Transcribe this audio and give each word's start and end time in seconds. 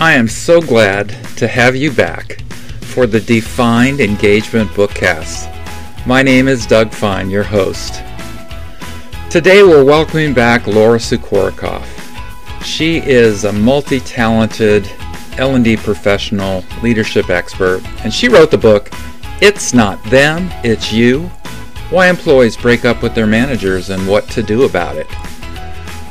I 0.00 0.12
am 0.12 0.28
so 0.28 0.62
glad 0.62 1.10
to 1.36 1.46
have 1.46 1.76
you 1.76 1.92
back 1.92 2.40
for 2.80 3.06
the 3.06 3.20
Defined 3.20 4.00
Engagement 4.00 4.70
Bookcast. 4.70 5.46
My 6.06 6.22
name 6.22 6.48
is 6.48 6.64
Doug 6.64 6.90
Fine, 6.90 7.28
your 7.28 7.42
host. 7.42 8.02
Today 9.28 9.62
we're 9.62 9.84
welcoming 9.84 10.32
back 10.32 10.66
Laura 10.66 10.98
Sukorocoff. 10.98 11.86
She 12.64 12.96
is 12.96 13.44
a 13.44 13.52
multi-talented 13.52 14.90
L&D 15.36 15.76
professional, 15.76 16.64
leadership 16.82 17.28
expert, 17.28 17.82
and 18.02 18.10
she 18.10 18.30
wrote 18.30 18.50
the 18.50 18.56
book 18.56 18.88
It's 19.42 19.74
Not 19.74 20.02
Them, 20.04 20.48
It's 20.64 20.90
You: 20.90 21.24
Why 21.90 22.08
Employees 22.08 22.56
Break 22.56 22.86
Up 22.86 23.02
with 23.02 23.14
Their 23.14 23.26
Managers 23.26 23.90
and 23.90 24.08
What 24.08 24.28
to 24.30 24.42
Do 24.42 24.64
About 24.64 24.96
It. 24.96 25.08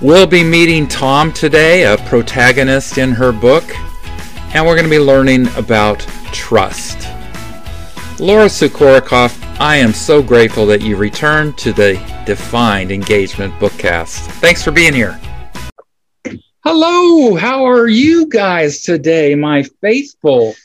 We'll 0.02 0.28
be 0.28 0.46
meeting 0.46 0.88
Tom 0.88 1.34
today, 1.34 1.84
a 1.84 1.98
protagonist 1.98 2.98
in 2.98 3.12
her 3.12 3.34
book, 3.34 3.66
and 4.56 4.66
we're 4.66 4.76
going 4.76 4.86
to 4.86 4.90
be 4.90 4.98
learning 4.98 5.50
about 5.58 6.00
trust. 6.32 6.98
Laura 8.18 8.46
Sukorocoff, 8.46 9.38
I 9.60 9.76
am 9.76 9.92
so 9.92 10.24
grateful 10.24 10.66
that 10.68 10.82
you 10.82 10.96
returned 10.96 11.58
to 11.58 11.74
the 11.74 11.96
Defined 12.26 12.94
Engagement 12.94 13.54
Bookcast. 13.56 14.20
Thanks 14.40 14.64
for 14.64 14.72
being 14.72 14.94
here. 14.94 15.20
Hello, 16.64 17.36
how 17.36 17.68
are 17.68 17.90
you 17.90 18.26
guys 18.28 18.84
today, 18.84 19.36
my 19.36 19.64
faithful 19.82 20.56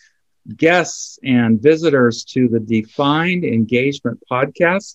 guests 0.57 1.19
and 1.25 1.61
visitors 1.61 2.23
to 2.27 2.47
the 2.47 2.61
Defined 2.61 3.45
Engagement 3.45 4.23
Podcast? 4.31 4.95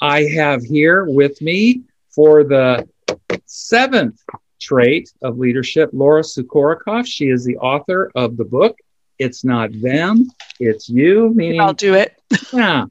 I 0.00 0.22
have 0.22 0.62
here 0.62 1.04
with 1.04 1.42
me 1.42 1.82
for 2.08 2.44
the 2.44 2.88
seventh 3.46 4.20
trait 4.60 5.12
of 5.22 5.38
leadership, 5.38 5.90
Laura 5.92 6.22
Sukorocoff. 6.22 7.06
She 7.06 7.28
is 7.28 7.44
the 7.44 7.56
author 7.58 8.10
of 8.14 8.36
the 8.36 8.44
book, 8.44 8.78
It's 9.18 9.44
Not 9.44 9.70
Them, 9.80 10.28
It's 10.60 10.88
You, 10.88 11.32
meaning 11.34 11.60
I'll 11.60 11.74
do 11.74 11.94
it. 11.94 12.20
yeah. 12.52 12.86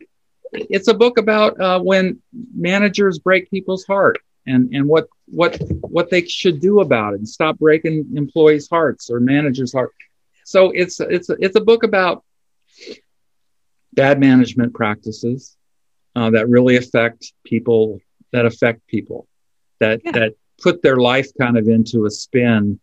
It's 0.54 0.88
a 0.88 0.94
book 0.94 1.18
about 1.18 1.60
uh, 1.60 1.80
when 1.80 2.22
managers 2.56 3.20
break 3.20 3.50
people's 3.52 3.86
heart 3.86 4.18
and, 4.46 4.74
and 4.74 4.88
what 4.88 5.08
what 5.26 5.62
what 5.82 6.10
they 6.10 6.26
should 6.26 6.62
do 6.62 6.80
about 6.80 7.14
it 7.14 7.18
and 7.18 7.28
stop 7.28 7.60
breaking 7.60 8.14
employees' 8.16 8.70
hearts 8.70 9.10
or 9.10 9.20
managers' 9.20 9.74
heart. 9.74 9.92
So 10.46 10.72
it's 10.72 11.02
it's 11.02 11.30
it's 11.30 11.58
a 11.58 11.62
book 11.62 11.84
about 11.84 12.24
bad 13.94 14.20
management 14.22 14.74
practices 14.74 15.58
uh, 16.16 16.30
that 16.30 16.48
really 16.48 16.78
affect 16.78 17.34
people 17.44 18.00
that 18.32 18.46
affect 18.46 18.88
people 18.88 19.28
that 19.80 20.02
yeah. 20.04 20.12
that 20.12 20.34
put 20.62 20.82
their 20.82 20.98
life 20.98 21.28
kind 21.40 21.58
of 21.58 21.68
into 21.68 22.06
a 22.06 22.12
spin 22.12 22.80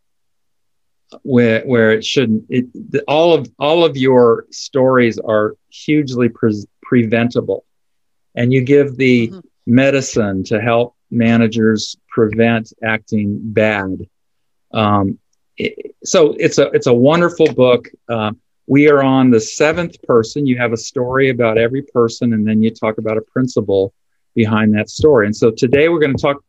where 1.23 1.63
where 1.65 1.93
it 1.93 2.05
shouldn't 2.05 2.45
it 2.49 2.67
all 3.07 3.35
of 3.35 3.49
all 3.59 3.85
of 3.85 3.97
your 3.97 4.47
stories 4.51 5.19
are 5.19 5.57
hugely 5.71 6.29
pre- 6.29 6.65
preventable. 6.83 7.65
And 8.35 8.53
you 8.53 8.63
give 8.63 8.97
the 8.97 9.29
mm-hmm. 9.29 9.41
medicine 9.67 10.45
to 10.45 10.61
help 10.61 10.97
managers 11.11 11.97
prevent 12.09 12.73
acting 12.83 13.39
bad. 13.41 14.09
Um, 14.73 15.19
it, 15.57 15.95
so 16.05 16.35
it's 16.39 16.59
a 16.59 16.69
it's 16.71 16.89
a 16.89 16.93
wonderful 16.93 17.53
book. 17.55 17.89
Uh, 18.09 18.33
we 18.67 18.89
are 18.89 19.03
on 19.03 19.31
the 19.31 19.41
seventh 19.41 20.03
person. 20.03 20.47
You 20.47 20.59
have 20.59 20.73
a 20.73 20.77
story 20.77 21.29
about 21.29 21.59
every 21.59 21.83
person 21.83 22.33
and 22.33 22.47
then 22.47 22.63
you 22.63 22.71
talk 22.71 22.99
about 22.99 23.19
a 23.19 23.23
principle 23.23 23.93
behind 24.35 24.75
that 24.75 24.89
story. 24.91 25.27
And 25.27 25.37
so 25.37 25.51
today 25.51 25.89
we're 25.89 26.01
going 26.01 26.17
to 26.17 26.21
talk 26.21 26.43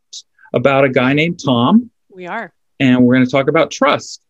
about 0.56 0.86
a 0.86 0.90
guy 0.90 1.14
named 1.14 1.40
Tom. 1.44 1.92
We 2.10 2.26
are. 2.26 2.54
And 2.80 3.04
we're 3.04 3.16
going 3.16 3.26
to 3.26 3.32
talk 3.32 3.50
about 3.50 3.70
trust. 3.70 4.22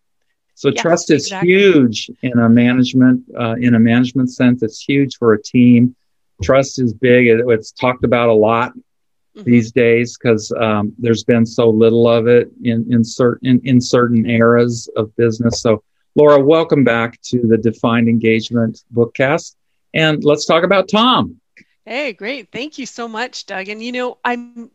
So 0.56 0.70
yes, 0.70 0.82
trust 0.82 1.12
is 1.12 1.26
exactly. 1.28 1.54
huge 1.54 2.10
in 2.22 2.40
a 2.40 2.50
management 2.50 3.24
uh, 3.38 3.56
in 3.60 3.76
a 3.76 3.80
management 3.80 4.32
sense. 4.32 4.64
It's 4.64 4.82
huge 4.82 5.18
for 5.18 5.34
a 5.34 5.42
team. 5.42 5.96
Trust 6.42 6.80
is 6.80 6.94
big. 6.94 7.28
It, 7.28 7.42
it's 7.48 7.72
talked 7.72 8.04
about 8.04 8.30
a 8.30 8.34
lot 8.34 8.72
mm-hmm. 8.72 9.44
these 9.44 9.72
days 9.72 10.18
because 10.18 10.52
um, 10.54 10.94
there's 10.98 11.24
been 11.24 11.46
so 11.46 11.70
little 11.70 12.08
of 12.08 12.28
it 12.28 12.52
in 12.64 12.92
in 12.92 13.04
certain 13.04 13.48
in, 13.48 13.62
in 13.66 13.82
certain 13.82 14.30
eras 14.30 14.90
of 14.96 15.16
business. 15.18 15.62
So 15.62 15.84
Laura, 16.16 16.40
welcome 16.40 16.86
back 16.86 17.22
to 17.24 17.46
the 17.46 17.58
Defined 17.58 18.08
Engagement 18.08 18.84
Bookcast, 18.94 19.56
and 19.94 20.24
let's 20.24 20.46
talk 20.46 20.64
about 20.64 20.88
Tom. 20.88 21.42
Hey, 21.86 22.14
great. 22.14 22.52
Thank 22.52 22.80
you 22.80 22.86
so 22.86 23.08
much, 23.10 23.46
Doug. 23.46 23.68
And 23.68 23.84
you 23.84 23.92
know, 23.92 24.18
I'm 24.24 24.72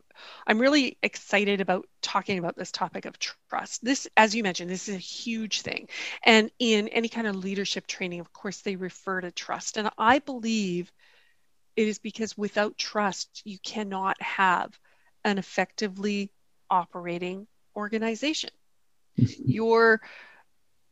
I'm 0.47 0.59
really 0.59 0.97
excited 1.01 1.61
about 1.61 1.87
talking 2.01 2.39
about 2.39 2.55
this 2.55 2.71
topic 2.71 3.05
of 3.05 3.17
trust. 3.19 3.83
This, 3.83 4.07
as 4.17 4.35
you 4.35 4.43
mentioned, 4.43 4.69
this 4.69 4.89
is 4.89 4.95
a 4.95 4.99
huge 4.99 5.61
thing. 5.61 5.87
And 6.23 6.51
in 6.59 6.87
any 6.89 7.09
kind 7.09 7.27
of 7.27 7.35
leadership 7.35 7.87
training, 7.87 8.19
of 8.19 8.33
course, 8.33 8.61
they 8.61 8.75
refer 8.75 9.21
to 9.21 9.31
trust. 9.31 9.77
And 9.77 9.89
I 9.97 10.19
believe 10.19 10.91
it 11.75 11.87
is 11.87 11.99
because 11.99 12.37
without 12.37 12.77
trust, 12.77 13.41
you 13.45 13.57
cannot 13.59 14.21
have 14.21 14.77
an 15.23 15.37
effectively 15.37 16.31
operating 16.69 17.47
organization. 17.75 18.51
Mm-hmm. 19.19 19.49
Your 19.49 20.01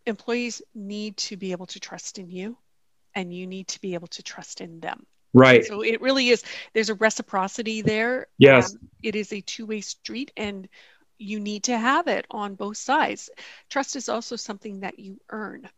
employees 0.05 0.61
need 0.73 1.17
to 1.17 1.37
be 1.37 1.51
able 1.51 1.67
to 1.67 1.79
trust 1.79 2.19
in 2.19 2.29
you, 2.29 2.57
and 3.15 3.33
you 3.33 3.47
need 3.47 3.67
to 3.69 3.81
be 3.81 3.93
able 3.93 4.07
to 4.07 4.23
trust 4.23 4.61
in 4.61 4.79
them. 4.79 5.05
Right. 5.33 5.65
So 5.65 5.81
it 5.81 6.01
really 6.01 6.29
is, 6.29 6.43
there's 6.73 6.89
a 6.89 6.95
reciprocity 6.95 7.81
there. 7.81 8.27
Yes. 8.37 8.73
Um, 8.73 8.89
it 9.03 9.15
is 9.15 9.31
a 9.31 9.41
two 9.41 9.65
way 9.65 9.81
street 9.81 10.31
and 10.35 10.67
you 11.17 11.39
need 11.39 11.65
to 11.65 11.77
have 11.77 12.07
it 12.07 12.25
on 12.31 12.55
both 12.55 12.77
sides. 12.77 13.29
Trust 13.69 13.95
is 13.95 14.09
also 14.09 14.35
something 14.35 14.79
that 14.79 14.99
you 14.99 15.19
earn. 15.29 15.69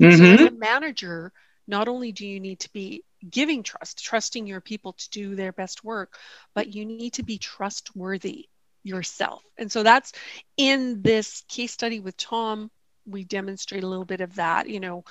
Mm-hmm. 0.00 0.16
So 0.16 0.24
as 0.24 0.40
a 0.40 0.50
manager, 0.52 1.32
not 1.66 1.88
only 1.88 2.12
do 2.12 2.26
you 2.26 2.40
need 2.40 2.60
to 2.60 2.72
be 2.72 3.04
giving 3.28 3.62
trust, 3.62 4.04
trusting 4.04 4.46
your 4.46 4.60
people 4.60 4.92
to 4.92 5.10
do 5.10 5.34
their 5.34 5.52
best 5.52 5.82
work, 5.82 6.16
but 6.54 6.74
you 6.74 6.84
need 6.84 7.14
to 7.14 7.22
be 7.22 7.38
trustworthy 7.38 8.48
yourself. 8.82 9.42
And 9.58 9.70
so 9.72 9.82
that's 9.82 10.12
in 10.56 11.02
this 11.02 11.42
case 11.48 11.72
study 11.72 12.00
with 12.00 12.16
Tom, 12.16 12.70
we 13.06 13.24
demonstrate 13.24 13.82
a 13.82 13.88
little 13.88 14.04
bit 14.04 14.20
of 14.20 14.36
that, 14.36 14.68
you 14.68 14.80
know, 14.80 15.04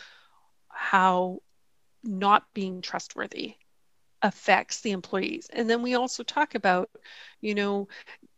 how 0.70 1.40
not 2.03 2.46
being 2.53 2.81
trustworthy 2.81 3.56
affects 4.22 4.81
the 4.81 4.91
employees. 4.91 5.50
And 5.52 5.69
then 5.69 5.81
we 5.81 5.96
also 5.96 6.24
talk 6.24 6.56
about 6.56 6.90
you 7.41 7.56
know 7.56 7.88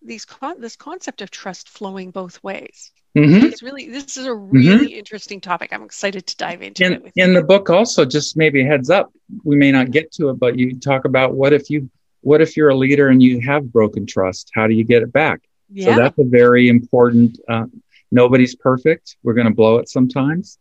these 0.01 0.25
con- 0.25 0.59
this 0.59 0.75
concept 0.75 1.21
of 1.21 1.31
trust 1.31 1.69
flowing 1.69 2.11
both 2.11 2.43
ways. 2.43 2.91
Mm-hmm. 3.15 3.45
it's 3.45 3.63
really 3.63 3.87
this 3.87 4.17
is 4.17 4.25
a 4.25 4.33
really 4.33 4.87
mm-hmm. 4.87 4.99
interesting 4.99 5.39
topic. 5.39 5.71
I'm 5.71 5.83
excited 5.83 6.27
to 6.27 6.35
dive 6.35 6.61
into 6.61 6.83
in, 6.83 6.93
it 6.93 7.13
in 7.15 7.33
the 7.33 7.43
book 7.43 7.69
also 7.69 8.03
just 8.03 8.35
maybe 8.35 8.61
heads 8.65 8.89
up 8.89 9.13
we 9.45 9.55
may 9.55 9.71
not 9.71 9.89
get 9.89 10.11
to 10.11 10.31
it 10.31 10.37
but 10.37 10.59
you 10.59 10.77
talk 10.77 11.05
about 11.05 11.33
what 11.33 11.53
if 11.53 11.69
you 11.69 11.89
what 12.19 12.41
if 12.41 12.57
you're 12.57 12.67
a 12.67 12.75
leader 12.75 13.07
and 13.07 13.23
you 13.23 13.39
have 13.39 13.71
broken 13.71 14.05
trust? 14.05 14.49
How 14.53 14.67
do 14.67 14.73
you 14.73 14.83
get 14.83 15.03
it 15.03 15.13
back? 15.13 15.41
Yeah. 15.71 15.95
so 15.95 16.01
that's 16.01 16.17
a 16.17 16.25
very 16.25 16.67
important 16.67 17.39
uh, 17.47 17.67
nobody's 18.11 18.55
perfect. 18.55 19.15
We're 19.23 19.33
going 19.33 19.47
to 19.47 19.53
blow 19.53 19.77
it 19.77 19.87
sometimes 19.87 20.57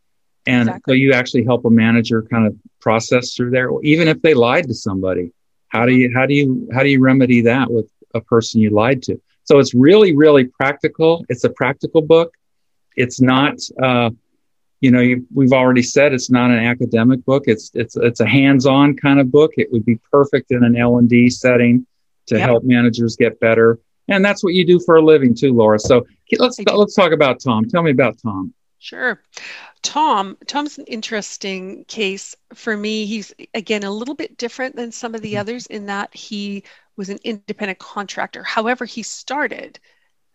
and 0.46 0.68
exactly. 0.68 0.92
so 0.92 0.94
you 0.94 1.12
actually 1.12 1.44
help 1.44 1.64
a 1.64 1.70
manager 1.70 2.22
kind 2.22 2.46
of 2.46 2.56
process 2.80 3.34
through 3.34 3.50
there, 3.50 3.70
even 3.82 4.08
if 4.08 4.20
they 4.22 4.34
lied 4.34 4.68
to 4.68 4.74
somebody. 4.74 5.32
How 5.68 5.86
do 5.86 5.92
you 5.92 6.12
how 6.14 6.26
do 6.26 6.34
you 6.34 6.68
how 6.72 6.82
do 6.82 6.88
you 6.88 7.00
remedy 7.00 7.40
that 7.42 7.70
with 7.70 7.90
a 8.14 8.20
person 8.20 8.60
you 8.60 8.70
lied 8.70 9.02
to? 9.04 9.20
So 9.44 9.58
it's 9.58 9.74
really 9.74 10.14
really 10.14 10.44
practical. 10.44 11.24
It's 11.28 11.44
a 11.44 11.50
practical 11.50 12.02
book. 12.02 12.32
It's 12.96 13.20
not 13.20 13.56
uh, 13.82 14.10
you 14.80 14.90
know 14.90 15.00
you, 15.00 15.26
we've 15.34 15.52
already 15.52 15.82
said 15.82 16.12
it's 16.12 16.30
not 16.30 16.50
an 16.50 16.58
academic 16.58 17.24
book. 17.24 17.44
It's 17.46 17.70
it's 17.74 17.96
it's 17.96 18.20
a 18.20 18.26
hands-on 18.26 18.96
kind 18.96 19.18
of 19.18 19.32
book. 19.32 19.52
It 19.56 19.72
would 19.72 19.84
be 19.84 19.98
perfect 20.12 20.52
in 20.52 20.62
an 20.62 20.76
L 20.76 20.98
and 20.98 21.08
D 21.08 21.30
setting 21.30 21.86
to 22.26 22.36
yep. 22.36 22.48
help 22.48 22.64
managers 22.64 23.16
get 23.16 23.40
better. 23.40 23.78
And 24.08 24.24
that's 24.24 24.44
what 24.44 24.54
you 24.54 24.66
do 24.66 24.78
for 24.78 24.96
a 24.96 25.02
living 25.02 25.34
too, 25.34 25.54
Laura. 25.54 25.78
So 25.78 26.06
let's 26.38 26.58
let's 26.60 26.94
talk 26.94 27.12
about 27.12 27.40
Tom. 27.40 27.64
Tell 27.68 27.82
me 27.82 27.90
about 27.90 28.18
Tom. 28.22 28.52
Sure. 28.84 29.22
Tom, 29.80 30.36
Tom's 30.46 30.76
an 30.76 30.84
interesting 30.84 31.86
case 31.86 32.36
for 32.52 32.76
me. 32.76 33.06
He's 33.06 33.32
again 33.54 33.82
a 33.82 33.90
little 33.90 34.14
bit 34.14 34.36
different 34.36 34.76
than 34.76 34.92
some 34.92 35.14
of 35.14 35.22
the 35.22 35.32
mm-hmm. 35.32 35.40
others 35.40 35.64
in 35.64 35.86
that 35.86 36.14
he 36.14 36.64
was 36.94 37.08
an 37.08 37.18
independent 37.24 37.78
contractor. 37.78 38.42
However, 38.42 38.84
he 38.84 39.02
started 39.02 39.80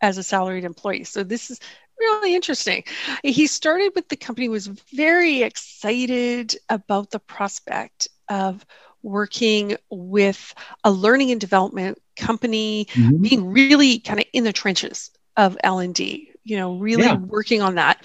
as 0.01 0.17
a 0.17 0.23
salaried 0.23 0.63
employee. 0.63 1.03
So 1.03 1.23
this 1.23 1.51
is 1.51 1.59
really 1.99 2.33
interesting. 2.33 2.85
He 3.23 3.45
started 3.45 3.91
with 3.93 4.09
the 4.09 4.17
company 4.17 4.49
was 4.49 4.65
very 4.65 5.43
excited 5.43 6.55
about 6.69 7.11
the 7.11 7.19
prospect 7.19 8.07
of 8.29 8.65
working 9.03 9.77
with 9.91 10.55
a 10.83 10.89
learning 10.89 11.29
and 11.29 11.39
development 11.39 11.99
company 12.17 12.85
mm-hmm. 12.93 13.21
being 13.21 13.45
really 13.45 13.99
kind 13.99 14.19
of 14.19 14.25
in 14.33 14.43
the 14.43 14.53
trenches 14.53 15.11
of 15.37 15.55
L&D 15.63 16.28
you 16.43 16.57
know, 16.57 16.77
really 16.77 17.03
yeah. 17.03 17.15
working 17.15 17.61
on 17.61 17.75
that. 17.75 18.03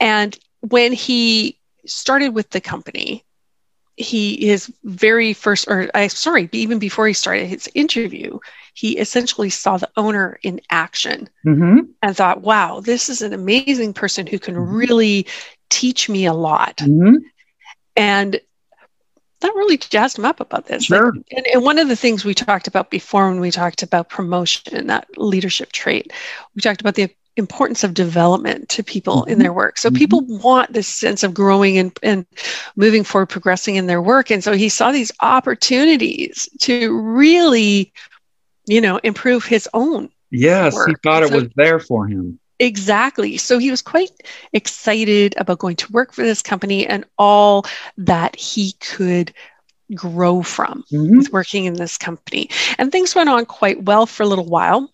And 0.00 0.36
when 0.60 0.92
he 0.92 1.58
started 1.86 2.30
with 2.30 2.50
the 2.50 2.60
company, 2.60 3.24
he 3.96 4.46
his 4.46 4.72
very 4.82 5.32
first 5.34 5.68
or 5.68 5.88
I 5.94 6.08
sorry, 6.08 6.48
even 6.52 6.78
before 6.78 7.06
he 7.06 7.12
started 7.14 7.46
his 7.46 7.68
interview, 7.74 8.38
he 8.74 8.98
essentially 8.98 9.50
saw 9.50 9.76
the 9.76 9.90
owner 9.96 10.38
in 10.42 10.60
action 10.70 11.28
Mm-hmm. 11.46 11.78
and 12.02 12.16
thought, 12.16 12.40
wow, 12.42 12.80
this 12.80 13.08
is 13.08 13.22
an 13.22 13.32
amazing 13.32 13.92
person 13.92 14.26
who 14.26 14.38
can 14.38 14.54
Mhm. 14.54 14.74
really 14.74 15.26
teach 15.70 16.08
me 16.08 16.26
a 16.26 16.32
lot. 16.34 16.76
Mm-hmm. 16.78 17.16
And 17.96 18.40
that 19.40 19.54
really 19.54 19.76
jazzed 19.76 20.18
him 20.18 20.24
up 20.24 20.40
about 20.40 20.66
this. 20.66 20.88
Like, 20.90 21.02
and, 21.30 21.46
and 21.52 21.62
one 21.62 21.78
of 21.78 21.88
the 21.88 21.96
things 21.96 22.24
we 22.24 22.34
talked 22.34 22.66
about 22.66 22.90
before 22.90 23.28
when 23.28 23.40
we 23.40 23.50
talked 23.50 23.82
about 23.82 24.08
promotion, 24.08 24.86
that 24.86 25.06
leadership 25.16 25.70
trait, 25.72 26.12
we 26.54 26.62
talked 26.62 26.80
about 26.80 26.94
the 26.94 27.10
importance 27.36 27.82
of 27.82 27.94
development 27.94 28.68
to 28.68 28.82
people 28.82 29.24
in 29.24 29.38
Mhm. 29.38 29.42
their 29.42 29.52
work. 29.52 29.78
So 29.78 29.90
Mhm. 29.90 29.96
people 29.96 30.20
want 30.22 30.72
this 30.72 30.86
sense 30.86 31.22
of 31.22 31.34
growing 31.34 31.78
and, 31.78 31.92
and 32.02 32.26
moving 32.76 33.02
forward, 33.02 33.26
progressing 33.26 33.74
in 33.76 33.86
their 33.86 34.00
work. 34.00 34.30
And 34.30 34.42
so 34.44 34.52
he 34.52 34.68
saw 34.68 34.92
these 34.92 35.10
opportunities 35.20 36.48
to 36.60 36.92
really, 37.00 37.92
you 38.66 38.80
know, 38.80 38.98
improve 39.02 39.44
his 39.44 39.68
own 39.74 40.10
Yes, 40.30 40.72
he 40.74 40.78
Work. 40.78 41.02
thought 41.02 41.22
it 41.22 41.28
So- 41.28 41.36
was 41.36 41.48
there 41.54 41.78
for 41.78 42.08
him. 42.08 42.40
Exactly. 42.58 43.36
So 43.36 43.58
he 43.58 43.70
was 43.70 43.82
quite 43.82 44.10
excited 44.52 45.34
about 45.36 45.58
going 45.58 45.76
to 45.76 45.92
work 45.92 46.12
for 46.12 46.22
this 46.22 46.42
company 46.42 46.86
and 46.86 47.04
all 47.18 47.66
that 47.98 48.34
he 48.36 48.72
could 48.80 49.32
grow 49.94 50.42
from 50.42 50.84
Mhm. 50.92 51.18
with 51.18 51.32
working 51.32 51.66
in 51.66 51.74
this 51.74 51.98
company. 51.98 52.48
And 52.78 52.90
things 52.90 53.14
went 53.14 53.28
on 53.28 53.44
quite 53.44 53.82
well 53.84 54.06
for 54.06 54.22
a 54.22 54.26
little 54.26 54.46
while. 54.46 54.90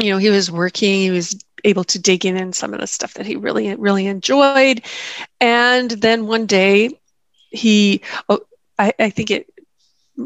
You 0.00 0.10
know, 0.10 0.18
he 0.18 0.30
was 0.30 0.50
working, 0.50 1.00
he 1.00 1.10
was 1.10 1.38
able 1.64 1.84
to 1.84 1.98
dig 1.98 2.24
in 2.24 2.36
in 2.36 2.52
some 2.52 2.72
of 2.72 2.80
the 2.80 2.86
stuff 2.86 3.14
that 3.14 3.26
he 3.26 3.36
really, 3.36 3.74
really 3.76 4.06
enjoyed. 4.06 4.82
And 5.40 5.90
then 5.90 6.26
one 6.26 6.46
day 6.46 6.98
he, 7.50 8.00
oh, 8.28 8.40
I, 8.78 8.92
I 8.98 9.10
think 9.10 9.30
it, 9.30 9.46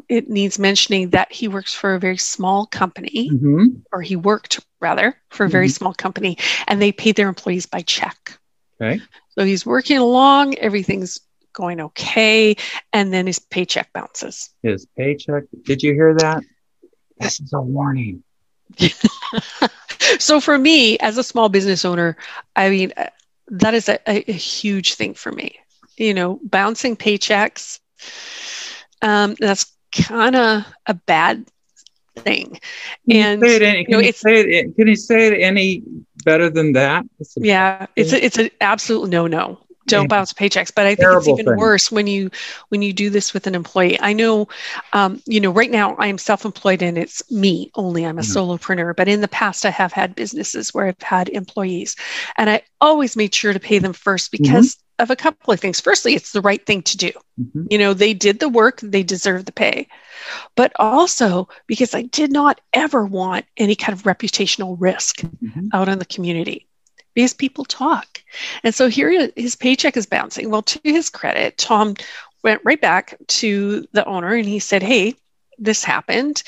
it 0.08 0.28
needs 0.30 0.58
mentioning 0.58 1.10
that 1.10 1.32
he 1.32 1.48
works 1.48 1.74
for 1.74 1.94
a 1.94 2.00
very 2.00 2.16
small 2.18 2.66
company 2.66 3.30
Mhm. 3.30 3.82
or 3.92 4.00
he 4.02 4.16
worked 4.16 4.60
rather 4.80 5.16
for 5.30 5.46
a 5.46 5.48
very 5.48 5.68
Mhm. 5.68 5.72
small 5.72 5.94
company 5.94 6.38
and 6.68 6.80
they 6.80 6.92
paid 6.92 7.16
their 7.16 7.28
employees 7.28 7.66
by 7.66 7.80
check. 7.82 8.38
Okay. 8.80 9.00
So 9.30 9.44
he's 9.44 9.66
working 9.66 9.98
along, 9.98 10.56
everything's 10.58 11.20
going 11.52 11.80
okay, 11.80 12.56
and 12.92 13.12
then 13.12 13.26
his 13.26 13.38
paycheck 13.38 13.92
bounces. 13.92 14.50
His 14.62 14.86
paycheck. 14.96 15.44
Did 15.64 15.82
you 15.82 15.92
hear 15.94 16.14
that? 16.14 16.42
This 17.18 17.40
is 17.40 17.52
a 17.52 17.60
warning. 17.60 18.22
so 20.18 20.40
for 20.40 20.58
me, 20.58 20.98
as 20.98 21.18
a 21.18 21.22
small 21.22 21.48
business 21.48 21.84
owner, 21.84 22.16
I 22.56 22.70
mean, 22.70 22.92
uh, 22.96 23.08
that 23.48 23.74
is 23.74 23.88
a, 23.88 23.98
a, 24.08 24.32
huge 24.32 24.94
thing 24.94 25.14
for 25.14 25.32
me. 25.32 25.58
You 25.96 26.14
know, 26.14 26.40
bouncing 26.42 26.96
paychecks, 26.96 27.80
um, 29.02 29.34
that's 29.38 29.72
kind 29.92 30.34
of 30.34 30.64
a 30.86 30.94
bad 30.94 31.46
thing. 32.16 32.58
Can 33.08 33.40
And, 33.42 33.42
you 33.42 33.56
any, 33.60 33.84
can, 33.84 33.92
know, 33.92 33.98
you 33.98 34.08
it's- 34.08 34.20
say 34.20 34.40
it, 34.40 34.76
can 34.76 34.88
you 34.88 34.96
say 34.96 35.28
it 35.28 35.40
any 35.42 35.82
better 36.24 36.50
than 36.50 36.72
that? 36.72 37.04
It's 37.20 37.36
Yeah, 37.40 37.86
it's 37.96 38.12
a, 38.12 38.24
it's 38.24 38.38
an 38.38 38.50
absolute 38.60 39.10
no 39.10 39.26
no. 39.26 39.63
Don't 39.86 40.08
bounce 40.08 40.32
paychecks. 40.32 40.72
But 40.74 40.86
I 40.86 40.94
think 40.94 41.12
it's 41.12 41.28
even 41.28 41.46
thing. 41.46 41.56
worse 41.56 41.92
when 41.92 42.06
you 42.06 42.30
when 42.70 42.82
you 42.82 42.92
do 42.92 43.10
this 43.10 43.34
with 43.34 43.46
an 43.46 43.54
employee. 43.54 44.00
I 44.00 44.12
know, 44.12 44.48
um, 44.92 45.20
you 45.26 45.40
know, 45.40 45.50
right 45.50 45.70
now 45.70 45.94
I 45.96 46.06
am 46.06 46.18
self-employed 46.18 46.82
and 46.82 46.96
it's 46.98 47.30
me 47.30 47.70
only. 47.74 48.04
I'm 48.04 48.18
a 48.18 48.22
Mhm. 48.22 48.34
solopreneur. 48.34 48.96
But 48.96 49.08
in 49.08 49.20
the 49.20 49.28
past, 49.28 49.64
I 49.66 49.70
have 49.70 49.92
had 49.92 50.14
businesses 50.14 50.72
where 50.72 50.86
I've 50.86 51.02
had 51.02 51.28
employees, 51.28 51.96
and 52.36 52.48
I 52.50 52.62
always 52.80 53.16
made 53.16 53.34
sure 53.34 53.52
to 53.52 53.60
pay 53.60 53.78
them 53.78 53.92
first 53.92 54.32
Mm-hmm. 54.32 54.42
because 54.42 54.76
of 55.00 55.10
a 55.10 55.16
couple 55.16 55.52
of 55.52 55.58
things. 55.60 55.80
Firstly, 55.80 56.14
it's 56.14 56.32
the 56.32 56.40
right 56.40 56.64
thing 56.64 56.80
to 56.82 56.96
do. 56.96 57.10
Mhm. 57.40 57.66
You 57.70 57.78
know, 57.78 57.94
they 57.94 58.14
did 58.14 58.38
the 58.38 58.48
work, 58.48 58.78
they 58.80 59.02
deserve 59.02 59.44
the 59.44 59.52
pay. 59.52 59.88
But 60.56 60.72
also 60.78 61.48
because 61.66 61.94
I 61.94 62.02
did 62.02 62.30
not 62.32 62.60
ever 62.72 63.04
want 63.04 63.44
any 63.56 63.74
kind 63.74 63.92
of 63.98 64.04
reputational 64.04 64.76
risk 64.78 65.20
Mhm. 65.22 65.68
out 65.72 65.88
in 65.88 65.98
the 65.98 66.04
community 66.04 66.68
because 67.14 67.34
people 67.34 67.64
talk. 67.64 68.13
And 68.62 68.74
so 68.74 68.88
here 68.88 69.30
his 69.36 69.56
paycheck 69.56 69.96
is 69.96 70.06
bouncing. 70.06 70.50
Well, 70.50 70.62
to 70.62 70.80
his 70.84 71.10
credit, 71.10 71.58
Tom 71.58 71.94
went 72.42 72.60
right 72.64 72.80
back 72.80 73.16
to 73.26 73.86
the 73.92 74.04
owner 74.06 74.34
and 74.34 74.46
he 74.46 74.58
said, 74.58 74.82
Hey, 74.82 75.14
this 75.58 75.84
happened. 75.84 76.42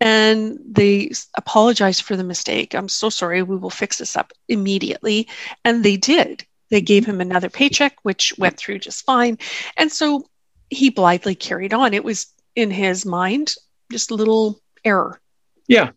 And 0.00 0.58
they 0.64 1.10
apologized 1.36 2.02
for 2.02 2.16
the 2.16 2.24
mistake. 2.24 2.74
I'm 2.74 2.88
so 2.88 3.08
sorry. 3.08 3.42
We 3.42 3.56
will 3.56 3.70
fix 3.70 3.98
this 3.98 4.16
up 4.16 4.32
immediately. 4.48 5.28
And 5.64 5.84
they 5.84 5.96
did. 5.96 6.44
They 6.70 6.80
gave 6.80 7.06
him 7.06 7.20
another 7.20 7.48
paycheck, 7.48 7.96
which 8.02 8.34
went 8.36 8.58
through 8.58 8.80
just 8.80 9.04
fine. 9.04 9.38
And 9.76 9.90
so 9.90 10.28
he 10.70 10.90
blithely 10.90 11.34
carried 11.34 11.72
on. 11.72 11.94
It 11.94 12.04
was 12.04 12.26
in 12.54 12.70
his 12.70 13.06
mind 13.06 13.54
just 13.90 14.10
a 14.10 14.14
little 14.14 14.60
error. 14.84 15.20
Yeah. 15.66 15.90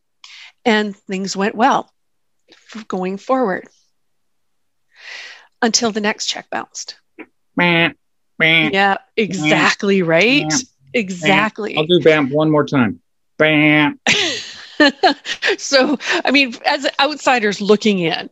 And 0.63 0.95
things 0.95 1.35
went 1.35 1.55
well 1.55 1.91
going 2.87 3.17
forward 3.17 3.67
until 5.61 5.91
the 5.91 6.01
next 6.01 6.27
check 6.27 6.49
bounced. 6.49 6.97
Yeah, 8.73 8.97
exactly 9.15 10.01
right. 10.01 10.51
Exactly. 10.93 11.77
I'll 11.77 11.85
do 11.85 11.99
BAMP 11.99 12.31
one 12.31 12.51
more 12.51 12.65
time. 12.65 13.01
Bam. 13.37 13.99
so, 15.57 15.97
I 16.25 16.31
mean, 16.31 16.55
as 16.65 16.87
outsiders 16.99 17.61
looking 17.61 17.99
in, 17.99 18.29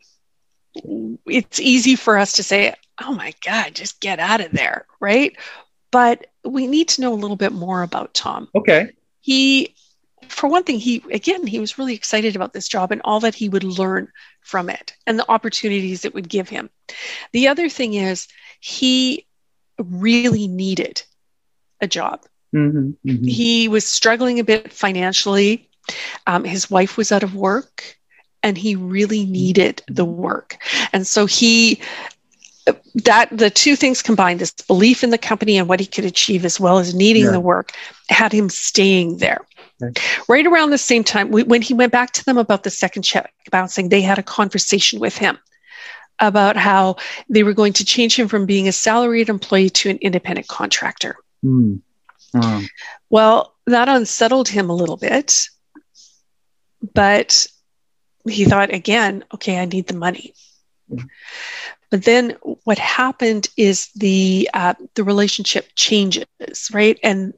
it's 1.25 1.59
easy 1.59 1.95
for 1.95 2.17
us 2.17 2.33
to 2.33 2.43
say, 2.43 2.73
oh 3.01 3.13
my 3.13 3.33
God, 3.45 3.75
just 3.75 4.01
get 4.01 4.19
out 4.19 4.41
of 4.41 4.51
there, 4.51 4.85
right? 4.99 5.35
But 5.91 6.27
we 6.43 6.67
need 6.67 6.89
to 6.89 7.01
know 7.01 7.13
a 7.13 7.15
little 7.15 7.37
bit 7.37 7.51
more 7.51 7.81
about 7.81 8.13
Tom. 8.13 8.49
Okay. 8.55 8.91
He, 9.21 9.75
for 10.29 10.47
one 10.47 10.63
thing, 10.63 10.79
he, 10.79 11.03
again, 11.11 11.45
he 11.47 11.59
was 11.59 11.77
really 11.77 11.93
excited 11.95 12.35
about 12.35 12.53
this 12.53 12.67
job 12.67 12.91
and 12.91 13.01
all 13.03 13.19
that 13.21 13.35
he 13.35 13.49
would 13.49 13.63
learn 13.63 14.07
from 14.41 14.69
it 14.69 14.93
and 15.05 15.19
the 15.19 15.29
opportunities 15.31 16.05
it 16.05 16.13
would 16.13 16.29
give 16.29 16.49
him. 16.49 16.69
The 17.33 17.47
other 17.47 17.69
thing 17.69 17.93
is, 17.95 18.27
he 18.59 19.25
really 19.77 20.47
needed 20.47 21.03
a 21.81 21.87
job. 21.87 22.21
hmm 22.51 22.91
He 23.03 23.67
was 23.67 23.85
struggling 23.85 24.39
a 24.39 24.43
bit 24.43 24.71
financially. 24.71 25.67
Um, 26.27 26.43
his 26.43 26.69
wife 26.69 26.97
was 26.97 27.11
out 27.11 27.23
of 27.23 27.35
work 27.35 27.97
and 28.43 28.57
he 28.57 28.75
really 28.75 29.25
needed 29.25 29.81
the 29.87 30.05
work. 30.05 30.57
And 30.93 31.05
so 31.07 31.25
he, 31.25 31.79
that 33.03 33.29
the 33.31 33.49
two 33.49 33.75
things 33.75 34.01
combined, 34.01 34.39
this 34.39 34.51
belief 34.51 35.03
in 35.03 35.09
the 35.09 35.17
company 35.17 35.57
and 35.57 35.67
what 35.67 35.79
he 35.79 35.85
could 35.85 36.05
achieve, 36.05 36.45
as 36.45 36.59
well 36.59 36.77
as 36.79 36.93
needing 36.93 37.23
Yeah. 37.25 37.31
the 37.31 37.39
work, 37.39 37.71
had 38.09 38.31
him 38.31 38.49
staying 38.49 39.17
there. 39.17 39.41
Right 40.27 40.45
around 40.45 40.71
the 40.71 40.77
same 40.77 41.03
time, 41.03 41.31
we, 41.31 41.43
when 41.43 41.61
he 41.61 41.73
went 41.73 41.91
back 41.91 42.11
to 42.11 42.25
them 42.25 42.37
about 42.37 42.63
the 42.63 42.69
second 42.69 43.03
check 43.03 43.33
bouncing, 43.51 43.89
they 43.89 44.01
had 44.01 44.19
a 44.19 44.23
conversation 44.23 44.99
with 44.99 45.17
him 45.17 45.37
about 46.19 46.57
how 46.57 46.97
they 47.29 47.43
were 47.43 47.53
going 47.53 47.73
to 47.73 47.85
change 47.85 48.17
him 48.19 48.27
from 48.27 48.45
being 48.45 48.67
a 48.67 48.73
salaried 48.73 49.29
employee 49.29 49.69
to 49.69 49.89
an 49.89 49.97
independent 49.97 50.47
contractor. 50.47 51.15
Mm. 51.43 51.81
Um, 52.33 52.67
Well, 53.09 53.55
that 53.65 53.89
unsettled 53.89 54.49
him 54.49 54.69
a 54.69 54.75
little 54.75 54.97
bit, 54.97 55.47
but 56.93 57.47
he 58.27 58.45
thought 58.45 58.73
again, 58.73 59.23
okay, 59.33 59.59
I 59.59 59.65
need 59.65 59.87
the 59.87 59.95
money. 59.95 60.33
Yeah. 60.89 61.03
But 61.89 62.03
then 62.03 62.31
what 62.63 62.77
happened 62.77 63.49
is 63.57 63.89
the 63.95 64.49
uh, 64.53 64.75
the 64.93 65.03
relationship 65.03 65.69
changes, 65.75 66.25
right? 66.71 66.99
And 67.01 67.33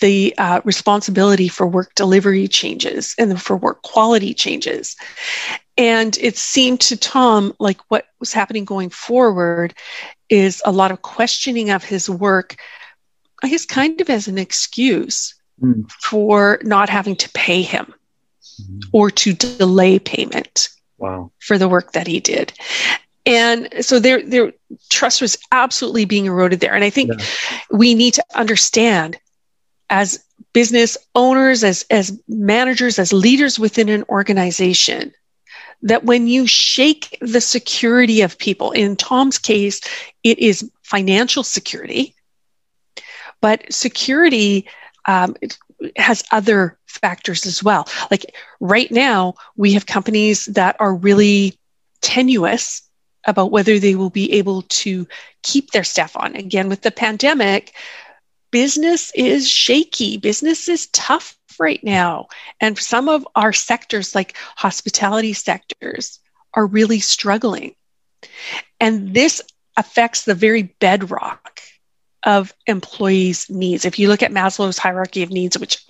the 0.00 0.34
uh, 0.38 0.60
responsibility 0.64 1.48
for 1.48 1.66
work 1.66 1.94
delivery 1.94 2.48
changes 2.48 3.14
and 3.18 3.40
for 3.40 3.56
work 3.56 3.82
quality 3.82 4.34
changes. 4.34 4.96
And 5.76 6.16
it 6.20 6.36
seemed 6.36 6.80
to 6.82 6.96
Tom 6.96 7.54
like 7.60 7.78
what 7.88 8.06
was 8.18 8.32
happening 8.32 8.64
going 8.64 8.90
forward 8.90 9.74
is 10.28 10.62
a 10.64 10.72
lot 10.72 10.90
of 10.90 11.02
questioning 11.02 11.70
of 11.70 11.84
his 11.84 12.08
work, 12.10 12.56
I 13.42 13.48
guess, 13.48 13.64
kind 13.64 14.00
of 14.00 14.10
as 14.10 14.28
an 14.28 14.38
excuse 14.38 15.34
Mm. 15.62 15.90
for 15.90 16.60
not 16.62 16.88
having 16.88 17.16
to 17.16 17.28
pay 17.30 17.62
him 17.62 17.92
Mhm. 18.62 18.80
or 18.92 19.10
to 19.10 19.32
delay 19.32 19.98
payment 19.98 20.68
Wow. 20.98 21.32
for 21.40 21.58
the 21.58 21.68
work 21.68 21.92
that 21.92 22.06
he 22.06 22.20
did. 22.20 22.52
And 23.26 23.68
so 23.80 23.98
their 23.98 24.22
their 24.22 24.52
trust 24.88 25.20
was 25.20 25.36
absolutely 25.50 26.04
being 26.04 26.26
eroded 26.26 26.60
there. 26.60 26.74
And 26.74 26.84
I 26.84 26.90
think 26.90 27.10
Yeah. 27.12 27.26
we 27.72 27.94
need 27.94 28.14
to 28.14 28.24
understand 28.36 29.18
as 29.90 30.24
business 30.52 30.96
owners, 31.14 31.64
as 31.64 31.84
as 31.90 32.18
managers, 32.28 32.98
as 32.98 33.12
leaders 33.12 33.58
within 33.58 33.88
an 33.88 34.04
organization, 34.08 35.12
that 35.82 36.04
when 36.04 36.26
you 36.26 36.46
shake 36.46 37.16
the 37.20 37.40
security 37.40 38.20
of 38.22 38.38
people, 38.38 38.70
in 38.72 38.96
Tom's 38.96 39.38
case, 39.38 39.80
it 40.22 40.38
is 40.38 40.70
financial 40.82 41.42
security, 41.42 42.14
but 43.40 43.72
security 43.72 44.66
um, 45.06 45.36
has 45.96 46.24
other 46.32 46.78
factors 46.86 47.46
as 47.46 47.62
well. 47.62 47.86
Like 48.10 48.34
right 48.60 48.90
now, 48.90 49.34
we 49.56 49.72
have 49.72 49.86
companies 49.86 50.46
that 50.46 50.76
are 50.80 50.94
really 50.94 51.58
tenuous 52.00 52.82
about 53.26 53.50
whether 53.50 53.78
they 53.78 53.94
will 53.94 54.10
be 54.10 54.32
able 54.32 54.62
to 54.62 55.06
keep 55.42 55.70
their 55.70 55.84
staff 55.84 56.16
on. 56.16 56.34
Again, 56.34 56.68
with 56.68 56.82
the 56.82 56.90
pandemic, 56.90 57.74
business 58.50 59.12
is 59.14 59.48
shaky, 59.48 60.16
business 60.16 60.68
is 60.68 60.88
tough 60.88 61.36
right 61.58 61.82
now. 61.82 62.28
And 62.60 62.78
some 62.78 63.08
of 63.08 63.26
our 63.34 63.52
sectors, 63.52 64.14
like 64.14 64.36
hospitality 64.56 65.32
sectors, 65.32 66.20
are 66.54 66.66
really 66.66 67.00
struggling. 67.00 67.74
And 68.80 69.14
this 69.14 69.42
affects 69.76 70.24
the 70.24 70.34
very 70.34 70.62
bedrock 70.80 71.60
of 72.24 72.52
employees' 72.66 73.48
needs. 73.48 73.84
If 73.84 73.98
you 73.98 74.08
look 74.08 74.22
at 74.22 74.32
Maslow's 74.32 74.78
hierarchy 74.78 75.22
of 75.22 75.30
needs, 75.30 75.58
which 75.58 75.84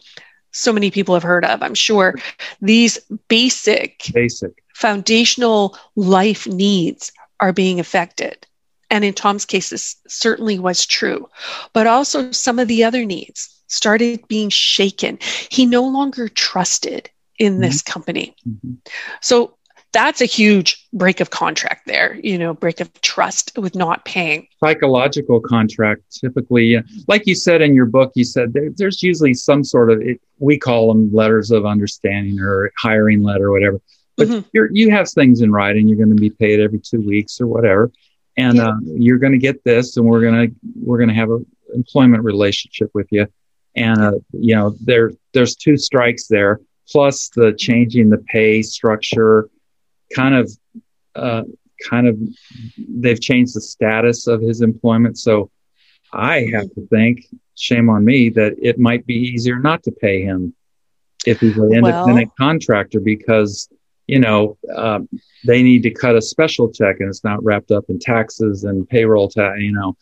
so 0.53 0.73
many 0.73 0.91
people 0.91 1.15
have 1.15 1.23
heard 1.23 1.45
of, 1.45 1.63
I'm 1.63 1.75
sure 1.75 2.19
these 2.61 2.99
basic, 3.29 4.03
basic 4.13 4.63
foundational 4.75 5.77
life 5.97 6.47
needs 6.47 7.13
are 7.41 7.53
being 7.53 7.81
affected. 7.81 8.47
And 8.91 9.05
in 9.05 9.15
Tom's 9.15 9.45
case, 9.45 9.71
this 9.71 9.97
certainly 10.07 10.59
was 10.59 10.87
true. 10.87 11.29
But 11.73 11.87
also 11.87 12.31
some 12.33 12.59
of 12.59 12.69
the 12.69 12.85
other 12.85 13.05
needs 13.05 13.55
started 13.67 14.27
being 14.29 14.49
shaken. 14.49 15.19
He 15.51 15.67
no 15.67 15.87
longer 15.87 16.29
trusted 16.29 17.11
in 17.39 17.55
mm-hmm. 17.55 17.63
this 17.63 17.83
company. 17.83 18.35
Mm-hmm. 18.49 18.75
So 19.21 19.55
that's 19.93 20.21
a 20.21 20.27
huge 20.27 20.87
break 20.93 21.21
of 21.21 21.31
contract 21.31 21.87
there, 21.87 22.19
you 22.23 22.39
know, 22.39 22.53
break 22.53 22.81
of 22.81 22.93
trust 23.01 23.53
with 23.57 23.75
not 23.75 24.05
paying. 24.05 24.47
Psychological 24.61 25.41
contract, 25.41 26.03
typically, 26.21 26.79
like 27.09 27.27
you 27.27 27.35
said 27.35 27.63
in 27.63 27.75
your 27.75 27.87
book, 27.87 28.13
you 28.15 28.25
said 28.25 28.53
there, 28.53 28.71
there's 28.77 29.03
usually 29.03 29.33
some 29.33 29.65
sort 29.65 29.91
of, 29.91 30.03
it, 30.03 30.21
we 30.39 30.59
call 30.59 30.89
them 30.89 31.13
letters 31.13 31.51
of 31.51 31.65
understanding 31.65 32.39
or 32.39 32.71
hiring 32.77 33.23
letter 33.23 33.47
or 33.47 33.53
whatever. 33.53 33.81
But 34.17 34.29
mm-hmm. 34.29 34.49
you're, 34.53 34.69
you 34.73 34.91
have 34.91 35.09
things 35.09 35.41
in 35.41 35.53
writing. 35.53 35.89
You're 35.89 35.97
going 35.97 36.11
to 36.11 36.21
be 36.21 36.31
paid 36.31 36.61
every 36.61 36.81
two 36.81 37.01
weeks 37.01 37.41
or 37.41 37.47
whatever, 37.47 37.91
and 38.39 38.57
yeah. 38.57 38.69
uh, 38.69 38.77
you're 38.85 39.19
going 39.19 39.33
to 39.33 39.39
get 39.39 39.63
this, 39.65 39.97
and 39.97 40.07
we're 40.07 40.23
going 40.23 40.49
to 40.49 40.55
we're 40.81 40.97
going 40.97 41.09
to 41.09 41.15
have 41.15 41.31
an 41.31 41.45
employment 41.75 42.23
relationship 42.23 42.91
with 42.95 43.09
you. 43.11 43.27
And 43.77 44.01
uh, 44.01 44.13
you 44.33 44.55
know, 44.55 44.75
there 44.81 45.11
there's 45.35 45.57
two 45.57 45.77
strikes 45.77 46.29
there, 46.29 46.61
plus 46.89 47.29
the 47.35 47.53
changing 47.59 48.09
the 48.09 48.19
pay 48.19 48.63
structure 48.63 49.51
kind 50.15 50.35
of 50.37 50.51
uh, 51.17 51.43
kind 51.91 52.07
of 52.07 52.17
they've 52.89 53.21
changed 53.21 53.55
the 53.57 53.61
status 53.61 54.29
of 54.29 54.41
his 54.41 54.63
employment. 54.63 55.19
So 55.19 55.51
I 56.13 56.49
have 56.55 56.73
to 56.75 56.87
think, 56.89 57.27
shame 57.57 57.91
on 57.91 58.05
me, 58.05 58.31
that 58.31 58.55
it 58.63 58.79
might 58.79 59.05
be 59.05 59.15
easier 59.15 59.59
not 59.59 59.83
to 59.83 59.91
pay 59.91 60.23
him 60.23 60.55
if 61.27 61.41
he's 61.41 61.59
an 61.59 61.73
independent 61.75 62.31
well, 62.39 62.49
contractor 62.49 63.01
because 63.01 63.69
you 64.09 64.19
know 64.19 64.59
uh, 64.75 64.99
they 65.45 65.63
need 65.63 65.85
to 65.85 65.91
cut 65.91 66.17
a 66.17 66.23
special 66.23 66.71
check 66.73 66.97
and 66.99 67.09
it's 67.09 67.23
not 67.23 67.43
wrapped 67.45 67.71
up 67.71 67.85
in 67.89 67.99
taxes 67.99 68.65
and 68.65 68.89
payroll 68.89 69.29
tax, 69.29 69.61
you 69.61 69.73
know, 69.73 69.97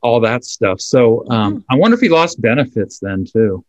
all 0.00 0.20
that 0.20 0.44
stuff. 0.44 0.80
So 0.80 1.28
um, 1.28 1.56
mm-hmm. 1.56 1.72
I 1.72 1.76
wonder 1.76 1.96
if 1.96 2.00
he 2.00 2.08
lost 2.08 2.40
benefits 2.40 3.00
then 3.00 3.26
too. 3.30 3.64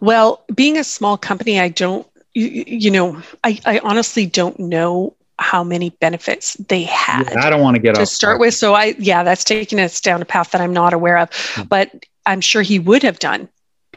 Well, 0.00 0.44
being 0.54 0.76
a 0.76 0.84
small 0.84 1.16
company, 1.16 1.58
I 1.58 1.68
don't 1.68 2.06
you, 2.34 2.64
you 2.66 2.90
know, 2.90 3.22
I, 3.42 3.58
I 3.64 3.78
honestly 3.80 4.26
don't 4.26 4.58
know 4.58 5.16
how 5.38 5.64
many 5.64 5.90
benefits 5.90 6.54
they 6.54 6.82
had. 6.82 7.28
Yeah, 7.30 7.46
I 7.46 7.50
don't 7.50 7.60
want 7.60 7.76
to 7.76 7.82
get 7.82 7.94
to 7.94 8.06
start 8.06 8.40
with. 8.40 8.54
So 8.54 8.74
I, 8.74 8.94
yeah, 8.98 9.22
that's 9.22 9.44
taking 9.44 9.80
us 9.80 10.00
down 10.00 10.20
a 10.20 10.24
path 10.24 10.50
that 10.50 10.60
I'm 10.60 10.72
not 10.72 10.92
aware 10.92 11.18
of, 11.18 11.30
mm-hmm. 11.30 11.62
but 11.64 12.06
I'm 12.26 12.40
sure 12.40 12.62
he 12.62 12.78
would 12.78 13.02
have 13.02 13.18
done 13.18 13.48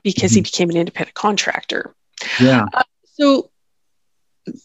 because 0.03 0.31
mm-hmm. 0.31 0.37
he 0.37 0.41
became 0.41 0.69
an 0.69 0.77
independent 0.77 1.15
contractor. 1.15 1.93
Yeah. 2.39 2.65
Uh, 2.73 2.83
so 3.13 3.50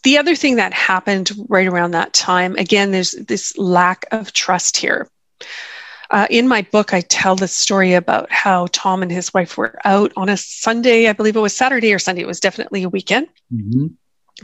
the 0.03 0.17
other 0.17 0.35
thing 0.35 0.55
that 0.55 0.73
happened 0.73 1.31
right 1.49 1.67
around 1.67 1.91
that 1.91 2.13
time, 2.13 2.55
again, 2.55 2.91
there's 2.91 3.11
this 3.11 3.57
lack 3.57 4.05
of 4.11 4.33
trust 4.33 4.77
here. 4.77 5.09
Uh, 6.09 6.25
in 6.29 6.47
my 6.47 6.61
book, 6.61 6.93
I 6.93 7.01
tell 7.01 7.35
the 7.35 7.47
story 7.47 7.93
about 7.93 8.31
how 8.31 8.67
Tom 8.71 9.01
and 9.01 9.11
his 9.11 9.33
wife 9.33 9.57
were 9.57 9.77
out 9.83 10.13
on 10.15 10.29
a 10.29 10.37
Sunday. 10.37 11.07
I 11.07 11.13
believe 11.13 11.35
it 11.35 11.41
was 11.41 11.55
Saturday 11.55 11.93
or 11.93 11.99
Sunday. 11.99 12.21
It 12.21 12.27
was 12.27 12.39
definitely 12.39 12.83
a 12.83 12.89
weekend. 12.89 13.27
Mm-hmm. 13.53 13.87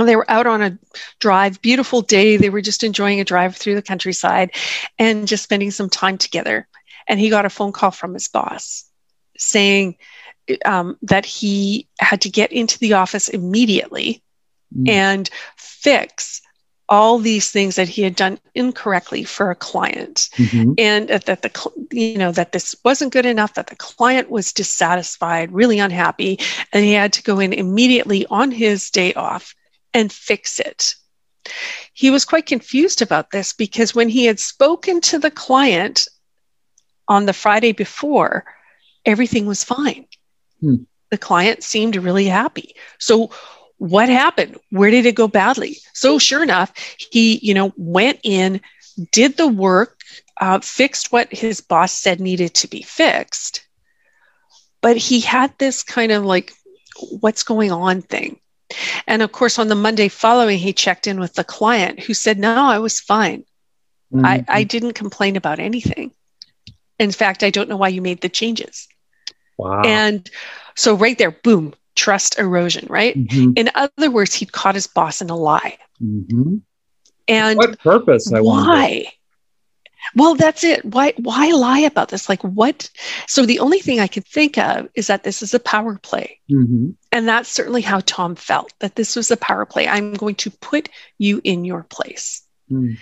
They 0.03 0.15
were 0.15 0.29
out 0.29 0.47
on 0.47 0.61
a 0.61 0.77
drive, 1.19 1.61
beautiful 1.61 2.01
day. 2.01 2.35
They 2.35 2.49
were 2.49 2.61
just 2.61 2.83
enjoying 2.83 3.19
a 3.19 3.25
drive 3.25 3.55
through 3.55 3.75
the 3.75 3.81
countryside 3.81 4.51
and 4.99 5.27
just 5.27 5.43
spending 5.43 5.71
some 5.71 5.89
time 5.89 6.17
together. 6.17 6.67
And 7.07 7.19
he 7.19 7.29
got 7.29 7.45
a 7.45 7.49
phone 7.49 7.71
call 7.71 7.91
from 7.91 8.13
his 8.13 8.27
boss 8.27 8.85
saying 9.37 9.97
um, 10.65 10.97
that 11.03 11.25
he 11.25 11.87
had 11.99 12.21
to 12.21 12.29
get 12.29 12.51
into 12.51 12.77
the 12.79 12.93
office 12.93 13.29
immediately 13.29 14.21
mm-hmm. 14.73 14.89
and 14.89 15.29
fix 15.57 16.41
all 16.89 17.17
these 17.17 17.49
things 17.49 17.75
that 17.75 17.87
he 17.87 18.01
had 18.01 18.15
done 18.15 18.37
incorrectly 18.55 19.23
for 19.23 19.49
a 19.49 19.55
client 19.55 20.29
mm-hmm. 20.35 20.73
and 20.77 21.09
that 21.09 21.41
the 21.41 21.71
you 21.91 22.17
know 22.17 22.31
that 22.31 22.51
this 22.51 22.75
wasn't 22.83 23.13
good 23.13 23.25
enough 23.25 23.53
that 23.53 23.67
the 23.67 23.75
client 23.75 24.29
was 24.29 24.51
dissatisfied 24.51 25.51
really 25.51 25.79
unhappy 25.79 26.37
and 26.71 26.83
he 26.83 26.93
had 26.93 27.13
to 27.13 27.23
go 27.23 27.39
in 27.39 27.53
immediately 27.53 28.25
on 28.29 28.51
his 28.51 28.89
day 28.89 29.13
off 29.13 29.55
and 29.93 30.11
fix 30.11 30.59
it 30.59 30.95
he 31.93 32.11
was 32.11 32.25
quite 32.25 32.45
confused 32.45 33.01
about 33.01 33.31
this 33.31 33.53
because 33.53 33.95
when 33.95 34.09
he 34.09 34.25
had 34.25 34.39
spoken 34.39 34.99
to 34.99 35.17
the 35.17 35.31
client 35.31 36.07
on 37.07 37.25
the 37.25 37.33
friday 37.33 37.71
before 37.71 38.43
everything 39.05 39.45
was 39.45 39.63
fine 39.63 40.05
hmm. 40.59 40.75
the 41.11 41.17
client 41.17 41.63
seemed 41.63 41.95
really 41.95 42.25
happy 42.25 42.75
so 42.99 43.31
what 43.83 44.07
happened? 44.07 44.57
Where 44.69 44.89
did 44.89 45.05
it 45.05 45.13
go 45.13 45.27
badly? 45.27 45.75
So 45.93 46.17
sure 46.17 46.41
enough, 46.41 46.71
he, 46.97 47.37
you 47.39 47.53
know, 47.53 47.73
went 47.75 48.21
in, 48.23 48.61
did 49.11 49.35
the 49.35 49.47
work, 49.47 49.99
uh, 50.39 50.61
fixed 50.61 51.11
what 51.11 51.33
his 51.33 51.59
boss 51.59 51.91
said 51.91 52.21
needed 52.21 52.53
to 52.53 52.69
be 52.69 52.81
fixed. 52.81 53.67
But 54.81 54.95
he 54.95 55.19
had 55.19 55.53
this 55.57 55.83
kind 55.83 56.13
of 56.13 56.23
like, 56.23 56.53
what's 57.19 57.43
going 57.43 57.73
on 57.73 58.01
thing. 58.01 58.39
And 59.05 59.21
of 59.21 59.33
course, 59.33 59.59
on 59.59 59.67
the 59.67 59.75
Monday 59.75 60.07
following, 60.07 60.59
he 60.59 60.71
checked 60.71 61.05
in 61.05 61.19
with 61.19 61.33
the 61.33 61.43
client 61.43 61.99
who 61.99 62.13
said, 62.13 62.39
no, 62.39 62.55
I 62.55 62.79
was 62.79 63.01
fine. 63.01 63.43
Mm-hmm. 64.13 64.25
I, 64.25 64.45
I 64.47 64.63
didn't 64.63 64.93
complain 64.93 65.35
about 65.35 65.59
anything. 65.59 66.11
In 66.99 67.11
fact, 67.11 67.43
I 67.43 67.49
don't 67.49 67.67
know 67.67 67.75
why 67.75 67.89
you 67.89 68.01
made 68.01 68.21
the 68.21 68.29
changes. 68.29 68.87
Wow. 69.57 69.81
And 69.81 70.29
so 70.75 70.95
right 70.95 71.17
there, 71.17 71.31
boom, 71.31 71.73
trust 71.95 72.39
erosion, 72.39 72.87
right? 72.89 73.15
Mm-hmm. 73.15 73.53
In 73.55 73.69
other 73.75 74.11
words, 74.11 74.33
he'd 74.33 74.51
caught 74.51 74.75
his 74.75 74.87
boss 74.87 75.21
in 75.21 75.29
a 75.29 75.35
lie. 75.35 75.77
Mm-hmm. 76.01 76.57
And 77.27 77.57
what 77.57 77.79
purpose? 77.79 78.31
I 78.31 78.41
why? 78.41 78.65
Wonder. 78.67 79.09
Well, 80.15 80.35
that's 80.35 80.63
it. 80.63 80.83
Why 80.83 81.13
why 81.17 81.51
lie 81.51 81.79
about 81.79 82.09
this? 82.09 82.27
Like 82.27 82.41
what? 82.43 82.89
So 83.27 83.45
the 83.45 83.59
only 83.59 83.79
thing 83.79 83.99
I 83.99 84.07
can 84.07 84.23
think 84.23 84.57
of 84.57 84.89
is 84.95 85.07
that 85.07 85.23
this 85.23 85.41
is 85.41 85.53
a 85.53 85.59
power 85.59 85.97
play. 85.97 86.39
Mm-hmm. 86.51 86.89
And 87.11 87.27
that's 87.27 87.49
certainly 87.49 87.81
how 87.81 88.01
Tom 88.01 88.35
felt 88.35 88.73
that 88.79 88.95
this 88.95 89.15
was 89.15 89.31
a 89.31 89.37
power 89.37 89.65
play. 89.65 89.87
I'm 89.87 90.13
going 90.13 90.35
to 90.35 90.51
put 90.51 90.89
you 91.17 91.39
in 91.43 91.63
your 91.63 91.83
place. 91.83 92.43
Mm. 92.69 92.97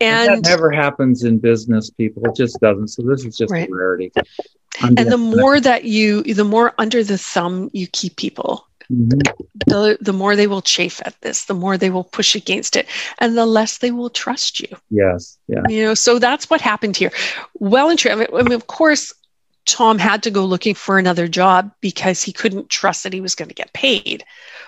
And, 0.00 0.30
and, 0.30 0.44
that 0.44 0.50
never 0.50 0.72
happens 0.72 1.22
in 1.22 1.38
business, 1.38 1.90
people. 1.90 2.24
It 2.26 2.34
just 2.34 2.58
doesn't. 2.60 2.88
So 2.88 3.02
this 3.02 3.24
is 3.24 3.36
just 3.36 3.52
right. 3.52 3.68
a 3.68 3.72
rarity. 3.72 4.10
I'm 4.80 4.94
and 4.96 5.12
the 5.12 5.18
more 5.18 5.60
that 5.60 5.84
you, 5.84 6.22
the 6.22 6.44
more 6.44 6.74
under 6.78 7.04
the 7.04 7.18
thumb 7.18 7.70
you 7.72 7.86
keep 7.86 8.16
people, 8.16 8.66
mm-hmm. 8.90 9.18
the, 9.66 9.98
the 10.00 10.12
more 10.12 10.34
they 10.34 10.46
will 10.46 10.62
chafe 10.62 11.00
at 11.04 11.20
this, 11.20 11.44
the 11.44 11.54
more 11.54 11.76
they 11.76 11.90
will 11.90 12.04
push 12.04 12.34
against 12.34 12.76
it, 12.76 12.86
and 13.18 13.36
the 13.36 13.46
less 13.46 13.78
they 13.78 13.90
will 13.90 14.10
trust 14.10 14.60
you. 14.60 14.68
Yes. 14.90 15.38
Yeah. 15.48 15.62
You 15.68 15.84
know, 15.84 15.94
so 15.94 16.18
that's 16.18 16.48
what 16.48 16.60
happened 16.60 16.96
here. 16.96 17.12
Well 17.54 17.90
and 17.90 17.98
true. 17.98 18.12
I 18.12 18.14
mean, 18.16 18.28
I 18.34 18.42
mean, 18.42 18.52
of 18.52 18.66
course, 18.66 19.12
Tom 19.66 19.98
had 19.98 20.22
to 20.24 20.30
go 20.30 20.44
looking 20.44 20.74
for 20.74 20.98
another 20.98 21.28
job 21.28 21.70
because 21.80 22.22
he 22.22 22.32
couldn't 22.32 22.70
trust 22.70 23.04
that 23.04 23.12
he 23.12 23.20
was 23.20 23.34
going 23.34 23.48
to 23.48 23.54
get 23.54 23.72
paid. 23.72 24.24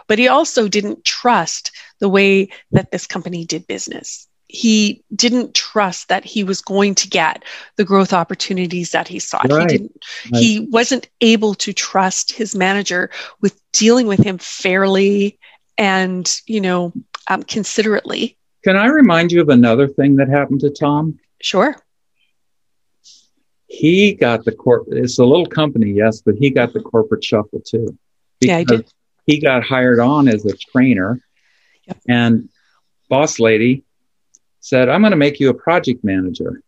But 0.07 0.19
he 0.19 0.29
also 0.29 0.69
didn't 0.69 1.05
trust 1.05 1.73
the 1.99 2.09
way 2.09 2.51
that 2.73 2.91
this 2.91 3.07
company 3.07 3.45
did 3.45 3.67
business 3.67 4.29
he 4.55 5.03
didn't 5.15 5.53
trust 5.53 6.09
that 6.09 6.25
he 6.25 6.45
was 6.45 6.61
going 6.61 6.95
to 6.95 7.09
get 7.09 7.45
the 7.77 7.85
growth 7.85 8.13
opportunities 8.13 8.93
that 8.93 9.09
he 9.09 9.19
sought. 9.19 9.51
Right. 9.51 9.69
He 9.69 9.79
didn't 9.79 10.05
right. 10.33 10.43
he 10.43 10.61
wasn't 10.71 11.09
able 11.21 11.55
to 11.57 11.73
trust 11.73 12.31
his 12.31 12.55
manager 12.55 13.11
with 13.41 13.61
dealing 13.73 14.07
with 14.07 14.21
him 14.21 14.39
fairly 14.39 15.41
and, 15.77 16.33
you 16.47 16.61
know, 16.61 16.93
um, 17.27 17.43
considerately. 17.43 18.37
Can 18.63 18.77
I 18.77 18.87
remind 18.87 19.33
you 19.33 19.41
of 19.41 19.49
another 19.49 19.89
thing 19.89 20.17
that 20.17 20.29
happened 20.29 20.61
to 20.61 20.71
Tom? 20.71 21.19
Sure. 21.43 21.75
He 23.67 24.15
got 24.15 24.45
the 24.45 24.53
corp 24.53 24.87
it's 24.89 25.19
a 25.19 25.25
little 25.25 25.47
company, 25.47 25.91
yes, 25.91 26.23
but 26.23 26.37
he 26.37 26.51
got 26.51 26.73
the 26.73 26.81
corporate 26.81 27.25
shuffle 27.25 27.61
too. 27.61 27.99
Yeah, 28.41 28.59
I 28.59 28.65
did. 28.65 28.87
He 29.27 29.41
got 29.41 29.65
hired 29.65 29.99
on 29.99 30.29
as 30.29 30.47
a 30.47 30.57
trainer. 30.57 31.21
Yep. 31.89 31.99
And 32.09 32.49
boss 33.09 33.41
lady 33.41 33.83
said, 34.65 34.89
I'm 34.89 35.03
going 35.03 35.11
to 35.11 35.17
make 35.17 35.41
you 35.41 35.51
a 35.51 35.55
project 35.55 36.03
manager. 36.05 36.63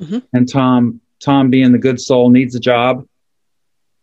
Mm-hmm. 0.00 0.20
And 0.32 0.48
Tom, 0.48 1.02
Tom 1.20 1.50
being 1.50 1.70
the 1.70 1.78
good 1.78 2.00
soul 2.00 2.30
needs 2.30 2.54
a 2.54 2.60
job, 2.60 3.06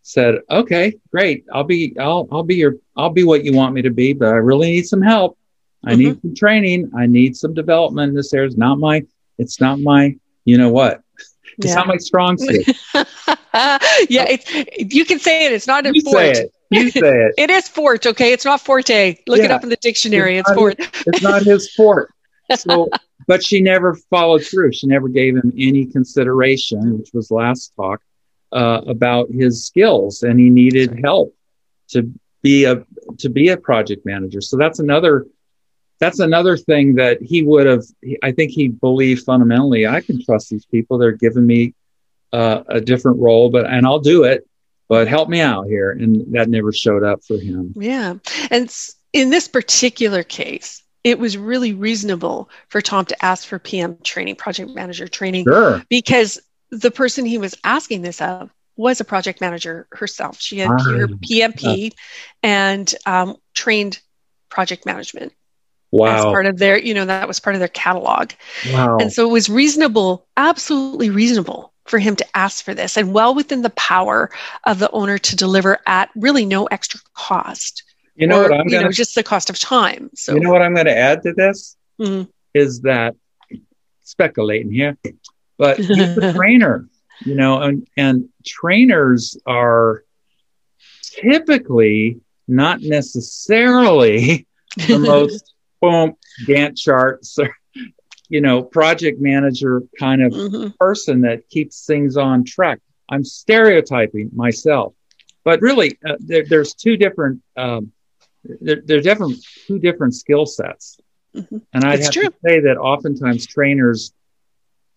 said, 0.04 0.36
okay, 0.52 1.00
great. 1.12 1.46
I'll 1.52 1.63
be, 1.63 1.96
I'll, 2.00 2.28
I'll 2.32 2.44
be 2.44 2.56
your, 2.56 2.75
I'll 2.96 3.10
be 3.10 3.24
what 3.24 3.44
you 3.44 3.54
want 3.54 3.74
me 3.74 3.82
to 3.82 3.90
be, 3.90 4.13
but 4.13 4.28
I 4.28 4.38
really 4.38 4.70
need 4.70 4.86
some 4.86 5.02
help. 5.02 5.36
I 5.84 5.94
mm-hmm. 5.94 6.00
need 6.00 6.22
some 6.22 6.36
training. 6.36 6.92
I 6.96 7.08
need 7.08 7.36
some 7.36 7.56
development. 7.56 8.13
This 8.13 8.32
area 8.36 8.50
is 8.50 8.56
not 8.56 8.78
my, 8.78 9.04
it's 9.40 9.60
not 9.60 9.80
my, 9.80 10.16
you 10.46 10.58
know 10.58 10.70
what? 10.70 11.02
It's 11.60 11.68
yeah. 11.68 11.75
not 11.75 11.88
my 11.88 11.98
strong 11.98 12.36
suit. 12.36 12.66
yeah, 14.10 14.25
it's 14.28 14.52
you 14.96 15.06
can 15.06 15.20
say 15.20 15.46
it. 15.46 15.52
It's 15.52 15.68
not 15.68 15.86
important. 15.86 16.52
you 16.72 16.90
say 16.90 17.25
it. 17.28 17.34
It 17.38 17.52
is 17.52 17.68
fort, 17.68 18.08
okay? 18.08 18.34
It's 18.34 18.44
not 18.44 18.60
forte. 18.60 19.18
Look 19.28 19.38
yeah. 19.38 19.46
it 19.46 19.52
up 19.52 19.62
in 19.62 19.70
the 19.70 19.75
dictionary. 19.75 20.40
It's, 20.40 20.50
it's 20.50 20.58
fort. 20.58 20.75
it's 20.80 21.22
not 21.22 21.44
his 21.44 21.72
fort. 21.75 22.12
So, 22.56 22.90
but 23.27 23.44
she 23.44 23.62
never 23.62 23.96
followed 24.10 24.44
through. 24.44 24.72
She 24.74 24.88
never 24.88 25.08
gave 25.08 25.36
him 25.36 25.51
any 25.58 25.86
consideration, 25.86 26.98
which 26.98 27.10
was 27.13 27.32
last 27.32 27.74
talk, 27.75 28.01
uh, 28.51 28.82
about 28.88 29.32
his 29.32 29.65
skills, 29.65 30.24
and 30.24 30.39
he 30.39 30.50
needed 30.50 31.00
help 31.03 31.36
to 31.89 32.12
be 32.42 32.65
a 32.65 32.86
to 33.20 33.30
be 33.30 33.50
a 33.50 33.58
project 33.58 34.06
manager. 34.06 34.42
So 34.42 34.58
that's 34.58 34.80
another 34.80 35.27
that's 36.00 36.20
another 36.20 36.58
thing 36.58 36.96
that 36.96 37.22
he 37.22 37.44
would 37.44 37.65
have. 37.65 37.84
I 38.22 38.32
think 38.32 38.51
he 38.51 38.68
believed 38.68 39.24
fundamentally. 39.25 39.88
I 39.88 40.01
can 40.01 40.24
trust 40.24 40.50
these 40.50 40.65
people. 40.65 40.98
They're 40.98 41.13
giving 41.13 41.48
me 41.48 41.74
uh, 42.32 42.63
a 42.68 42.82
different 42.82 43.20
role, 43.20 43.50
but 43.50 43.65
and 43.65 43.86
I'll 43.86 44.00
do 44.00 44.24
it. 44.24 44.48
But 44.89 45.08
help 45.08 45.30
me 45.30 45.39
out 45.39 45.65
here, 45.68 45.92
and 45.92 46.34
that 46.34 46.50
never 46.50 46.74
showed 46.74 47.03
up 47.03 47.24
for 47.24 47.38
him. 47.38 47.74
Yeah, 47.75 48.15
and 48.51 48.75
in 49.13 49.30
this 49.30 49.48
particular 49.48 50.24
case, 50.24 50.83
it 51.03 51.19
was 51.19 51.38
really 51.38 51.74
reasonable 51.74 52.50
for 52.69 52.81
Tom 52.81 53.05
to 53.05 53.25
ask 53.25 53.48
for 53.48 53.60
PM 53.60 53.98
training, 54.03 54.36
project 54.36 54.72
manager 54.72 55.07
training, 55.07 55.45
sure. 55.45 55.83
because 55.89 56.39
the 56.72 56.91
person 56.91 57.25
he 57.25 57.38
was 57.38 57.55
asking 57.63 58.01
this 58.01 58.22
of 58.22 58.50
was 58.75 59.00
a 59.00 59.05
project 59.05 59.41
manager 59.41 59.88
herself. 59.91 60.39
She 60.39 60.60
had 60.60 60.69
her 60.69 61.07
PMP 61.07 61.91
and 62.41 62.93
um, 63.05 63.36
trained 63.53 64.01
project 64.50 64.86
management. 64.86 65.33
Wow. 65.91 66.17
As 66.17 66.24
part 66.24 66.48
of 66.48 66.57
their, 66.57 66.79
you 66.79 66.95
know, 66.95 67.05
that 67.05 67.27
was 67.27 67.39
part 67.39 67.55
of 67.55 67.60
their 67.60 67.67
catalog. 67.67 68.31
Wow. 68.72 68.98
And 68.98 69.13
so 69.13 69.29
it 69.29 69.31
was 69.31 69.48
reasonable, 69.48 70.25
absolutely 70.36 71.12
reasonable 71.12 71.72
for 71.86 72.00
him 72.00 72.15
to 72.15 72.25
ask 72.33 72.65
for 72.65 72.74
this 72.74 72.98
and 72.98 73.13
well 73.13 73.36
within 73.36 73.62
the 73.62 73.69
power 73.72 74.31
of 74.63 74.79
the 74.79 74.89
owner 74.89 75.19
to 75.19 75.36
deliver 75.36 75.79
at 75.86 76.10
really 76.15 76.45
no 76.45 76.65
extra 76.65 77.00
cost. 77.13 77.83
You 78.15 78.27
know 78.27 78.39
or, 78.39 78.43
what 78.43 78.53
I'm 78.53 78.70
you 78.70 78.82
know, 78.82 78.91
just 78.91 79.15
the 79.15 79.24
cost 79.24 79.50
of 79.50 79.60
time. 79.60 80.12
So 80.13 80.34
you 80.34 80.39
know 80.39 80.51
what 80.51 80.62
I'm 80.62 80.74
going 80.74 80.86
to 80.86 80.98
add 80.98 81.24
to 81.24 81.34
this 81.34 81.75
mm-hmm. 82.00 82.29
is 82.53 82.82
that 82.82 83.15
speculating 84.03 84.72
here, 84.72 84.98
but 85.58 85.77
he's 85.77 86.17
a 86.17 86.34
trainer, 86.34 86.88
you 87.25 87.36
know, 87.36 87.62
and 87.62 87.88
and 87.98 88.29
trainers 88.46 89.38
are 89.46 90.03
typically 91.01 92.20
not 92.48 92.82
necessarily 92.82 94.48
the 94.88 95.00
most 95.00 95.53
boom 95.82 96.15
Gantt 96.48 96.77
charts 96.77 97.38
or 97.39 97.55
you 98.29 98.41
know 98.41 98.63
project 98.63 99.20
manager 99.20 99.84
kind 100.00 100.22
of 100.22 100.34
mm-hmm. 100.34 100.70
person 100.79 101.22
that 101.22 101.50
keeps 101.50 101.86
things 101.86 102.15
on 102.17 102.43
track. 102.43 102.79
I'm 103.10 103.24
stereotyping 103.24 104.32
myself, 104.34 104.93
but 105.43 105.62
really 105.62 105.98
uh, 106.08 106.15
there, 106.20 106.46
there's 106.48 106.74
two 106.74 106.96
different 106.96 107.41
um, 107.58 107.91
there, 108.44 108.98
are 108.98 109.02
different 109.02 109.36
two 109.68 109.80
different 109.80 110.16
skill 110.16 110.46
sets. 110.46 110.98
Mm-hmm. 111.36 111.58
And 111.74 111.84
it's 111.86 112.06
have 112.06 112.14
true. 112.14 112.30
to 112.30 112.36
say 112.46 112.60
that 112.62 112.78
oftentimes 112.78 113.48
trainers 113.48 114.14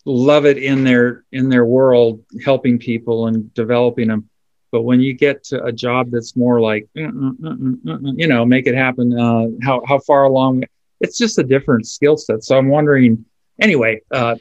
love 0.04 0.46
it 0.46 0.58
in 0.58 0.84
their 0.84 1.24
in 1.32 1.48
their 1.48 1.64
world, 1.64 2.22
helping 2.44 2.78
people 2.78 3.26
and 3.26 3.52
developing 3.54 4.08
them. 4.08 4.28
But 4.72 4.82
when 4.82 5.00
you 5.00 5.14
get 5.14 5.44
to 5.44 5.64
a 5.64 5.72
job 5.72 6.10
that's 6.10 6.36
more 6.36 6.60
like, 6.60 6.88
uh, 6.98 7.04
uh, 7.04 7.92
uh, 7.92 7.98
you 8.14 8.26
know, 8.26 8.44
make 8.44 8.66
it 8.66 8.74
happen. 8.74 9.18
Uh, 9.18 9.46
how 9.62 9.82
how 9.86 9.98
far 10.00 10.24
along? 10.24 10.64
It's 11.00 11.18
just 11.18 11.38
a 11.38 11.44
different 11.44 11.86
skill 11.86 12.16
set. 12.16 12.44
So 12.44 12.56
I'm 12.56 12.68
wondering. 12.68 13.24
Anyway, 13.58 14.02
uh, 14.10 14.36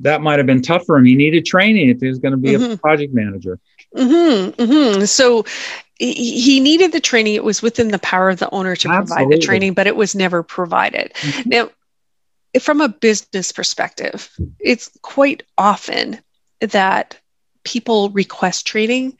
that 0.00 0.22
might 0.22 0.38
have 0.38 0.46
been 0.46 0.62
tough 0.62 0.84
for 0.86 0.96
him. 0.96 1.04
He 1.04 1.14
needed 1.14 1.44
training 1.44 1.90
if 1.90 2.00
he 2.00 2.08
was 2.08 2.18
going 2.18 2.32
to 2.32 2.38
be 2.38 2.52
mm-hmm. 2.52 2.72
a 2.72 2.76
project 2.76 3.12
manager. 3.12 3.58
Mm-hmm, 3.96 4.62
mm-hmm. 4.62 5.04
So 5.04 5.44
he 5.98 6.60
needed 6.60 6.92
the 6.92 7.00
training. 7.00 7.34
It 7.34 7.44
was 7.44 7.62
within 7.62 7.88
the 7.88 7.98
power 7.98 8.28
of 8.28 8.38
the 8.38 8.52
owner 8.54 8.76
to 8.76 8.88
Absolutely. 8.88 9.24
provide 9.24 9.32
the 9.32 9.44
training, 9.44 9.74
but 9.74 9.86
it 9.86 9.96
was 9.96 10.14
never 10.14 10.42
provided. 10.42 11.12
Mm-hmm. 11.14 11.48
Now, 11.48 11.70
from 12.60 12.80
a 12.80 12.88
business 12.88 13.52
perspective, 13.52 14.30
it's 14.60 14.90
quite 15.02 15.42
often 15.56 16.20
that 16.60 17.18
people 17.64 18.10
request 18.10 18.66
training 18.66 19.16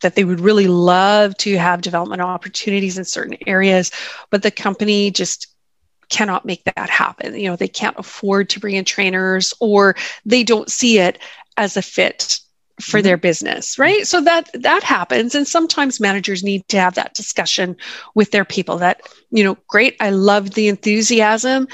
that 0.00 0.14
they 0.14 0.24
would 0.24 0.40
really 0.40 0.68
love 0.68 1.36
to 1.38 1.56
have 1.56 1.80
development 1.80 2.22
opportunities 2.22 2.98
in 2.98 3.04
certain 3.04 3.36
areas, 3.46 3.90
but 4.30 4.42
the 4.42 4.50
company 4.50 5.10
just 5.10 5.48
cannot 6.08 6.44
make 6.44 6.64
that 6.64 6.88
happen. 6.88 7.34
You 7.34 7.50
know, 7.50 7.56
they 7.56 7.68
can't 7.68 7.98
afford 7.98 8.48
to 8.50 8.60
bring 8.60 8.76
in 8.76 8.84
trainers 8.84 9.52
or 9.60 9.96
they 10.24 10.42
don't 10.42 10.70
see 10.70 10.98
it 10.98 11.18
as 11.56 11.76
a 11.76 11.82
fit 11.82 12.40
for 12.80 13.02
their 13.02 13.16
mm-hmm. 13.16 13.22
business 13.22 13.78
right 13.78 14.06
so 14.06 14.20
that 14.20 14.48
that 14.54 14.82
happens 14.82 15.34
and 15.34 15.46
sometimes 15.46 16.00
managers 16.00 16.44
need 16.44 16.66
to 16.68 16.78
have 16.78 16.94
that 16.94 17.14
discussion 17.14 17.76
with 18.14 18.30
their 18.30 18.44
people 18.44 18.78
that 18.78 19.00
you 19.30 19.42
know 19.42 19.56
great 19.66 19.96
i 20.00 20.10
love 20.10 20.50
the 20.52 20.68
enthusiasm 20.68 21.66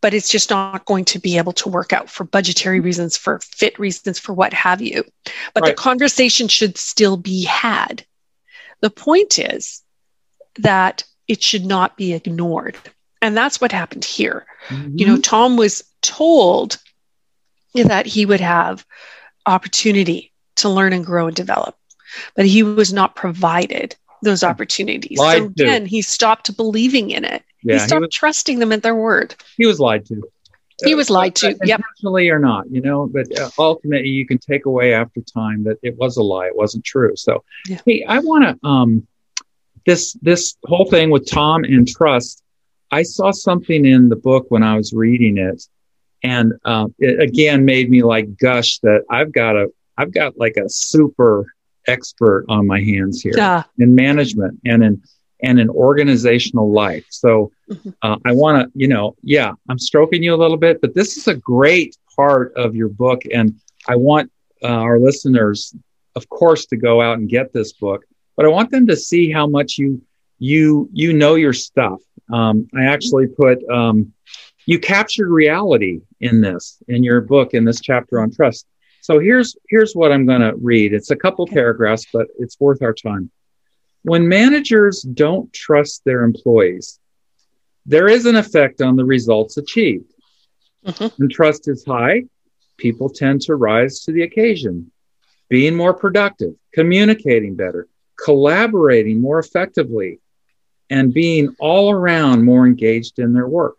but 0.00 0.14
it's 0.14 0.28
just 0.28 0.50
not 0.50 0.84
going 0.84 1.04
to 1.04 1.18
be 1.18 1.38
able 1.38 1.52
to 1.52 1.68
work 1.68 1.92
out 1.92 2.08
for 2.10 2.24
budgetary 2.24 2.80
reasons 2.80 3.16
for 3.16 3.40
fit 3.40 3.78
reasons 3.78 4.18
for 4.18 4.32
what 4.32 4.52
have 4.52 4.80
you 4.80 5.04
but 5.54 5.62
right. 5.62 5.76
the 5.76 5.80
conversation 5.80 6.48
should 6.48 6.76
still 6.76 7.16
be 7.16 7.44
had 7.44 8.04
the 8.80 8.90
point 8.90 9.38
is 9.38 9.82
that 10.56 11.04
it 11.28 11.42
should 11.42 11.64
not 11.64 11.96
be 11.96 12.12
ignored 12.12 12.76
and 13.22 13.36
that's 13.36 13.60
what 13.60 13.70
happened 13.70 14.04
here 14.04 14.46
mm-hmm. 14.68 14.98
you 14.98 15.06
know 15.06 15.16
tom 15.18 15.56
was 15.56 15.84
told 16.02 16.78
that 17.74 18.06
he 18.06 18.26
would 18.26 18.40
have 18.40 18.84
opportunity 19.48 20.32
to 20.56 20.68
learn 20.68 20.92
and 20.92 21.04
grow 21.04 21.26
and 21.26 21.36
develop. 21.36 21.76
But 22.36 22.46
he 22.46 22.62
was 22.62 22.92
not 22.92 23.14
provided 23.14 23.96
those 24.22 24.42
opportunities. 24.42 25.18
Lied 25.18 25.38
so 25.38 25.44
again, 25.46 25.82
to. 25.82 25.88
he 25.88 26.02
stopped 26.02 26.56
believing 26.56 27.10
in 27.10 27.24
it. 27.24 27.42
Yeah, 27.62 27.74
he 27.74 27.78
stopped 27.80 28.00
he 28.00 28.06
was, 28.06 28.14
trusting 28.14 28.58
them 28.58 28.72
at 28.72 28.82
their 28.82 28.94
word. 28.94 29.34
He 29.56 29.66
was 29.66 29.80
lied 29.80 30.06
to. 30.06 30.22
He 30.84 30.94
was 30.94 31.10
lied 31.10 31.34
to. 31.36 31.48
Yep. 31.64 31.80
Intentionally 31.80 32.28
or 32.28 32.38
not, 32.38 32.70
you 32.70 32.80
know, 32.80 33.08
but 33.12 33.26
uh, 33.38 33.50
ultimately 33.58 34.10
you 34.10 34.26
can 34.26 34.38
take 34.38 34.66
away 34.66 34.94
after 34.94 35.20
time 35.20 35.64
that 35.64 35.78
it 35.82 35.96
was 35.96 36.16
a 36.16 36.22
lie. 36.22 36.46
It 36.46 36.56
wasn't 36.56 36.84
true. 36.84 37.16
So, 37.16 37.44
yeah. 37.66 37.80
hey, 37.84 38.04
I 38.04 38.20
want 38.20 38.44
to, 38.44 38.66
um, 38.66 39.06
this, 39.84 40.12
this 40.22 40.56
whole 40.64 40.88
thing 40.88 41.10
with 41.10 41.28
Tom 41.28 41.64
and 41.64 41.88
trust, 41.88 42.44
I 42.92 43.02
saw 43.02 43.32
something 43.32 43.84
in 43.84 44.08
the 44.08 44.16
book 44.16 44.46
when 44.50 44.62
I 44.62 44.76
was 44.76 44.92
reading 44.92 45.38
it 45.38 45.66
and 46.22 46.52
um, 46.64 46.94
it 46.98 47.20
again 47.20 47.64
made 47.64 47.90
me 47.90 48.02
like 48.02 48.36
gush 48.38 48.78
that 48.80 49.04
I've 49.10 49.32
got 49.32 49.56
a 49.56 49.68
I've 49.96 50.12
got 50.12 50.38
like 50.38 50.56
a 50.56 50.68
super 50.68 51.46
expert 51.86 52.44
on 52.48 52.66
my 52.66 52.80
hands 52.80 53.22
here 53.22 53.32
yeah. 53.36 53.64
in 53.78 53.94
management 53.94 54.60
and 54.64 54.82
in 54.84 55.02
and 55.42 55.60
in 55.60 55.70
organizational 55.70 56.72
life. 56.72 57.04
So 57.10 57.52
mm-hmm. 57.70 57.90
uh, 58.02 58.16
I 58.24 58.32
want 58.32 58.62
to, 58.62 58.78
you 58.78 58.88
know, 58.88 59.16
yeah, 59.22 59.52
I'm 59.68 59.78
stroking 59.78 60.22
you 60.22 60.34
a 60.34 60.36
little 60.36 60.56
bit, 60.56 60.80
but 60.80 60.94
this 60.94 61.16
is 61.16 61.28
a 61.28 61.34
great 61.34 61.96
part 62.16 62.52
of 62.56 62.74
your 62.74 62.88
book, 62.88 63.22
and 63.32 63.54
I 63.86 63.96
want 63.96 64.32
uh, 64.62 64.66
our 64.66 64.98
listeners, 64.98 65.74
of 66.16 66.28
course, 66.28 66.66
to 66.66 66.76
go 66.76 67.00
out 67.00 67.18
and 67.18 67.28
get 67.28 67.52
this 67.52 67.72
book. 67.72 68.04
But 68.36 68.46
I 68.46 68.48
want 68.48 68.70
them 68.70 68.86
to 68.88 68.96
see 68.96 69.30
how 69.30 69.46
much 69.46 69.78
you 69.78 70.02
you 70.38 70.88
you 70.92 71.12
know 71.12 71.34
your 71.34 71.52
stuff. 71.52 72.00
Um, 72.32 72.68
I 72.76 72.86
actually 72.86 73.26
put 73.26 73.58
um, 73.68 74.12
you 74.68 74.78
captured 74.78 75.30
reality 75.30 76.02
in 76.20 76.42
this 76.42 76.76
in 76.88 77.02
your 77.02 77.22
book 77.22 77.54
in 77.54 77.64
this 77.64 77.80
chapter 77.80 78.20
on 78.20 78.30
trust. 78.30 78.66
So 79.00 79.18
here's 79.18 79.56
here's 79.70 79.94
what 79.94 80.12
i'm 80.12 80.26
going 80.26 80.42
to 80.42 80.54
read. 80.56 80.92
It's 80.92 81.10
a 81.10 81.16
couple 81.16 81.46
paragraphs 81.46 82.04
but 82.12 82.26
it's 82.38 82.60
worth 82.60 82.82
our 82.82 82.92
time. 82.92 83.30
When 84.02 84.28
managers 84.28 85.00
don't 85.00 85.50
trust 85.54 86.02
their 86.04 86.22
employees 86.22 87.00
there 87.86 88.08
is 88.08 88.26
an 88.26 88.36
effect 88.36 88.82
on 88.82 88.96
the 88.96 89.06
results 89.06 89.56
achieved. 89.56 90.12
Mm-hmm. 90.86 91.06
when 91.16 91.28
trust 91.30 91.66
is 91.66 91.84
high 91.84 92.24
people 92.76 93.08
tend 93.08 93.40
to 93.42 93.56
rise 93.56 94.00
to 94.02 94.12
the 94.12 94.22
occasion 94.22 94.92
being 95.48 95.74
more 95.74 95.94
productive 95.94 96.54
communicating 96.74 97.56
better 97.56 97.88
collaborating 98.22 99.20
more 99.20 99.38
effectively 99.38 100.20
and 100.88 101.12
being 101.12 101.56
all 101.58 101.90
around 101.90 102.44
more 102.44 102.64
engaged 102.64 103.18
in 103.18 103.32
their 103.32 103.48
work 103.48 103.78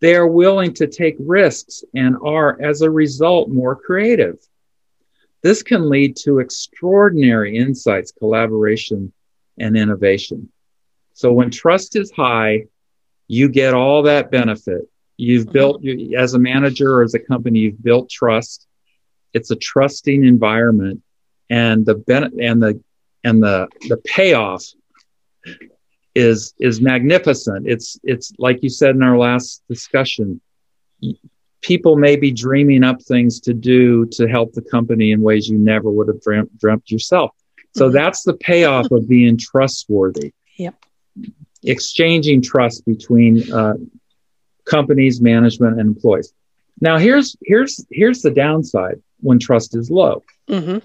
they 0.00 0.16
are 0.16 0.26
willing 0.26 0.72
to 0.74 0.86
take 0.86 1.16
risks 1.18 1.84
and 1.94 2.16
are, 2.24 2.60
as 2.60 2.82
a 2.82 2.90
result, 2.90 3.48
more 3.48 3.76
creative. 3.76 4.38
This 5.42 5.62
can 5.62 5.88
lead 5.88 6.16
to 6.24 6.38
extraordinary 6.38 7.56
insights, 7.56 8.12
collaboration, 8.12 9.12
and 9.58 9.76
innovation. 9.76 10.50
So 11.12 11.32
when 11.32 11.50
trust 11.50 11.96
is 11.96 12.10
high, 12.10 12.66
you 13.28 13.48
get 13.48 13.74
all 13.74 14.02
that 14.02 14.30
benefit. 14.30 14.88
You've 15.16 15.46
mm-hmm. 15.46 15.52
built, 15.52 15.86
as 16.16 16.34
a 16.34 16.38
manager 16.38 16.98
or 16.98 17.02
as 17.02 17.14
a 17.14 17.18
company, 17.18 17.60
you've 17.60 17.82
built 17.82 18.08
trust. 18.10 18.66
It's 19.32 19.50
a 19.50 19.56
trusting 19.56 20.24
environment, 20.24 21.02
and 21.48 21.86
the 21.86 21.94
ben- 21.94 22.40
and 22.40 22.60
the 22.62 22.82
and 23.22 23.42
the 23.42 23.68
the 23.88 23.98
payoff 23.98 24.64
is 26.14 26.54
is 26.58 26.80
magnificent. 26.80 27.66
It's 27.66 27.98
it's 28.02 28.32
like 28.38 28.62
you 28.62 28.68
said 28.68 28.94
in 28.94 29.02
our 29.02 29.18
last 29.18 29.62
discussion. 29.68 30.40
People 31.62 31.96
may 31.96 32.16
be 32.16 32.30
dreaming 32.30 32.84
up 32.84 33.02
things 33.02 33.40
to 33.40 33.52
do 33.52 34.06
to 34.06 34.26
help 34.26 34.52
the 34.52 34.62
company 34.62 35.12
in 35.12 35.20
ways 35.20 35.48
you 35.48 35.58
never 35.58 35.90
would 35.90 36.08
have 36.08 36.22
dreamt, 36.22 36.58
dreamt 36.58 36.90
yourself. 36.90 37.32
So 37.74 37.84
mm-hmm. 37.84 37.94
that's 37.94 38.22
the 38.22 38.34
payoff 38.34 38.90
of 38.90 39.08
being 39.08 39.36
trustworthy. 39.36 40.32
Yep. 40.56 40.74
Exchanging 41.62 42.40
trust 42.40 42.86
between 42.86 43.52
uh, 43.52 43.74
companies, 44.64 45.20
management, 45.20 45.78
and 45.78 45.88
employees. 45.88 46.32
Now 46.80 46.96
here's 46.96 47.36
here's 47.44 47.84
here's 47.90 48.22
the 48.22 48.30
downside 48.30 49.00
when 49.20 49.38
trust 49.38 49.76
is 49.76 49.90
low. 49.90 50.22
Mm-hmm. 50.48 50.78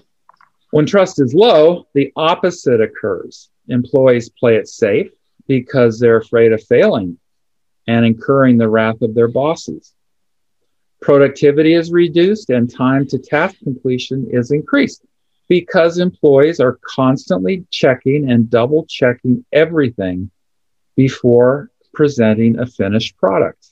When 0.70 0.84
trust 0.84 1.20
is 1.20 1.32
low, 1.32 1.86
the 1.94 2.12
opposite 2.16 2.80
occurs. 2.82 3.48
Employees 3.68 4.28
play 4.28 4.56
it 4.56 4.68
safe 4.68 5.10
because 5.46 5.98
they're 5.98 6.18
afraid 6.18 6.52
of 6.52 6.62
failing 6.64 7.18
and 7.86 8.04
incurring 8.04 8.58
the 8.58 8.68
wrath 8.68 9.02
of 9.02 9.14
their 9.14 9.28
bosses. 9.28 9.94
Productivity 11.00 11.74
is 11.74 11.92
reduced 11.92 12.50
and 12.50 12.72
time 12.72 13.06
to 13.08 13.18
task 13.18 13.56
completion 13.62 14.28
is 14.30 14.50
increased 14.50 15.04
because 15.48 15.98
employees 15.98 16.58
are 16.58 16.78
constantly 16.82 17.64
checking 17.70 18.30
and 18.30 18.50
double 18.50 18.86
checking 18.88 19.44
everything 19.52 20.30
before 20.96 21.70
presenting 21.94 22.58
a 22.58 22.66
finished 22.66 23.16
product. 23.16 23.68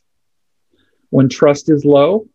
When 1.11 1.29
trust 1.29 1.71
is 1.71 1.85
low, 1.85 2.29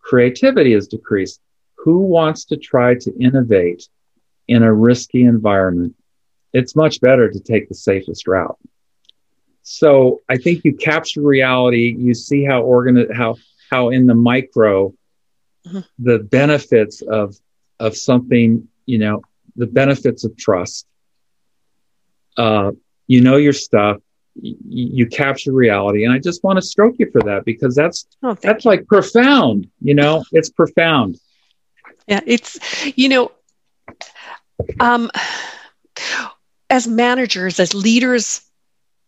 creativity 0.00 0.74
is 0.74 0.88
decreased. 0.88 1.40
Who 1.78 1.98
wants 2.00 2.46
to 2.46 2.56
try 2.56 2.94
to 2.96 3.16
innovate 3.18 3.88
in 4.48 4.62
a 4.62 4.72
risky 4.72 5.24
environment? 5.24 5.94
It's 6.52 6.76
much 6.76 7.00
better 7.00 7.30
to 7.30 7.40
take 7.40 7.68
the 7.68 7.74
safest 7.74 8.26
route. 8.26 8.58
So 9.64 10.20
I 10.28 10.36
think 10.36 10.62
you 10.64 10.74
capture 10.74 11.22
reality. 11.22 11.96
You 11.98 12.14
see 12.14 12.44
how 12.44 12.60
organ 12.62 13.10
how 13.12 13.36
how 13.70 13.88
in 13.88 14.06
the 14.06 14.14
micro 14.14 14.94
mm-hmm. 15.66 15.80
the 15.98 16.18
benefits 16.18 17.00
of 17.00 17.34
of 17.80 17.96
something 17.96 18.68
you 18.84 18.98
know 18.98 19.22
the 19.56 19.66
benefits 19.66 20.24
of 20.24 20.36
trust. 20.36 20.86
Uh, 22.36 22.72
you 23.06 23.22
know 23.22 23.36
your 23.36 23.54
stuff. 23.54 23.98
You, 24.34 24.56
you 24.68 25.06
capture 25.06 25.52
reality, 25.52 26.04
and 26.04 26.12
I 26.12 26.18
just 26.18 26.44
want 26.44 26.58
to 26.58 26.62
stroke 26.62 26.96
you 26.98 27.10
for 27.10 27.22
that 27.22 27.46
because 27.46 27.74
that's 27.74 28.06
oh, 28.22 28.34
that's 28.34 28.66
you. 28.66 28.70
like 28.70 28.86
profound. 28.86 29.70
You 29.80 29.94
know, 29.94 30.24
it's 30.30 30.50
profound. 30.50 31.18
Yeah, 32.06 32.20
it's 32.26 32.58
you 32.98 33.08
know, 33.08 33.32
um, 34.78 35.10
as 36.68 36.86
managers, 36.86 37.60
as 37.60 37.72
leaders 37.72 38.43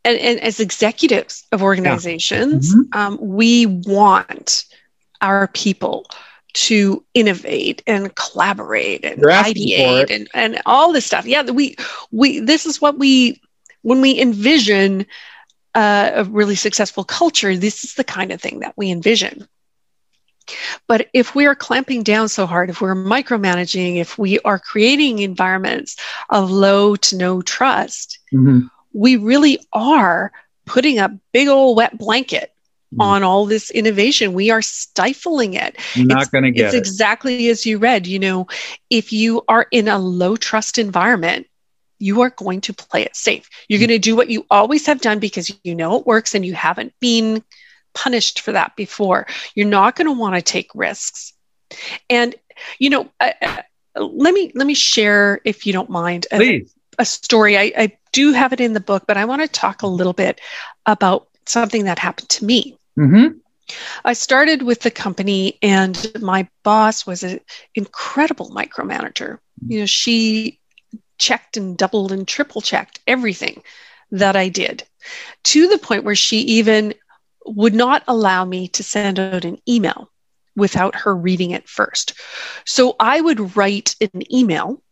and, 0.07 0.19
and 0.19 0.41
as 0.41 0.61
executives 0.61 1.45
of 1.53 1.63
organizations, 1.63 2.69
yeah. 2.69 2.81
mm-hmm. 2.81 2.99
um, 2.99 3.19
we 3.21 3.67
want 3.67 4.65
our 5.21 5.49
people 5.49 6.07
to 6.53 7.05
innovate 7.13 7.83
and 7.87 8.15
collaborate 8.15 9.05
and 9.05 9.23
ideate 9.23 10.11
and, 10.11 10.29
and 10.33 10.63
all 10.65 10.93
this 10.93 11.05
stuff. 11.05 11.27
Yeah, 11.27 11.43
we 11.43 11.77
we 12.13 12.39
this 12.41 12.65
is 12.65 12.81
what 12.81 12.99
we 12.99 13.41
when 13.83 14.01
we 14.01 14.19
envision 14.19 15.07
uh, 15.75 16.13
a 16.15 16.25
really 16.25 16.55
successful 16.55 17.05
culture, 17.05 17.55
this 17.57 17.85
is 17.85 17.95
the 17.95 18.05
kind 18.05 18.33
of 18.33 18.41
thing 18.41 18.61
that 18.61 18.73
we 18.77 18.91
envision. 18.91 19.47
But 20.87 21.09
if 21.13 21.35
we 21.35 21.45
are 21.47 21.57
clamping 21.57 22.03
down 22.05 22.29
so 22.29 22.47
hard, 22.47 22.71
if 22.71 22.81
we're 22.81 22.95
micromanaging, 22.95 23.97
if 23.97 24.17
we 24.17 24.39
are 24.41 24.59
creating 24.59 25.19
environments 25.19 25.97
of 26.31 26.51
low 26.51 26.97
to 26.97 27.17
no 27.17 27.43
trust, 27.43 28.21
mm-hmm 28.33 28.69
we 28.97 29.17
really 29.17 29.59
are 29.75 30.33
putting 30.65 30.99
a 30.99 31.21
big 31.33 31.49
old 31.49 31.77
wet 31.77 31.99
blanket 31.99 32.53
mm. 32.95 33.05
on 33.05 33.23
all 33.23 33.45
this 33.45 33.71
innovation. 33.71 34.33
We 34.33 34.51
are 34.51 34.63
stifling 34.63 35.53
it. 35.53 35.77
Not 35.97 36.31
going 36.33 36.45
to 36.45 36.51
get 36.51 36.67
it's 36.67 36.75
it. 36.75 36.79
exactly 36.79 37.49
as 37.51 37.67
you 37.67 37.77
read. 37.77 38.07
You 38.07 38.19
know, 38.19 38.47
if 38.89 39.13
you 39.13 39.43
are 39.49 39.67
in 39.71 39.87
a 39.87 39.99
low 39.99 40.37
trust 40.37 40.79
environment, 40.79 41.47
you 41.99 42.23
are 42.23 42.31
going 42.31 42.63
to 42.63 42.73
play 42.73 43.03
it 43.03 43.15
safe. 43.15 43.49
You're 43.69 43.79
mm. 43.79 43.89
going 43.89 43.91
to 43.91 43.99
do 43.99 44.17
what 44.17 44.31
you 44.31 44.47
always 44.51 44.87
have 44.87 45.03
done 45.03 45.19
because 45.19 45.55
you 45.63 45.75
know 45.75 45.99
it 45.99 46.07
works 46.07 46.35
and 46.35 46.45
you 46.45 46.55
haven't 46.55 46.95
been 46.99 47.45
punished 47.95 48.41
for 48.41 48.53
that 48.53 48.77
before. 48.77 49.27
You're 49.55 49.69
not 49.69 49.95
going 49.95 50.07
to 50.07 50.19
want 50.19 50.37
to 50.37 50.43
take 50.43 50.71
risks. 50.75 51.35
And 52.09 52.35
you 52.79 52.89
know, 52.89 53.11
uh, 53.21 53.33
uh, 53.43 54.05
let 54.05 54.33
me 54.33 54.53
let 54.55 54.67
me 54.67 54.75
share 54.75 55.43
if 55.45 55.67
you 55.67 55.75
don't 55.75 55.91
mind. 55.91 56.27
Please 56.31 56.76
a 56.99 57.05
story. 57.05 57.57
I, 57.57 57.73
I 57.77 57.99
do 58.13 58.33
have 58.33 58.53
it 58.53 58.61
in 58.61 58.73
the 58.73 58.81
book, 58.81 59.05
but 59.07 59.17
I 59.17 59.25
want 59.25 59.43
to 59.43 59.49
talk 59.49 59.83
a 59.83 59.87
little 59.87 60.13
bit 60.13 60.41
about 60.87 61.29
something 61.47 61.85
that 61.85 61.99
happened 61.99 62.29
to 62.31 62.45
me. 62.45 62.79
Mm-hmm. 62.99 63.39
I 64.05 64.13
started 64.13 64.63
with 64.63 64.81
the 64.81 64.91
company, 64.91 65.59
and 65.61 66.13
my 66.21 66.49
boss 66.63 67.07
was 67.07 67.23
an 67.23 67.41
incredible 67.75 68.51
micromanager. 68.51 69.39
You 69.67 69.81
know, 69.81 69.87
she 69.87 70.61
checked 71.19 71.57
and 71.57 71.77
doubled 71.77 72.13
and 72.13 72.29
triple 72.29 72.61
checked 72.61 73.01
everything 73.07 73.63
that 74.13 74.37
I 74.37 74.49
did 74.49 74.85
to 75.45 75.67
the 75.69 75.79
point 75.79 76.05
where 76.05 76.15
she 76.15 76.39
even 76.39 76.95
would 77.45 77.75
not 77.75 78.03
allow 78.07 78.45
me 78.45 78.69
to 78.69 78.83
send 78.83 79.19
out 79.19 79.45
an 79.45 79.59
email 79.69 80.11
without 80.57 80.95
her 80.95 81.15
reading 81.15 81.51
it 81.51 81.69
first. 81.69 82.15
So 82.65 82.97
I 82.99 83.21
would 83.21 83.57
write 83.57 83.95
an 84.01 84.33
email 84.35 84.83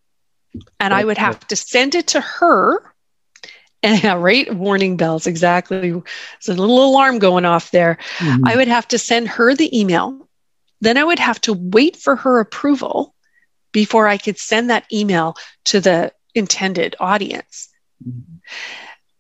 and 0.81 0.95
I 0.95 1.05
would 1.05 1.19
have 1.19 1.47
to 1.49 1.57
send 1.57 1.95
it 1.95 2.09
to 2.09 2.21
her. 2.21 2.95
And 3.83 4.23
right, 4.23 4.53
warning 4.55 4.97
bells, 4.97 5.27
exactly. 5.27 5.91
There's 5.91 6.49
a 6.49 6.55
little 6.55 6.85
alarm 6.85 7.19
going 7.19 7.45
off 7.45 7.71
there. 7.71 7.99
Mm-hmm. 8.19 8.47
I 8.47 8.57
would 8.57 8.69
have 8.69 8.89
to 8.89 8.99
send 8.99 9.29
her 9.29 9.55
the 9.55 9.79
email. 9.79 10.29
Then 10.81 10.97
I 10.97 11.05
would 11.05 11.19
have 11.19 11.41
to 11.43 11.53
wait 11.53 11.97
for 11.97 12.17
her 12.17 12.41
approval 12.41 13.15
before 13.73 14.09
I 14.09 14.17
could 14.17 14.39
send 14.39 14.71
that 14.71 14.91
email 14.93 15.37
to 15.67 15.81
the 15.81 16.13
intended 16.35 16.97
audience. 16.99 17.69
Mm-hmm. 18.07 18.37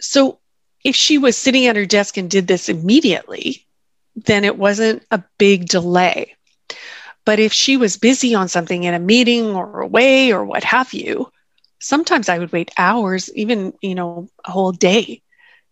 So 0.01 0.39
if 0.83 0.95
she 0.97 1.19
was 1.19 1.37
sitting 1.37 1.67
at 1.67 1.77
her 1.77 1.87
desk 1.87 2.17
and 2.17 2.31
did 2.31 2.47
this 2.47 2.69
immediately, 2.69 3.67
then 4.17 4.45
it 4.45 4.57
wasn't 4.57 5.05
a 5.11 5.23
big 5.39 5.69
delay. 5.69 6.37
But 7.25 7.39
if 7.39 7.53
she 7.53 7.77
was 7.77 7.97
busy 7.97 8.35
on 8.35 8.49
something 8.49 8.85
in 8.85 8.95
a 8.95 8.99
meeting 8.99 9.47
or 9.55 9.81
away 9.81 10.33
or 10.33 10.45
what 10.45 10.65
have 10.65 10.93
you, 10.93 11.31
sometimes 11.81 12.29
I 12.29 12.39
would 12.39 12.53
wait 12.53 12.71
hours, 12.79 13.33
even, 13.35 13.73
you 13.81 13.95
know, 13.95 14.29
a 14.45 14.51
whole 14.51 14.73
day 14.73 15.23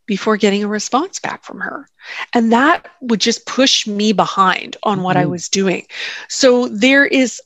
before 0.06 0.36
getting 0.36 0.64
a 0.64 0.68
response 0.68 1.18
back 1.18 1.44
from 1.44 1.60
her. 1.60 1.88
And 2.34 2.52
that 2.52 2.88
would 3.00 3.20
just 3.20 3.46
push 3.46 3.86
me 3.86 4.12
behind 4.12 4.76
on 4.82 5.02
what 5.02 5.16
mm-hmm. 5.16 5.22
I 5.22 5.26
was 5.26 5.48
doing. 5.48 5.86
So 6.28 6.68
there 6.68 7.06
is, 7.06 7.40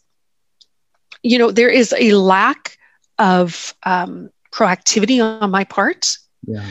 you 1.23 1.39
know, 1.39 1.51
there 1.51 1.69
is 1.69 1.95
a 1.99 2.13
lack 2.15 2.79
of 3.19 3.75
um, 3.83 4.31
proactivity 4.53 5.23
on 5.23 5.51
my 5.51 5.65
part. 5.65 6.19
Yeah. 6.47 6.67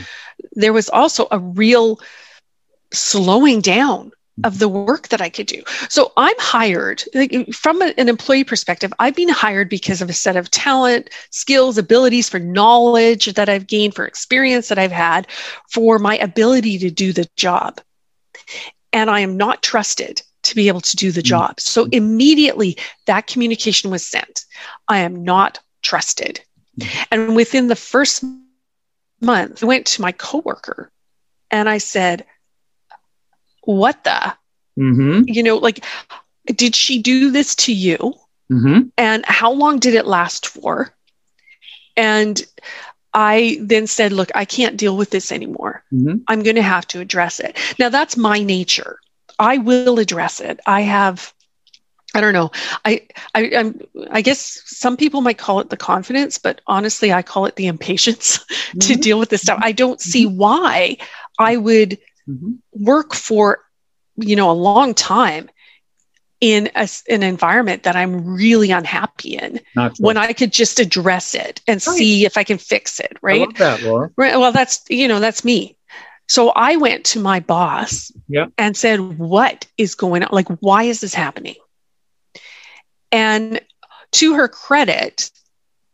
There 0.52 0.72
was 0.72 0.88
also 0.88 1.28
a 1.30 1.38
real 1.38 2.00
slowing 2.92 3.60
down 3.60 4.12
of 4.44 4.58
the 4.58 4.68
work 4.68 5.08
that 5.08 5.20
I 5.20 5.30
could 5.30 5.46
do. 5.46 5.62
So 5.88 6.12
I'm 6.16 6.36
hired 6.38 7.02
like, 7.14 7.52
from 7.54 7.80
a, 7.80 7.94
an 7.96 8.08
employee 8.08 8.44
perspective. 8.44 8.92
I've 8.98 9.16
been 9.16 9.30
hired 9.30 9.68
because 9.70 10.02
of 10.02 10.10
a 10.10 10.14
set 10.14 10.36
of 10.36 10.50
talent, 10.50 11.10
skills, 11.30 11.78
abilities, 11.78 12.28
for 12.28 12.38
knowledge 12.38 13.32
that 13.34 13.48
I've 13.48 13.66
gained, 13.66 13.94
for 13.94 14.04
experience 14.04 14.68
that 14.68 14.78
I've 14.78 14.92
had, 14.92 15.26
for 15.70 15.98
my 15.98 16.18
ability 16.18 16.78
to 16.78 16.90
do 16.90 17.12
the 17.12 17.28
job. 17.36 17.80
And 18.92 19.10
I 19.10 19.20
am 19.20 19.36
not 19.36 19.62
trusted 19.62 20.22
to 20.42 20.54
be 20.54 20.68
able 20.68 20.82
to 20.82 20.96
do 20.96 21.10
the 21.10 21.20
mm-hmm. 21.20 21.28
job. 21.28 21.60
So 21.60 21.86
immediately 21.86 22.76
that 23.06 23.26
communication 23.26 23.90
was 23.90 24.06
sent. 24.06 24.44
I 24.88 24.98
am 24.98 25.24
not 25.24 25.58
trusted. 25.82 26.40
Mm-hmm. 26.78 27.02
And 27.10 27.36
within 27.36 27.68
the 27.68 27.76
first 27.76 28.24
month, 29.20 29.62
I 29.62 29.66
went 29.66 29.86
to 29.86 30.02
my 30.02 30.12
coworker 30.12 30.90
and 31.50 31.68
I 31.68 31.78
said, 31.78 32.26
what 33.66 34.02
the? 34.04 34.34
Mm-hmm. 34.78 35.22
You 35.26 35.42
know, 35.42 35.58
like, 35.58 35.84
did 36.46 36.74
she 36.74 37.02
do 37.02 37.30
this 37.30 37.54
to 37.56 37.72
you? 37.72 38.14
Mm-hmm. 38.50 38.88
And 38.96 39.26
how 39.26 39.52
long 39.52 39.78
did 39.78 39.94
it 39.94 40.06
last 40.06 40.46
for? 40.46 40.94
And 41.96 42.42
I 43.12 43.58
then 43.60 43.86
said, 43.86 44.12
look, 44.12 44.30
I 44.34 44.44
can't 44.44 44.76
deal 44.76 44.96
with 44.96 45.10
this 45.10 45.32
anymore. 45.32 45.82
Mm-hmm. 45.92 46.18
I'm 46.28 46.42
going 46.42 46.56
to 46.56 46.62
have 46.62 46.86
to 46.88 47.00
address 47.00 47.40
it. 47.40 47.58
Now, 47.78 47.88
that's 47.88 48.16
my 48.16 48.42
nature. 48.42 48.98
I 49.38 49.58
will 49.58 49.98
address 49.98 50.40
it. 50.40 50.60
I 50.66 50.82
have 50.82 51.32
I 52.14 52.22
don't 52.22 52.32
know. 52.32 52.50
I, 52.86 53.02
I, 53.34 53.50
I'm, 53.54 53.78
I 54.10 54.22
guess 54.22 54.62
some 54.64 54.96
people 54.96 55.20
might 55.20 55.36
call 55.36 55.60
it 55.60 55.68
the 55.68 55.76
confidence, 55.76 56.38
but 56.38 56.62
honestly, 56.66 57.12
I 57.12 57.20
call 57.20 57.44
it 57.44 57.56
the 57.56 57.66
impatience 57.66 58.38
mm-hmm. 58.48 58.78
to 58.78 58.94
deal 58.94 59.18
with 59.18 59.28
this 59.28 59.42
stuff. 59.42 59.58
I 59.62 59.72
don't 59.72 60.00
see 60.00 60.24
mm-hmm. 60.24 60.38
why 60.38 60.96
I 61.38 61.58
would 61.58 61.98
mm-hmm. 62.28 62.52
work 62.72 63.14
for 63.14 63.60
you 64.16 64.36
know 64.36 64.50
a 64.50 64.52
long 64.52 64.94
time 64.94 65.50
in 66.40 66.70
a, 66.74 66.88
an 67.08 67.22
environment 67.22 67.84
that 67.84 67.96
I'm 67.96 68.36
really 68.36 68.70
unhappy 68.70 69.36
in 69.36 69.60
when 69.98 70.16
I 70.16 70.32
could 70.32 70.52
just 70.52 70.78
address 70.78 71.34
it 71.34 71.62
and 71.66 71.84
right. 71.86 71.96
see 71.96 72.26
if 72.26 72.36
I 72.36 72.44
can 72.44 72.58
fix 72.58 73.00
it. 73.00 73.16
Right. 73.22 73.48
That, 73.56 73.82
Laura. 73.82 74.10
Right. 74.16 74.36
Well, 74.36 74.52
that's, 74.52 74.84
you 74.90 75.08
know, 75.08 75.18
that's 75.18 75.44
me. 75.44 75.78
So 76.28 76.50
I 76.50 76.76
went 76.76 77.06
to 77.06 77.20
my 77.20 77.40
boss 77.40 78.12
and 78.58 78.76
said, 78.76 79.18
what 79.18 79.66
is 79.78 79.94
going 79.94 80.24
on? 80.24 80.28
Like, 80.30 80.48
why 80.60 80.82
is 80.82 81.00
this 81.00 81.14
happening? 81.14 81.54
And 83.12 83.60
to 84.12 84.34
her 84.34 84.48
credit, 84.48 85.30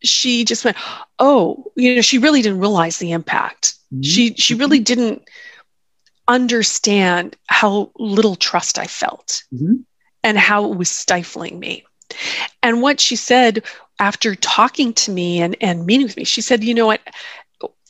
she 0.03 0.45
just 0.45 0.65
went, 0.65 0.77
"Oh, 1.19 1.73
you 1.77 1.95
know, 1.95 2.01
she 2.01 2.19
really 2.19 2.43
didn't 2.43 2.59
realize 2.59 2.99
the 2.99 3.13
impact. 3.13 3.75
Mm-hmm. 3.93 4.03
She 4.03 4.35
she 4.35 4.55
really 4.55 4.81
didn't 4.81 5.23
understand 6.29 7.37
how 7.47 7.91
little 7.99 8.37
trust 8.37 8.79
I 8.79 8.87
felt 8.87 9.43
mm-hmm. 9.53 9.77
and 10.23 10.39
how 10.39 10.71
it 10.71 10.77
was 10.77 10.91
stifling 10.91 11.59
me." 11.59 11.85
And 12.63 12.83
what 12.83 13.01
she 13.01 13.17
said 13.17 13.65
after 13.99 14.35
talking 14.35 14.93
to 14.95 15.13
me 15.13 15.41
and, 15.41 15.57
and 15.61 15.87
meeting 15.87 16.07
with 16.07 16.17
me, 16.17 16.25
she 16.25 16.41
said, 16.41 16.65
You 16.65 16.75
know 16.75 16.87
what? 16.87 17.01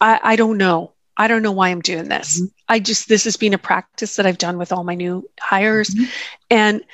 I, 0.00 0.20
I 0.22 0.36
don't 0.36 0.58
know. 0.58 0.92
I 1.16 1.28
don't 1.28 1.42
know 1.42 1.52
why 1.52 1.68
I'm 1.68 1.80
doing 1.80 2.08
this. 2.08 2.40
Mm-hmm. 2.40 2.46
I 2.68 2.80
just, 2.80 3.08
this 3.08 3.24
has 3.24 3.36
been 3.36 3.54
a 3.54 3.58
practice 3.58 4.16
that 4.16 4.26
I've 4.26 4.38
done 4.38 4.58
with 4.58 4.72
all 4.72 4.84
my 4.84 4.94
new 4.94 5.28
hires. 5.40 5.88
Mm-hmm. 5.88 6.10
And 6.50 6.84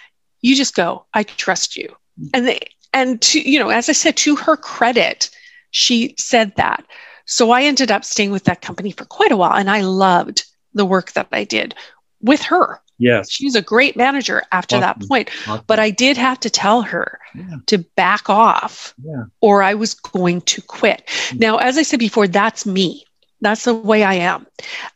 you 0.40 0.54
just 0.54 0.74
go, 0.74 1.06
I 1.14 1.24
trust 1.24 1.76
you. 1.76 1.88
Mm-hmm. 1.88 2.28
And 2.34 2.46
they, 2.46 2.60
and 2.92 3.20
to, 3.22 3.40
you 3.40 3.58
know, 3.58 3.70
as 3.70 3.88
I 3.88 3.92
said, 3.92 4.16
to 4.18 4.36
her 4.36 4.56
credit, 4.56 5.30
she 5.70 6.14
said 6.16 6.54
that. 6.56 6.84
So 7.26 7.50
I 7.50 7.62
ended 7.62 7.90
up 7.90 8.04
staying 8.04 8.30
with 8.30 8.44
that 8.44 8.62
company 8.62 8.90
for 8.92 9.04
quite 9.04 9.32
a 9.32 9.36
while 9.36 9.52
and 9.52 9.70
I 9.70 9.82
loved 9.82 10.44
the 10.78 10.86
work 10.86 11.12
that 11.12 11.28
I 11.32 11.44
did 11.44 11.74
with 12.20 12.42
her. 12.42 12.80
Yes. 12.98 13.30
She's 13.30 13.54
a 13.54 13.62
great 13.62 13.96
manager 13.96 14.42
after 14.50 14.76
awesome. 14.76 15.00
that 15.00 15.08
point. 15.08 15.30
Awesome. 15.46 15.64
But 15.66 15.78
I 15.78 15.90
did 15.90 16.16
have 16.16 16.40
to 16.40 16.50
tell 16.50 16.82
her 16.82 17.20
yeah. 17.34 17.58
to 17.66 17.78
back 17.78 18.28
off 18.28 18.92
yeah. 19.02 19.24
or 19.40 19.62
I 19.62 19.74
was 19.74 19.94
going 19.94 20.40
to 20.42 20.62
quit. 20.62 21.04
Mm-hmm. 21.06 21.38
Now, 21.38 21.56
as 21.58 21.78
I 21.78 21.82
said 21.82 22.00
before, 22.00 22.26
that's 22.26 22.66
me. 22.66 23.04
That's 23.40 23.64
the 23.64 23.74
way 23.74 24.02
I 24.02 24.14
am. 24.14 24.46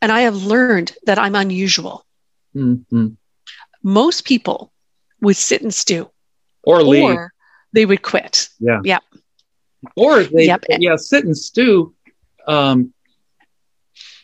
And 0.00 0.10
I 0.10 0.22
have 0.22 0.34
learned 0.34 0.96
that 1.06 1.18
I'm 1.18 1.36
unusual. 1.36 2.04
Mm-hmm. 2.56 3.08
Most 3.84 4.24
people 4.24 4.72
would 5.20 5.36
sit 5.36 5.62
and 5.62 5.72
stew 5.72 6.10
or 6.64 6.82
leave. 6.82 7.04
Or 7.04 7.32
they 7.72 7.86
would 7.86 8.02
quit. 8.02 8.48
Yeah. 8.58 8.80
Yep. 8.82 9.02
Or 9.96 10.24
they, 10.24 10.46
yep. 10.46 10.64
yeah, 10.68 10.96
sit 10.96 11.24
and 11.24 11.36
stew. 11.36 11.94
Um, 12.46 12.92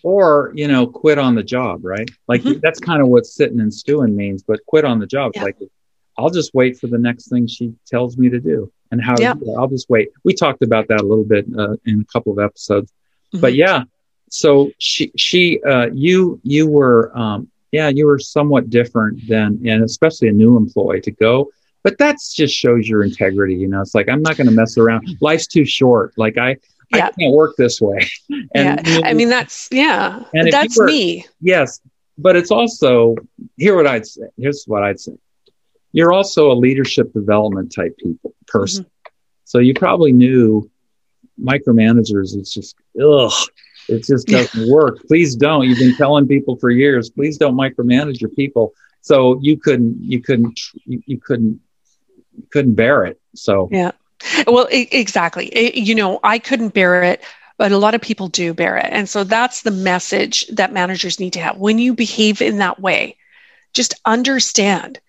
or 0.02 0.52
you 0.54 0.68
know 0.68 0.86
quit 0.86 1.18
on 1.18 1.34
the 1.34 1.42
job 1.42 1.84
right? 1.84 2.08
Like 2.26 2.42
mm-hmm. 2.42 2.60
that's 2.62 2.80
kind 2.80 3.02
of 3.02 3.08
what 3.08 3.26
sitting 3.26 3.60
and 3.60 3.72
stewing 3.72 4.16
means 4.16 4.42
but 4.42 4.64
quit 4.66 4.84
on 4.84 4.98
the 4.98 5.06
job. 5.06 5.32
Yeah. 5.34 5.44
like 5.44 5.56
i'll 6.16 6.30
just 6.30 6.52
wait 6.52 6.78
for 6.78 6.88
the 6.88 6.98
next 6.98 7.28
thing 7.28 7.46
she 7.46 7.74
tells 7.86 8.16
me 8.16 8.28
to 8.28 8.40
do. 8.40 8.72
And 8.90 9.02
how 9.02 9.14
yeah. 9.18 9.34
i'll 9.58 9.68
just 9.68 9.88
wait. 9.90 10.08
We 10.24 10.34
talked 10.34 10.62
about 10.62 10.88
that 10.88 11.00
a 11.00 11.04
little 11.04 11.24
bit 11.24 11.46
uh, 11.56 11.76
in 11.84 12.00
a 12.00 12.04
couple 12.12 12.32
of 12.32 12.38
episodes. 12.38 12.92
Mm-hmm. 13.32 13.40
but 13.40 13.54
yeah 13.54 13.84
so 14.30 14.70
she 14.78 15.12
she 15.16 15.62
uh, 15.62 15.88
you 15.92 16.40
you 16.42 16.66
were 16.66 17.16
um, 17.18 17.48
yeah 17.72 17.88
you 17.88 18.06
were 18.06 18.18
somewhat 18.18 18.70
different 18.70 19.26
than 19.28 19.60
and 19.66 19.84
especially 19.84 20.28
a 20.28 20.32
new 20.32 20.56
employee 20.56 21.00
to 21.02 21.10
go. 21.10 21.50
But 21.84 21.96
that 21.98 22.16
just 22.34 22.54
shows 22.54 22.88
your 22.88 23.04
integrity 23.04 23.54
you 23.54 23.68
know? 23.68 23.80
It's 23.80 23.94
like 23.94 24.08
i'm 24.08 24.22
not 24.22 24.36
going 24.36 24.48
to 24.48 24.52
mess 24.52 24.78
around. 24.78 25.16
Life's 25.20 25.46
too 25.46 25.64
short. 25.64 26.14
Like 26.16 26.36
i 26.38 26.56
yeah. 26.90 27.06
I 27.06 27.10
can't 27.10 27.34
work 27.34 27.56
this 27.56 27.80
way. 27.80 28.08
And 28.54 28.86
yeah. 28.86 29.00
I 29.04 29.14
mean, 29.14 29.28
that's, 29.28 29.68
yeah, 29.70 30.24
that's 30.32 30.78
were, 30.78 30.86
me. 30.86 31.26
Yes. 31.40 31.80
But 32.16 32.36
it's 32.36 32.50
also, 32.50 33.14
here 33.56 33.76
what 33.76 33.86
I'd 33.86 34.06
say. 34.06 34.22
Here's 34.36 34.64
what 34.64 34.82
I'd 34.82 34.98
say. 34.98 35.12
You're 35.92 36.12
also 36.12 36.50
a 36.50 36.54
leadership 36.54 37.12
development 37.12 37.74
type 37.74 37.96
people 37.98 38.34
person. 38.46 38.84
Mm-hmm. 38.84 39.12
So 39.44 39.58
you 39.58 39.74
probably 39.74 40.12
knew 40.12 40.70
micromanagers. 41.40 42.36
It's 42.36 42.52
just, 42.52 42.76
ugh, 43.00 43.32
it 43.88 44.04
just 44.04 44.26
doesn't 44.26 44.68
work. 44.70 45.06
Please 45.06 45.36
don't. 45.36 45.66
You've 45.66 45.78
been 45.78 45.96
telling 45.96 46.26
people 46.28 46.56
for 46.56 46.70
years, 46.70 47.10
please 47.10 47.38
don't 47.38 47.56
micromanage 47.56 48.20
your 48.20 48.30
people. 48.30 48.74
So 49.00 49.38
you 49.40 49.56
couldn't, 49.56 50.02
you 50.02 50.20
couldn't, 50.20 50.60
you, 50.84 51.02
you 51.06 51.18
couldn't, 51.18 51.60
you 52.36 52.46
couldn't 52.50 52.74
bear 52.74 53.04
it. 53.04 53.20
So 53.34 53.68
yeah. 53.70 53.92
Well, 54.46 54.66
exactly. 54.70 55.46
It, 55.46 55.74
you 55.74 55.94
know, 55.94 56.20
I 56.24 56.38
couldn't 56.38 56.74
bear 56.74 57.02
it, 57.02 57.22
but 57.56 57.72
a 57.72 57.78
lot 57.78 57.94
of 57.94 58.00
people 58.00 58.28
do 58.28 58.54
bear 58.54 58.76
it. 58.76 58.88
And 58.90 59.08
so 59.08 59.24
that's 59.24 59.62
the 59.62 59.70
message 59.70 60.46
that 60.48 60.72
managers 60.72 61.20
need 61.20 61.32
to 61.34 61.40
have. 61.40 61.58
When 61.58 61.78
you 61.78 61.94
behave 61.94 62.40
in 62.40 62.58
that 62.58 62.80
way, 62.80 63.16
just 63.74 63.94
understand 64.04 65.00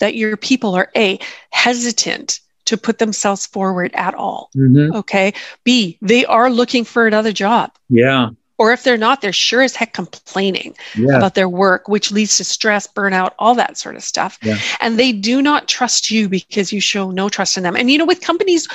that 0.00 0.14
your 0.14 0.36
people 0.36 0.74
are 0.74 0.90
A, 0.96 1.18
hesitant 1.50 2.40
to 2.66 2.76
put 2.76 2.98
themselves 2.98 3.46
forward 3.46 3.90
at 3.94 4.14
all. 4.14 4.50
Mm-hmm. 4.54 4.96
Okay. 4.96 5.32
B, 5.64 5.98
they 6.02 6.26
are 6.26 6.50
looking 6.50 6.84
for 6.84 7.06
another 7.06 7.32
job. 7.32 7.72
Yeah. 7.88 8.30
Or 8.58 8.72
if 8.72 8.82
they're 8.82 8.98
not, 8.98 9.20
they're 9.20 9.32
sure 9.32 9.62
as 9.62 9.76
heck 9.76 9.92
complaining 9.92 10.74
yeah. 10.96 11.16
about 11.16 11.34
their 11.34 11.48
work, 11.48 11.88
which 11.88 12.10
leads 12.10 12.36
to 12.38 12.44
stress, 12.44 12.88
burnout, 12.88 13.32
all 13.38 13.54
that 13.54 13.78
sort 13.78 13.94
of 13.94 14.02
stuff. 14.02 14.36
Yeah. 14.42 14.58
And 14.80 14.98
they 14.98 15.12
do 15.12 15.40
not 15.40 15.68
trust 15.68 16.10
you 16.10 16.28
because 16.28 16.72
you 16.72 16.80
show 16.80 17.10
no 17.12 17.28
trust 17.28 17.56
in 17.56 17.62
them. 17.62 17.76
And, 17.76 17.88
you 17.90 17.98
know, 17.98 18.04
with 18.04 18.20
companies, 18.20 18.66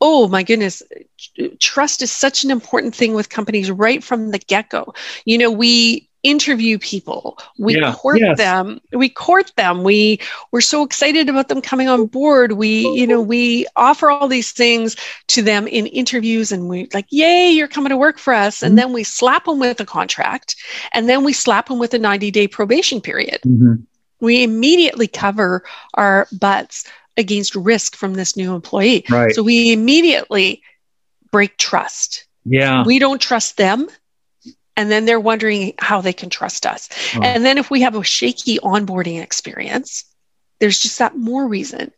oh 0.00 0.28
my 0.28 0.42
goodness, 0.42 0.82
trust 1.60 2.02
is 2.02 2.10
such 2.10 2.44
an 2.44 2.50
important 2.50 2.94
thing 2.94 3.14
with 3.14 3.28
companies 3.28 3.70
right 3.70 4.02
from 4.02 4.30
the 4.32 4.38
get 4.38 4.70
go. 4.70 4.92
You 5.24 5.38
know, 5.38 5.50
we 5.50 6.07
interview 6.22 6.78
people. 6.78 7.38
We 7.58 7.78
yeah, 7.78 7.94
court 7.94 8.20
yes. 8.20 8.38
them. 8.38 8.80
We 8.92 9.08
court 9.08 9.52
them. 9.56 9.82
We 9.82 10.20
we're 10.50 10.60
so 10.60 10.82
excited 10.82 11.28
about 11.28 11.48
them 11.48 11.60
coming 11.60 11.88
on 11.88 12.06
board. 12.06 12.52
We 12.52 12.88
you 12.90 13.06
know 13.06 13.20
we 13.20 13.66
offer 13.76 14.10
all 14.10 14.28
these 14.28 14.52
things 14.52 14.96
to 15.28 15.42
them 15.42 15.66
in 15.66 15.86
interviews 15.86 16.50
and 16.50 16.68
we 16.68 16.88
like 16.92 17.06
yay 17.10 17.50
you're 17.50 17.68
coming 17.68 17.90
to 17.90 17.96
work 17.96 18.18
for 18.18 18.34
us. 18.34 18.62
And 18.62 18.70
mm-hmm. 18.70 18.76
then 18.76 18.92
we 18.92 19.04
slap 19.04 19.44
them 19.44 19.58
with 19.58 19.80
a 19.80 19.86
contract 19.86 20.56
and 20.92 21.08
then 21.08 21.24
we 21.24 21.32
slap 21.32 21.68
them 21.68 21.78
with 21.78 21.94
a 21.94 21.98
90 21.98 22.30
day 22.30 22.48
probation 22.48 23.00
period. 23.00 23.40
Mm-hmm. 23.46 23.74
we 24.20 24.42
immediately 24.42 25.06
cover 25.06 25.64
our 25.94 26.26
butts 26.32 26.84
against 27.16 27.54
risk 27.54 27.96
from 27.96 28.14
this 28.14 28.36
new 28.36 28.54
employee. 28.54 29.04
Right. 29.08 29.34
so 29.34 29.42
we 29.42 29.72
immediately 29.72 30.62
break 31.30 31.56
trust. 31.58 32.26
Yeah. 32.44 32.84
We 32.84 32.98
don't 32.98 33.20
trust 33.20 33.56
them 33.56 33.88
and 34.78 34.92
then 34.92 35.06
they're 35.06 35.18
wondering 35.18 35.74
how 35.80 36.00
they 36.00 36.12
can 36.12 36.30
trust 36.30 36.64
us. 36.64 36.88
Oh. 37.16 37.20
And 37.22 37.44
then 37.44 37.58
if 37.58 37.68
we 37.68 37.80
have 37.80 37.96
a 37.96 38.04
shaky 38.04 38.60
onboarding 38.60 39.20
experience, 39.20 40.04
there's 40.60 40.78
just 40.78 41.00
that 41.00 41.16
more 41.16 41.48
reason 41.48 41.90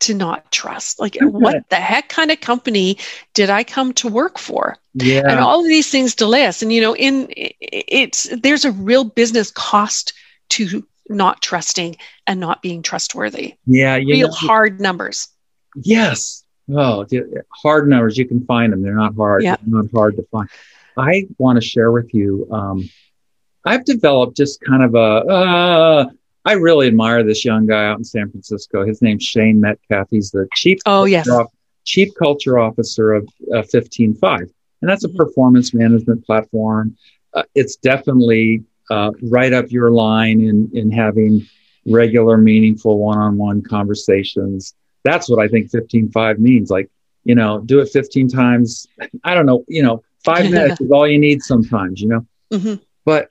to 0.00 0.14
not 0.14 0.52
trust. 0.52 1.00
Like, 1.00 1.16
okay. 1.16 1.26
what 1.26 1.68
the 1.68 1.76
heck 1.76 2.08
kind 2.08 2.30
of 2.30 2.40
company 2.40 2.98
did 3.34 3.50
I 3.50 3.64
come 3.64 3.92
to 3.94 4.06
work 4.06 4.38
for? 4.38 4.76
Yeah. 4.94 5.22
And 5.28 5.40
all 5.40 5.60
of 5.60 5.66
these 5.66 5.90
things 5.90 6.14
delay 6.14 6.46
us. 6.46 6.62
And 6.62 6.72
you 6.72 6.80
know, 6.80 6.94
in 6.94 7.26
it's 7.28 8.28
there's 8.40 8.64
a 8.64 8.70
real 8.70 9.02
business 9.02 9.50
cost 9.50 10.12
to 10.50 10.86
not 11.08 11.42
trusting 11.42 11.96
and 12.28 12.38
not 12.38 12.62
being 12.62 12.82
trustworthy. 12.82 13.54
Yeah, 13.66 13.96
real 13.96 14.28
know, 14.28 14.32
hard 14.32 14.80
numbers. 14.80 15.26
Yes. 15.74 16.44
Oh, 16.70 17.04
hard 17.50 17.88
numbers. 17.88 18.16
You 18.16 18.28
can 18.28 18.44
find 18.44 18.72
them. 18.72 18.82
They're 18.82 18.94
not 18.94 19.16
hard. 19.16 19.42
Yeah. 19.42 19.56
They're 19.60 19.82
not 19.82 19.90
hard 19.92 20.16
to 20.16 20.22
find. 20.30 20.48
I 20.98 21.26
want 21.38 21.60
to 21.60 21.66
share 21.66 21.92
with 21.92 22.12
you. 22.12 22.48
Um, 22.50 22.88
I've 23.64 23.84
developed 23.84 24.36
just 24.36 24.60
kind 24.60 24.82
of 24.82 24.94
a. 24.94 24.98
Uh, 24.98 26.06
I 26.44 26.52
really 26.52 26.86
admire 26.86 27.22
this 27.22 27.44
young 27.44 27.66
guy 27.66 27.86
out 27.86 27.98
in 27.98 28.04
San 28.04 28.30
Francisco. 28.30 28.86
His 28.86 29.02
name's 29.02 29.24
Shane 29.24 29.60
Metcalf. 29.60 30.08
He's 30.10 30.30
the 30.30 30.48
chief. 30.54 30.78
Oh 30.86 31.04
yes. 31.04 31.28
chief 31.84 32.10
culture 32.18 32.58
officer 32.58 33.12
of 33.12 33.28
uh, 33.52 33.62
15Five, 33.62 34.50
and 34.80 34.90
that's 34.90 35.04
a 35.04 35.08
mm-hmm. 35.08 35.16
performance 35.16 35.74
management 35.74 36.24
platform. 36.24 36.96
Uh, 37.34 37.42
it's 37.54 37.76
definitely 37.76 38.64
uh, 38.90 39.10
right 39.22 39.52
up 39.52 39.70
your 39.70 39.90
line 39.90 40.40
in 40.40 40.70
in 40.72 40.90
having 40.90 41.46
regular, 41.86 42.36
meaningful 42.36 42.98
one-on-one 42.98 43.62
conversations. 43.62 44.74
That's 45.04 45.28
what 45.28 45.42
I 45.42 45.48
think 45.48 45.70
15Five 45.70 46.38
means. 46.38 46.70
Like, 46.70 46.90
you 47.24 47.34
know, 47.34 47.60
do 47.60 47.80
it 47.80 47.88
15 47.88 48.28
times. 48.28 48.86
I 49.24 49.34
don't 49.34 49.46
know, 49.46 49.64
you 49.68 49.82
know, 49.82 50.02
Five 50.24 50.50
minutes 50.50 50.80
is 50.80 50.90
all 50.90 51.06
you 51.08 51.18
need 51.18 51.42
sometimes, 51.42 52.00
you 52.00 52.08
know? 52.08 52.26
Mm-hmm. 52.52 52.82
But 53.04 53.28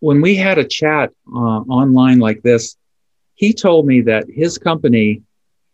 when 0.00 0.20
we 0.20 0.36
had 0.36 0.58
a 0.58 0.64
chat 0.64 1.10
uh, 1.26 1.60
online 1.68 2.18
like 2.18 2.42
this, 2.42 2.76
he 3.34 3.52
told 3.52 3.86
me 3.86 4.02
that 4.02 4.26
his 4.28 4.58
company, 4.58 5.22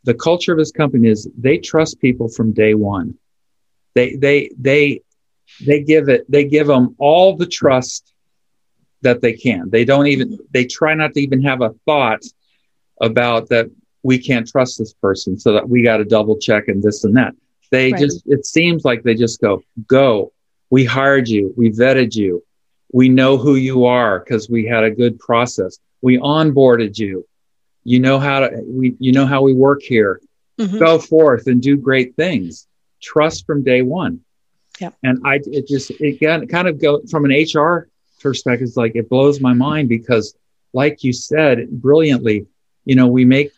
the 0.05 0.14
culture 0.14 0.53
of 0.53 0.59
his 0.59 0.73
company 0.73 1.09
is 1.09 1.29
they 1.37 1.59
trust 1.59 2.01
people 2.01 2.29
from 2.29 2.53
day 2.53 2.75
one. 2.75 3.19
They, 3.95 4.17
they, 4.17 4.51
they, 4.59 5.01
they 5.64 5.83
give 5.83 6.09
it, 6.09 6.31
they 6.31 6.45
give 6.45 6.67
them 6.67 6.95
all 6.99 7.37
the 7.37 7.47
trust 7.47 8.12
that 9.03 9.21
they 9.21 9.35
can. 9.35 9.71
They 9.71 9.85
don't 9.85 10.07
even, 10.09 10.38
they 10.51 10.64
try 10.64 10.95
not 10.95 11.14
to 11.14 11.21
even 11.21 11.43
have 11.43 11.61
a 11.61 11.75
thought 11.87 12.23
about 13.01 13.49
that 13.51 13.71
we 14.03 14.19
can't 14.19 14.47
trust 14.47 14.79
this 14.79 14.93
person 14.95 15.38
so 15.38 15.53
that 15.53 15.69
we 15.69 15.83
got 15.83 15.99
to 15.99 16.05
double 16.05 16.38
check 16.38 16.69
and 16.69 16.83
this 16.83 17.05
and 17.05 17.17
that. 17.17 17.35
They 17.71 17.93
right. 17.93 18.01
just, 18.01 18.23
it 18.27 18.47
seems 18.47 18.85
like 18.85 19.03
they 19.03 19.14
just 19.14 19.40
go, 19.40 19.62
go, 19.87 20.33
we 20.75 20.85
hired 20.85 21.29
you, 21.29 21.55
we 21.57 21.71
vetted 21.71 22.17
you, 22.17 22.43
we 22.93 23.09
know 23.09 23.37
who 23.37 23.55
you 23.55 23.85
are 23.85 24.19
because 24.19 24.51
we 24.51 24.67
had 24.67 24.83
a 24.83 24.91
good 24.91 25.21
process. 25.21 25.79
We 26.03 26.19
onboarded 26.19 26.99
you. 26.99 27.29
You 27.85 28.01
know 28.01 28.19
how 28.19 28.41
to 28.41 28.61
we 28.67 28.97
you 28.99 29.13
know 29.13 29.25
how 29.25 29.41
we 29.43 29.55
work 29.55 29.83
here. 29.83 30.21
Mm-hmm. 30.59 30.79
Go 30.79 30.99
forth 30.99 31.47
and 31.47 31.63
do 31.63 31.77
great 31.77 32.17
things. 32.17 32.67
Trust 33.01 33.47
from 33.47 33.63
day 33.63 33.83
one. 33.83 34.23
Yeah. 34.81 34.91
And 35.05 35.21
I 35.25 35.39
it 35.47 35.69
just 35.69 35.93
it 35.93 36.19
kind 36.21 36.67
of 36.67 36.81
go 36.81 37.03
from 37.09 37.25
an 37.25 37.31
HR 37.31 37.89
perspective, 38.21 38.67
it's 38.67 38.77
like 38.77 38.97
it 38.97 39.09
blows 39.09 39.41
my 39.41 39.53
mind 39.53 39.89
because 39.89 40.35
like 40.73 41.05
you 41.05 41.13
said 41.13 41.71
brilliantly, 41.71 42.47
you 42.85 42.97
know, 42.97 43.07
we 43.07 43.25
make 43.25 43.53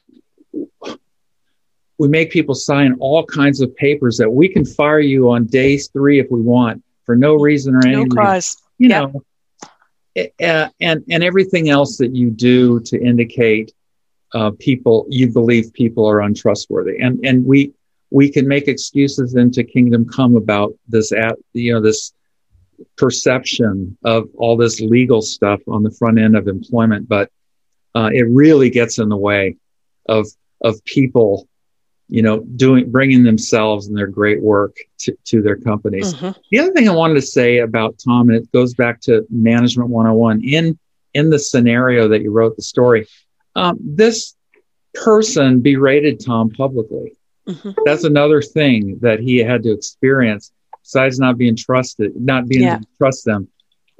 we 1.97 2.09
make 2.09 2.31
people 2.31 2.55
sign 2.55 2.95
all 3.01 3.25
kinds 3.25 3.63
of 3.63 3.75
papers 3.75 4.19
that 4.19 4.29
we 4.31 4.51
can 4.51 4.67
fire 4.67 5.01
you 5.01 5.31
on 5.31 5.47
day 5.47 5.79
three 5.79 6.21
if 6.21 6.27
we 6.31 6.43
want 6.43 6.83
for 7.07 7.16
no 7.16 7.35
reason 7.35 7.75
or 7.75 7.87
anything. 7.87 8.09
No 8.09 8.23
cause. 8.23 8.57
You 8.79 8.90
yeah. 8.90 9.07
know, 9.07 9.23
uh, 10.42 10.69
and 10.81 11.05
and 11.09 11.25
everything 11.25 11.71
else 11.71 11.97
that 11.99 12.14
you 12.14 12.31
do 12.31 12.81
to 12.81 13.01
indicate 13.01 13.73
uh, 14.35 14.51
people 14.59 15.07
you 15.09 15.33
believe 15.33 15.73
people 15.73 16.07
are 16.07 16.21
untrustworthy, 16.21 16.99
and 16.99 17.25
and 17.25 17.47
we 17.47 17.73
we 18.11 18.31
can 18.31 18.47
make 18.47 18.69
excuses 18.69 19.35
into 19.35 19.64
kingdom 19.64 20.07
come 20.07 20.37
about 20.37 20.75
this 20.88 21.12
at 21.12 21.37
you 21.53 21.73
know 21.73 21.81
this 21.81 22.12
perception 22.97 23.97
of 24.05 24.29
all 24.37 24.57
this 24.57 24.81
legal 24.81 25.23
stuff 25.23 25.61
on 25.69 25.83
the 25.83 25.90
front 25.90 26.19
end 26.19 26.37
of 26.37 26.49
employment, 26.49 27.09
but 27.09 27.31
uh, 27.95 28.11
it 28.12 28.27
really 28.29 28.69
gets 28.69 28.99
in 28.99 29.09
the 29.09 29.16
way 29.16 29.57
of 30.09 30.27
of 30.62 30.85
people 30.85 31.49
you 32.09 32.23
know, 32.23 32.40
doing 32.40 32.90
bringing 32.90 33.25
themselves 33.25 33.88
and 33.88 33.97
their 33.97 34.07
great 34.07 34.40
work 34.40 34.77
to, 34.99 35.16
to 35.25 35.42
their 35.42 35.57
companies. 35.57 36.14
Mm-hmm. 36.14 36.38
The 36.51 36.59
other 36.59 36.73
thing 36.73 36.88
I 36.88 36.92
wanted 36.92 37.14
to 37.14 37.23
say 37.23 37.59
about 37.59 38.01
Tom, 38.05 38.29
and 38.29 38.38
it 38.38 38.53
goes 38.53 38.75
back 38.75 39.01
to 39.03 39.27
Management 39.31 39.90
101 39.90 40.42
in 40.45 40.79
in 41.14 41.31
the 41.31 41.38
scenario 41.38 42.09
that 42.09 42.23
you 42.23 42.31
wrote 42.31 42.57
the 42.57 42.62
story, 42.62 43.07
um, 43.55 43.79
this 43.81 44.37
person 44.95 45.61
berated 45.61 46.25
Tom 46.25 46.51
publicly. 46.51 47.16
Mm-hmm. 47.49 47.71
That's 47.85 48.05
another 48.05 48.42
thing 48.42 48.99
that 49.01 49.21
he 49.21 49.38
had 49.38 49.62
to 49.64 49.73
experience. 49.73 50.53
Besides 50.83 51.19
not 51.19 51.37
being 51.37 51.57
trusted, 51.57 52.12
not 52.14 52.47
being 52.47 52.62
yeah. 52.62 52.79
to 52.79 52.87
trust 52.97 53.25
them, 53.25 53.49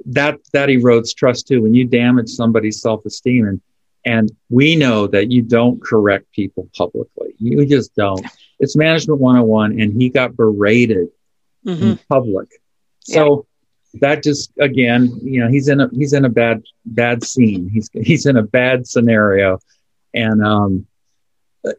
that 0.05 0.39
that 0.53 0.69
erodes 0.69 1.13
trust 1.13 1.47
too. 1.47 1.61
When 1.61 1.73
you 1.73 1.85
damage 1.85 2.29
somebody's 2.29 2.81
self 2.81 3.05
esteem 3.05 3.45
and 3.45 3.61
and 4.05 4.31
we 4.49 4.75
know 4.75 5.07
that 5.07 5.31
you 5.31 5.41
don't 5.41 5.81
correct 5.81 6.31
people 6.31 6.69
publicly. 6.75 7.35
You 7.39 7.65
just 7.65 7.95
don't. 7.95 8.25
It's 8.59 8.75
management 8.75 9.19
101, 9.19 9.79
and 9.79 10.01
he 10.01 10.09
got 10.09 10.35
berated 10.35 11.09
mm-hmm. 11.65 11.83
in 11.83 11.99
public. 12.09 12.49
So 13.01 13.45
yeah. 13.93 13.99
that 14.01 14.23
just 14.23 14.51
again, 14.59 15.19
you 15.21 15.41
know, 15.41 15.49
he's 15.49 15.67
in 15.67 15.81
a 15.81 15.89
he's 15.89 16.13
in 16.13 16.25
a 16.25 16.29
bad 16.29 16.63
bad 16.85 17.23
scene. 17.23 17.69
He's 17.69 17.89
he's 17.93 18.25
in 18.25 18.37
a 18.37 18.43
bad 18.43 18.87
scenario. 18.87 19.59
And 20.13 20.43
um, 20.43 20.87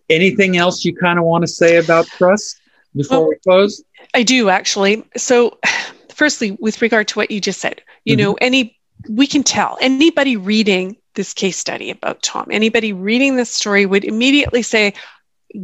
anything 0.08 0.56
else 0.56 0.84
you 0.84 0.94
kind 0.94 1.18
of 1.18 1.24
want 1.24 1.42
to 1.42 1.48
say 1.48 1.76
about 1.76 2.06
trust 2.06 2.60
before 2.94 3.20
well, 3.20 3.28
we 3.28 3.36
close? 3.36 3.82
I 4.14 4.22
do 4.22 4.48
actually. 4.48 5.04
So, 5.16 5.58
firstly, 6.14 6.56
with 6.60 6.82
regard 6.82 7.08
to 7.08 7.18
what 7.18 7.30
you 7.30 7.40
just 7.40 7.60
said, 7.60 7.82
you 8.04 8.16
mm-hmm. 8.16 8.22
know, 8.22 8.38
any 8.40 8.78
we 9.08 9.26
can 9.26 9.42
tell 9.42 9.78
anybody 9.80 10.36
reading 10.36 10.96
this 11.18 11.34
case 11.34 11.58
study 11.58 11.90
about 11.90 12.22
Tom, 12.22 12.46
anybody 12.50 12.94
reading 12.94 13.36
this 13.36 13.50
story 13.50 13.84
would 13.84 14.04
immediately 14.04 14.62
say, 14.62 14.94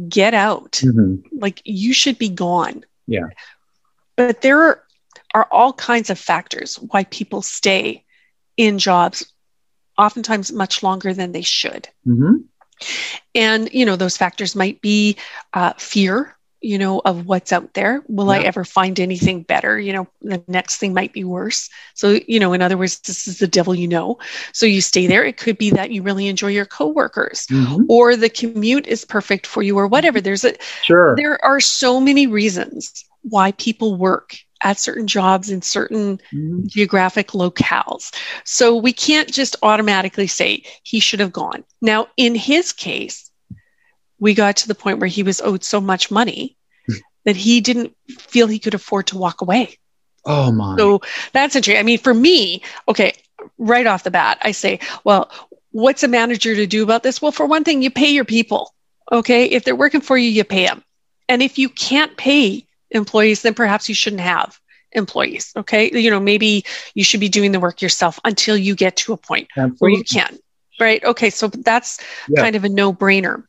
get 0.09 0.33
out. 0.33 0.73
Mm-hmm. 0.73 1.39
Like 1.39 1.61
you 1.63 1.93
should 1.93 2.19
be 2.19 2.29
gone. 2.29 2.83
Yeah. 3.07 3.27
But 4.15 4.41
there 4.41 4.61
are, 4.61 4.83
are 5.33 5.47
all 5.51 5.73
kinds 5.73 6.09
of 6.09 6.19
factors 6.19 6.75
why 6.75 7.05
people 7.05 7.41
stay 7.41 8.03
in 8.57 8.77
jobs, 8.77 9.31
oftentimes 9.97 10.51
much 10.51 10.83
longer 10.83 11.13
than 11.13 11.31
they 11.31 11.41
should. 11.41 11.87
Mm-hmm. 12.05 12.35
And, 13.33 13.73
you 13.73 13.85
know, 13.85 13.95
those 13.95 14.17
factors 14.17 14.55
might 14.55 14.81
be 14.81 15.15
uh, 15.53 15.73
fear, 15.77 16.34
you 16.65 16.79
know, 16.79 16.99
of 17.05 17.27
what's 17.27 17.53
out 17.53 17.75
there. 17.75 18.03
Will 18.07 18.33
yeah. 18.33 18.39
I 18.39 18.43
ever 18.43 18.65
find 18.65 18.99
anything 18.99 19.43
better? 19.43 19.79
You 19.79 19.93
know, 19.93 20.07
the 20.21 20.43
next 20.47 20.77
thing 20.77 20.95
might 20.95 21.13
be 21.13 21.23
worse. 21.23 21.69
So, 21.93 22.19
you 22.27 22.39
know, 22.39 22.53
in 22.53 22.63
other 22.63 22.75
words, 22.75 22.99
this 23.01 23.27
is 23.27 23.37
the 23.37 23.47
devil 23.47 23.75
you 23.75 23.87
know. 23.87 24.17
So 24.51 24.65
you 24.65 24.81
stay 24.81 25.05
there. 25.05 25.23
It 25.23 25.37
could 25.37 25.59
be 25.59 25.69
that 25.69 25.91
you 25.91 26.01
really 26.01 26.27
enjoy 26.27 26.47
your 26.47 26.65
coworkers 26.65 27.45
mm-hmm. 27.51 27.83
or 27.87 28.15
the 28.15 28.29
commute 28.29 28.87
is 28.87 29.05
perfect 29.05 29.45
for 29.45 29.61
you 29.61 29.77
or 29.77 29.85
whatever. 29.85 30.19
There's 30.19 30.43
a 30.43 30.55
sure. 30.81 31.15
There 31.15 31.43
are 31.45 31.59
so 31.59 32.01
many 32.01 32.25
reasons 32.25 33.05
why 33.21 33.51
people 33.51 33.95
work 33.95 34.35
at 34.61 34.79
certain 34.79 35.05
jobs 35.05 35.51
in 35.51 35.61
certain 35.61 36.17
mm-hmm. 36.33 36.65
geographic 36.65 37.27
locales. 37.27 38.11
So 38.43 38.75
we 38.75 38.91
can't 38.91 39.31
just 39.31 39.55
automatically 39.61 40.25
say 40.25 40.63
he 40.81 40.99
should 40.99 41.19
have 41.19 41.31
gone. 41.31 41.63
Now, 41.79 42.07
in 42.17 42.33
his 42.33 42.73
case, 42.73 43.29
we 44.17 44.33
got 44.33 44.57
to 44.57 44.67
the 44.67 44.75
point 44.75 44.99
where 44.99 45.07
he 45.07 45.23
was 45.23 45.41
owed 45.41 45.63
so 45.63 45.79
much 45.79 46.09
money 46.09 46.54
that 47.25 47.35
he 47.35 47.61
didn't 47.61 47.95
feel 48.09 48.47
he 48.47 48.59
could 48.59 48.73
afford 48.73 49.07
to 49.07 49.17
walk 49.17 49.41
away. 49.41 49.77
Oh 50.25 50.51
my. 50.51 50.75
So 50.77 51.01
that's 51.33 51.55
interesting. 51.55 51.79
I 51.79 51.83
mean, 51.83 51.99
for 51.99 52.13
me, 52.13 52.63
okay, 52.87 53.13
right 53.57 53.85
off 53.85 54.03
the 54.03 54.11
bat, 54.11 54.37
I 54.41 54.51
say, 54.51 54.79
well, 55.03 55.31
what's 55.71 56.03
a 56.03 56.07
manager 56.07 56.55
to 56.55 56.65
do 56.65 56.83
about 56.83 57.03
this? 57.03 57.21
Well, 57.21 57.31
for 57.31 57.45
one 57.45 57.63
thing, 57.63 57.81
you 57.81 57.91
pay 57.91 58.09
your 58.09 58.25
people. 58.25 58.73
Okay. 59.11 59.45
If 59.45 59.63
they're 59.63 59.75
working 59.75 60.01
for 60.01 60.17
you, 60.17 60.29
you 60.29 60.43
pay 60.43 60.65
them. 60.65 60.83
And 61.27 61.43
if 61.43 61.57
you 61.57 61.69
can't 61.69 62.15
pay 62.17 62.65
employees, 62.91 63.41
then 63.41 63.53
perhaps 63.53 63.89
you 63.89 63.95
shouldn't 63.95 64.21
have 64.21 64.59
employees. 64.91 65.51
Okay. 65.55 65.91
You 65.91 66.09
know, 66.09 66.19
maybe 66.19 66.65
you 66.93 67.03
should 67.03 67.19
be 67.19 67.29
doing 67.29 67.51
the 67.51 67.59
work 67.59 67.81
yourself 67.81 68.19
until 68.23 68.57
you 68.57 68.75
get 68.75 68.95
to 68.97 69.13
a 69.13 69.17
point 69.17 69.47
Absolutely. 69.57 69.77
where 69.79 69.91
you 69.91 70.03
can. 70.03 70.39
Right. 70.79 71.03
Okay. 71.03 71.29
So 71.29 71.47
that's 71.47 71.99
yeah. 72.27 72.41
kind 72.41 72.55
of 72.55 72.63
a 72.63 72.69
no 72.69 72.93
brainer. 72.93 73.43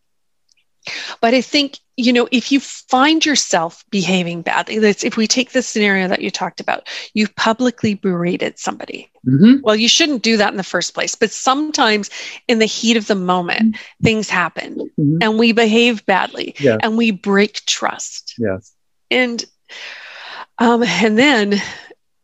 But 1.20 1.35
I 1.35 1.40
think, 1.40 1.79
you 1.96 2.12
know, 2.12 2.29
if 2.31 2.53
you 2.53 2.61
find 2.61 3.25
yourself 3.25 3.85
behaving 3.90 4.42
badly, 4.42 4.79
that's 4.79 5.05
if 5.05 5.16
we 5.16 5.27
take 5.27 5.53
the 5.53 5.62
scenario 5.62 6.09
that 6.09 6.22
you 6.22 6.31
talked 6.31 6.61
about, 6.61 6.88
you've 7.14 7.35
publicly 7.37 7.94
berated 7.94 8.59
somebody. 8.59 9.11
Mm-hmm. 9.27 9.61
Well, 9.62 9.77
you 9.77 9.88
shouldn't 9.88 10.22
do 10.22 10.37
that 10.37 10.51
in 10.51 10.57
the 10.57 10.62
first 10.62 10.94
place. 10.94 11.14
But 11.14 11.31
sometimes 11.31 12.11
in 12.49 12.59
the 12.59 12.66
heat 12.66 12.96
of 12.96 13.07
the 13.07 13.14
moment, 13.14 13.75
mm-hmm. 13.75 14.05
things 14.05 14.29
happen 14.29 14.90
mm-hmm. 14.99 15.18
and 15.20 15.38
we 15.38 15.53
behave 15.53 16.05
badly 16.07 16.55
yeah. 16.59 16.79
and 16.83 16.96
we 16.96 17.11
break 17.11 17.64
trust. 17.66 18.35
Yes. 18.38 18.72
And 19.11 19.44
um, 20.59 20.83
and 20.83 21.18
then 21.18 21.61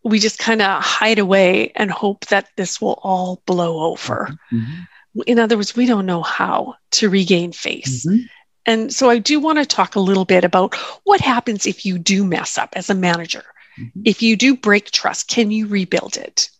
we 0.05 0.19
just 0.19 0.39
kind 0.39 0.63
of 0.63 0.83
hide 0.83 1.19
away 1.19 1.73
and 1.77 1.91
hope 1.91 2.27
that 2.27 2.49
this 2.57 2.81
will 2.81 2.99
all 3.03 3.43
blow 3.47 3.91
over. 3.91 4.37
Mm-hmm. 4.53 5.21
In 5.27 5.39
other 5.39 5.57
words, 5.57 5.77
we 5.77 5.87
don't 5.87 6.07
know 6.07 6.23
how 6.23 6.75
to 6.93 7.09
regain 7.09 7.53
face. 7.53 8.07
Mm-hmm. 8.07 8.23
And 8.67 8.95
so 8.95 9.11
I 9.11 9.19
do 9.19 9.41
want 9.41 9.59
to 9.59 9.67
talk 9.67 9.97
a 9.97 10.01
little 10.01 10.25
bit 10.25 10.45
about 10.45 10.75
what 11.05 11.21
happens 11.21 11.67
if 11.67 11.85
you 11.85 11.99
do 11.99 12.25
mess 12.25 12.59
up 12.59 12.71
as 12.75 12.91
a 12.91 12.95
manager. 12.95 13.45
Mm-hmm. 13.79 14.03
If 14.05 14.23
you 14.23 14.37
do 14.37 14.57
break 14.57 14.91
trust, 14.91 15.29
can 15.29 15.51
you 15.51 15.67
rebuild 15.67 16.17
it? 16.17 16.51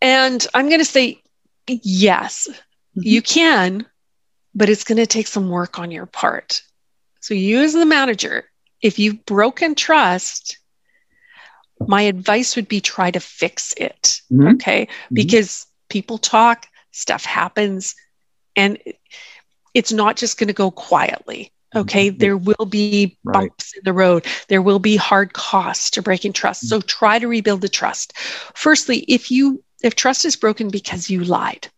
And 0.00 0.46
I'm 0.54 0.68
going 0.68 0.80
to 0.80 0.84
say 0.84 1.22
yes, 1.68 2.48
mm-hmm. 2.48 3.00
you 3.02 3.22
can, 3.22 3.86
but 4.54 4.68
it's 4.68 4.84
going 4.84 4.98
to 4.98 5.06
take 5.06 5.26
some 5.26 5.48
work 5.48 5.78
on 5.78 5.90
your 5.90 6.06
part. 6.06 6.62
So, 7.20 7.34
you 7.34 7.60
as 7.60 7.72
the 7.72 7.86
manager, 7.86 8.44
if 8.80 8.98
you've 8.98 9.24
broken 9.26 9.74
trust, 9.74 10.58
my 11.80 12.02
advice 12.02 12.56
would 12.56 12.68
be 12.68 12.80
try 12.80 13.10
to 13.10 13.20
fix 13.20 13.74
it. 13.76 14.20
Mm-hmm. 14.32 14.48
Okay. 14.54 14.86
Mm-hmm. 14.86 15.14
Because 15.14 15.66
people 15.88 16.18
talk, 16.18 16.66
stuff 16.92 17.24
happens, 17.24 17.94
and 18.54 18.78
it's 19.76 19.92
not 19.92 20.16
just 20.16 20.38
going 20.38 20.48
to 20.48 20.54
go 20.54 20.70
quietly. 20.70 21.52
Okay, 21.74 22.08
mm-hmm. 22.08 22.16
there 22.16 22.38
will 22.38 22.64
be 22.64 23.18
bumps 23.24 23.74
right. 23.74 23.78
in 23.78 23.84
the 23.84 23.92
road. 23.92 24.24
There 24.48 24.62
will 24.62 24.78
be 24.78 24.96
hard 24.96 25.34
costs 25.34 25.90
to 25.90 26.02
breaking 26.02 26.32
trust. 26.32 26.66
So 26.68 26.80
try 26.80 27.18
to 27.18 27.28
rebuild 27.28 27.60
the 27.60 27.68
trust. 27.68 28.16
Firstly, 28.54 29.00
if 29.00 29.30
you 29.30 29.62
if 29.82 29.94
trust 29.94 30.24
is 30.24 30.34
broken 30.34 30.70
because 30.70 31.10
you 31.10 31.24
lied, 31.24 31.68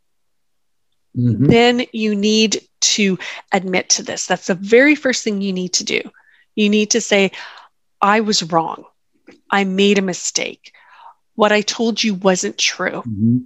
mm-hmm. 1.17 1.47
then 1.47 1.87
you 1.93 2.15
need 2.15 2.63
to 2.81 3.19
admit 3.51 3.89
to 3.91 4.05
this. 4.05 4.27
That's 4.27 4.47
the 4.47 4.55
very 4.55 4.95
first 4.95 5.25
thing 5.25 5.41
you 5.41 5.53
need 5.53 5.73
to 5.73 5.85
do. 5.85 6.01
You 6.55 6.69
need 6.69 6.93
to 6.93 7.01
say, 7.01 7.33
I 8.01 8.21
was 8.21 8.45
wrong. 8.45 8.85
I 9.51 9.65
made 9.65 9.99
a 9.99 10.03
mistake. 10.03 10.73
What 11.35 11.51
I 11.51 11.63
told 11.63 12.05
you 12.05 12.15
wasn't 12.15 12.59
true. 12.59 13.03
Mm-hmm. 13.03 13.39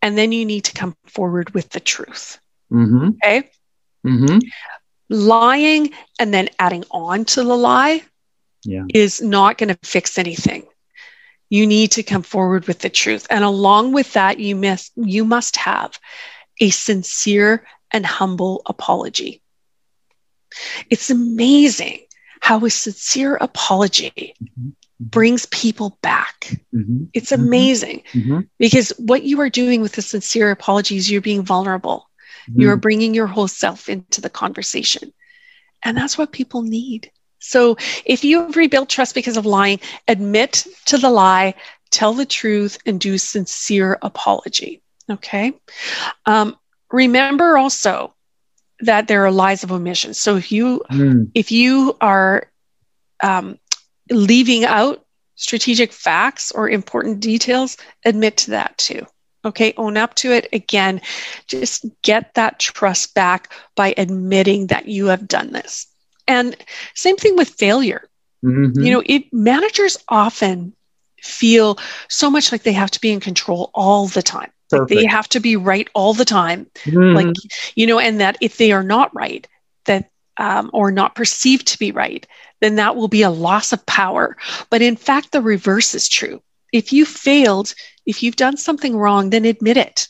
And 0.00 0.16
then 0.16 0.32
you 0.32 0.46
need 0.46 0.64
to 0.64 0.72
come 0.72 0.96
forward 1.04 1.52
with 1.52 1.68
the 1.68 1.80
truth. 1.80 2.40
Mm-hmm. 2.72 3.10
Okay. 3.24 3.50
Mm-hmm. 4.06 4.38
Lying 5.08 5.92
and 6.18 6.32
then 6.32 6.48
adding 6.58 6.84
on 6.90 7.24
to 7.26 7.42
the 7.42 7.56
lie 7.56 8.02
yeah. 8.64 8.84
is 8.94 9.20
not 9.20 9.58
going 9.58 9.68
to 9.68 9.78
fix 9.82 10.18
anything. 10.18 10.66
You 11.48 11.66
need 11.66 11.92
to 11.92 12.02
come 12.02 12.22
forward 12.22 12.66
with 12.68 12.78
the 12.78 12.90
truth. 12.90 13.26
And 13.28 13.42
along 13.42 13.92
with 13.92 14.12
that, 14.12 14.38
you 14.38 14.54
must, 14.54 14.92
you 14.96 15.24
must 15.24 15.56
have 15.56 15.98
a 16.60 16.70
sincere 16.70 17.66
and 17.90 18.06
humble 18.06 18.62
apology. 18.66 19.42
It's 20.90 21.10
amazing 21.10 22.00
how 22.40 22.64
a 22.64 22.70
sincere 22.70 23.36
apology 23.36 24.34
mm-hmm. 24.42 24.70
brings 24.98 25.46
people 25.46 25.98
back. 26.02 26.56
Mm-hmm. 26.74 27.04
It's 27.12 27.30
mm-hmm. 27.30 27.44
amazing 27.44 28.02
mm-hmm. 28.12 28.40
because 28.58 28.90
what 28.98 29.22
you 29.22 29.40
are 29.40 29.50
doing 29.50 29.82
with 29.82 29.96
a 29.98 30.02
sincere 30.02 30.50
apology 30.50 30.96
is 30.96 31.10
you're 31.10 31.20
being 31.20 31.42
vulnerable. 31.42 32.09
Mm-hmm. 32.50 32.60
You're 32.60 32.76
bringing 32.76 33.14
your 33.14 33.26
whole 33.26 33.48
self 33.48 33.88
into 33.88 34.20
the 34.20 34.30
conversation. 34.30 35.12
And 35.82 35.96
that's 35.96 36.18
what 36.18 36.32
people 36.32 36.62
need. 36.62 37.10
So 37.38 37.76
if 38.04 38.22
you've 38.22 38.56
rebuilt 38.56 38.88
trust 38.88 39.14
because 39.14 39.36
of 39.36 39.46
lying, 39.46 39.80
admit 40.06 40.66
to 40.86 40.98
the 40.98 41.10
lie, 41.10 41.54
tell 41.90 42.12
the 42.12 42.26
truth, 42.26 42.78
and 42.84 43.00
do 43.00 43.16
sincere 43.16 43.98
apology. 44.02 44.82
Okay. 45.08 45.54
Um, 46.26 46.56
remember 46.90 47.56
also 47.56 48.14
that 48.80 49.08
there 49.08 49.24
are 49.24 49.30
lies 49.30 49.64
of 49.64 49.72
omission. 49.72 50.14
So 50.14 50.36
if 50.36 50.52
you 50.52 50.82
mm. 50.90 51.30
if 51.34 51.50
you 51.50 51.96
are 52.00 52.50
um, 53.22 53.58
leaving 54.10 54.64
out 54.64 55.04
strategic 55.34 55.92
facts 55.92 56.52
or 56.52 56.68
important 56.68 57.20
details, 57.20 57.76
admit 58.04 58.36
to 58.38 58.50
that 58.50 58.76
too. 58.78 59.06
Okay, 59.44 59.72
own 59.76 59.96
up 59.96 60.14
to 60.16 60.32
it. 60.32 60.48
Again, 60.52 61.00
just 61.46 61.86
get 62.02 62.34
that 62.34 62.58
trust 62.58 63.14
back 63.14 63.52
by 63.74 63.94
admitting 63.96 64.66
that 64.66 64.86
you 64.86 65.06
have 65.06 65.26
done 65.26 65.52
this. 65.52 65.86
And 66.28 66.56
same 66.94 67.16
thing 67.16 67.36
with 67.36 67.48
failure. 67.48 68.08
Mm-hmm. 68.44 68.82
You 68.82 68.92
know, 68.92 69.02
it, 69.06 69.32
managers 69.32 69.96
often 70.08 70.74
feel 71.22 71.78
so 72.08 72.30
much 72.30 72.52
like 72.52 72.62
they 72.62 72.72
have 72.72 72.90
to 72.92 73.00
be 73.00 73.10
in 73.10 73.20
control 73.20 73.70
all 73.74 74.06
the 74.06 74.22
time. 74.22 74.50
Like 74.72 74.88
they 74.88 75.06
have 75.06 75.28
to 75.30 75.40
be 75.40 75.56
right 75.56 75.88
all 75.94 76.14
the 76.14 76.24
time. 76.24 76.66
Mm-hmm. 76.84 77.16
Like, 77.16 77.36
you 77.74 77.86
know, 77.86 77.98
and 77.98 78.20
that 78.20 78.36
if 78.40 78.56
they 78.56 78.72
are 78.72 78.84
not 78.84 79.14
right, 79.14 79.46
that 79.86 80.10
um, 80.36 80.70
or 80.72 80.92
not 80.92 81.14
perceived 81.14 81.66
to 81.68 81.78
be 81.78 81.92
right, 81.92 82.26
then 82.60 82.76
that 82.76 82.94
will 82.94 83.08
be 83.08 83.22
a 83.22 83.30
loss 83.30 83.72
of 83.72 83.84
power. 83.86 84.36
But 84.70 84.82
in 84.82 84.96
fact, 84.96 85.32
the 85.32 85.42
reverse 85.42 85.94
is 85.94 86.08
true. 86.08 86.40
If 86.72 86.92
you 86.92 87.04
failed, 87.04 87.74
if 88.06 88.22
you've 88.22 88.36
done 88.36 88.56
something 88.56 88.96
wrong, 88.96 89.30
then 89.30 89.44
admit 89.44 89.76
it 89.76 90.08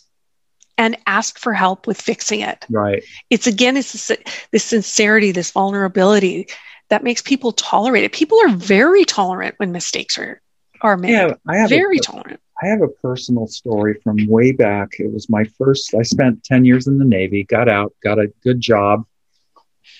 and 0.78 0.96
ask 1.06 1.38
for 1.38 1.52
help 1.52 1.86
with 1.86 2.00
fixing 2.00 2.40
it. 2.40 2.64
Right. 2.70 3.02
It's 3.28 3.46
again, 3.46 3.76
it's 3.76 3.92
this, 3.92 4.18
this 4.50 4.64
sincerity, 4.64 5.32
this 5.32 5.50
vulnerability 5.50 6.48
that 6.88 7.04
makes 7.04 7.22
people 7.22 7.52
tolerate 7.52 8.04
it. 8.04 8.12
People 8.12 8.38
are 8.44 8.50
very 8.50 9.04
tolerant 9.04 9.54
when 9.58 9.72
mistakes 9.72 10.18
are 10.18 10.40
are 10.82 10.96
made. 10.96 11.12
Yeah, 11.12 11.34
I 11.46 11.58
have 11.58 11.68
very 11.68 11.98
a, 11.98 12.00
tolerant. 12.00 12.40
I 12.62 12.66
have 12.66 12.82
a 12.82 12.88
personal 12.88 13.46
story 13.46 14.00
from 14.02 14.26
way 14.26 14.52
back. 14.52 14.98
It 14.98 15.12
was 15.12 15.28
my 15.28 15.44
first. 15.44 15.94
I 15.94 16.02
spent 16.02 16.44
ten 16.44 16.64
years 16.64 16.86
in 16.86 16.98
the 16.98 17.04
Navy. 17.04 17.44
Got 17.44 17.68
out. 17.68 17.94
Got 18.02 18.18
a 18.18 18.32
good 18.42 18.60
job. 18.60 19.04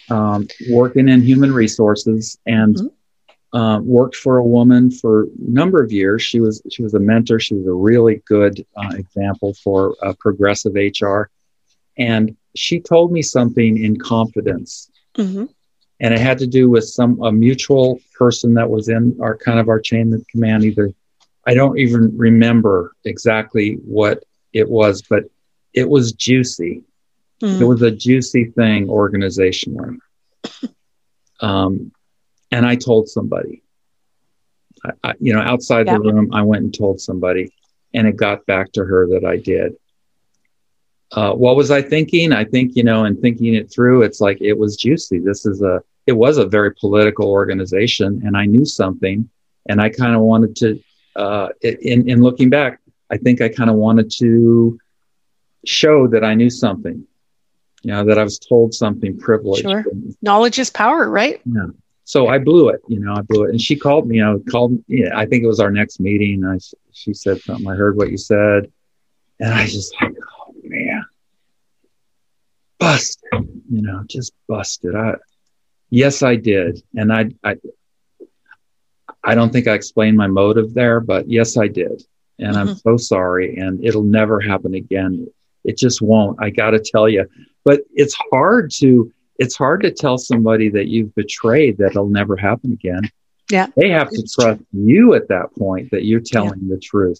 Um, 0.08 0.48
working 0.70 1.08
in 1.08 1.22
human 1.22 1.52
resources 1.52 2.38
and 2.46 2.76
mm-hmm. 2.76 2.86
Uh, 3.52 3.80
worked 3.82 4.16
for 4.16 4.38
a 4.38 4.44
woman 4.44 4.90
for 4.90 5.24
a 5.24 5.26
number 5.38 5.82
of 5.82 5.92
years. 5.92 6.22
She 6.22 6.40
was 6.40 6.62
she 6.70 6.82
was 6.82 6.94
a 6.94 7.00
mentor. 7.00 7.40
She 7.40 7.54
was 7.54 7.66
a 7.66 7.72
really 7.72 8.22
good 8.26 8.64
uh, 8.76 8.92
example 8.94 9.54
for 9.54 9.96
uh, 10.02 10.14
progressive 10.18 10.74
HR, 10.74 11.30
and 11.96 12.36
she 12.54 12.80
told 12.80 13.12
me 13.12 13.22
something 13.22 13.82
in 13.82 13.98
confidence. 13.98 14.90
Mm-hmm 15.16 15.44
and 16.00 16.14
it 16.14 16.20
had 16.20 16.38
to 16.38 16.46
do 16.46 16.68
with 16.70 16.84
some 16.84 17.22
a 17.22 17.30
mutual 17.30 18.00
person 18.14 18.54
that 18.54 18.68
was 18.68 18.88
in 18.88 19.16
our 19.20 19.36
kind 19.36 19.60
of 19.60 19.68
our 19.68 19.78
chain 19.78 20.12
of 20.12 20.26
command 20.28 20.64
either 20.64 20.92
i 21.46 21.54
don't 21.54 21.78
even 21.78 22.16
remember 22.16 22.92
exactly 23.04 23.74
what 23.84 24.24
it 24.52 24.68
was 24.68 25.02
but 25.02 25.24
it 25.72 25.88
was 25.88 26.12
juicy 26.12 26.82
mm. 27.42 27.60
it 27.60 27.64
was 27.64 27.82
a 27.82 27.90
juicy 27.90 28.46
thing 28.46 28.88
organizationally 28.88 29.98
um, 31.40 31.92
and 32.50 32.66
i 32.66 32.74
told 32.74 33.08
somebody 33.08 33.62
I, 34.84 34.90
I, 35.04 35.14
you 35.20 35.32
know 35.32 35.40
outside 35.40 35.86
yeah. 35.86 35.94
the 35.94 36.00
room 36.00 36.30
i 36.32 36.42
went 36.42 36.64
and 36.64 36.74
told 36.74 37.00
somebody 37.00 37.52
and 37.94 38.06
it 38.06 38.16
got 38.16 38.46
back 38.46 38.72
to 38.72 38.84
her 38.84 39.08
that 39.08 39.24
i 39.24 39.36
did 39.36 39.76
uh, 41.12 41.32
what 41.32 41.56
was 41.56 41.70
I 41.70 41.82
thinking? 41.82 42.32
I 42.32 42.44
think, 42.44 42.76
you 42.76 42.84
know, 42.84 43.04
and 43.04 43.20
thinking 43.20 43.54
it 43.54 43.70
through, 43.72 44.02
it's 44.02 44.20
like 44.20 44.40
it 44.40 44.56
was 44.56 44.76
juicy. 44.76 45.18
This 45.18 45.44
is 45.44 45.60
a, 45.60 45.82
it 46.06 46.12
was 46.12 46.38
a 46.38 46.46
very 46.46 46.72
political 46.74 47.28
organization, 47.28 48.22
and 48.24 48.36
I 48.36 48.46
knew 48.46 48.64
something, 48.64 49.28
and 49.68 49.80
I 49.80 49.90
kind 49.90 50.14
of 50.14 50.22
wanted 50.22 50.56
to. 50.56 50.80
Uh, 51.16 51.48
in 51.62 52.08
in 52.08 52.22
looking 52.22 52.48
back, 52.48 52.80
I 53.10 53.16
think 53.16 53.40
I 53.40 53.48
kind 53.48 53.68
of 53.68 53.76
wanted 53.76 54.10
to 54.18 54.78
show 55.64 56.06
that 56.08 56.24
I 56.24 56.34
knew 56.34 56.50
something. 56.50 57.04
You 57.82 57.92
know, 57.92 58.04
that 58.04 58.18
I 58.18 58.24
was 58.24 58.38
told 58.38 58.74
something 58.74 59.18
privileged. 59.18 59.62
Sure. 59.62 59.84
Knowledge 60.22 60.58
is 60.58 60.70
power, 60.70 61.08
right? 61.08 61.40
Yeah. 61.44 61.68
So 62.10 62.26
I 62.26 62.38
blew 62.38 62.70
it. 62.70 62.80
You 62.88 62.98
know, 62.98 63.14
I 63.14 63.20
blew 63.20 63.44
it, 63.44 63.50
and 63.50 63.62
she 63.62 63.76
called 63.76 64.08
me. 64.08 64.16
You 64.16 64.24
know, 64.24 64.42
called. 64.50 64.82
Yeah, 64.88 65.10
I 65.14 65.26
think 65.26 65.44
it 65.44 65.46
was 65.46 65.60
our 65.60 65.70
next 65.70 66.00
meeting. 66.00 66.44
I 66.44 66.58
she 66.90 67.14
said 67.14 67.40
something. 67.40 67.68
I 67.68 67.76
heard 67.76 67.96
what 67.96 68.10
you 68.10 68.16
said, 68.16 68.72
and 69.38 69.54
I 69.54 69.66
just 69.66 69.94
like, 70.02 70.16
oh 70.40 70.52
man, 70.64 71.04
busted. 72.80 73.28
You 73.70 73.82
know, 73.82 74.02
just 74.08 74.32
busted. 74.48 74.96
I 74.96 75.14
Yes, 75.90 76.24
I 76.24 76.34
did, 76.34 76.82
and 76.96 77.12
I, 77.12 77.30
I, 77.44 77.56
I 79.22 79.36
don't 79.36 79.52
think 79.52 79.68
I 79.68 79.74
explained 79.74 80.16
my 80.16 80.26
motive 80.26 80.74
there, 80.74 80.98
but 80.98 81.28
yes, 81.28 81.56
I 81.56 81.68
did, 81.68 82.02
and 82.40 82.56
mm-hmm. 82.56 82.70
I'm 82.70 82.74
so 82.74 82.96
sorry, 82.96 83.56
and 83.56 83.84
it'll 83.84 84.02
never 84.02 84.40
happen 84.40 84.74
again. 84.74 85.28
It 85.64 85.78
just 85.78 86.02
won't. 86.02 86.42
I 86.42 86.50
got 86.50 86.70
to 86.70 86.80
tell 86.80 87.08
you, 87.08 87.28
but 87.64 87.82
it's 87.94 88.16
hard 88.32 88.72
to 88.78 89.12
it's 89.40 89.56
hard 89.56 89.82
to 89.82 89.90
tell 89.90 90.18
somebody 90.18 90.68
that 90.68 90.86
you've 90.86 91.12
betrayed 91.16 91.78
that 91.78 91.90
it'll 91.90 92.06
never 92.06 92.36
happen 92.36 92.72
again. 92.72 93.02
Yeah, 93.50 93.66
they 93.76 93.90
have 93.90 94.10
to 94.10 94.28
trust 94.32 94.60
you 94.72 95.14
at 95.14 95.26
that 95.28 95.52
point 95.58 95.90
that 95.90 96.04
you're 96.04 96.20
telling 96.20 96.60
yeah. 96.62 96.74
the 96.74 96.80
truth. 96.80 97.18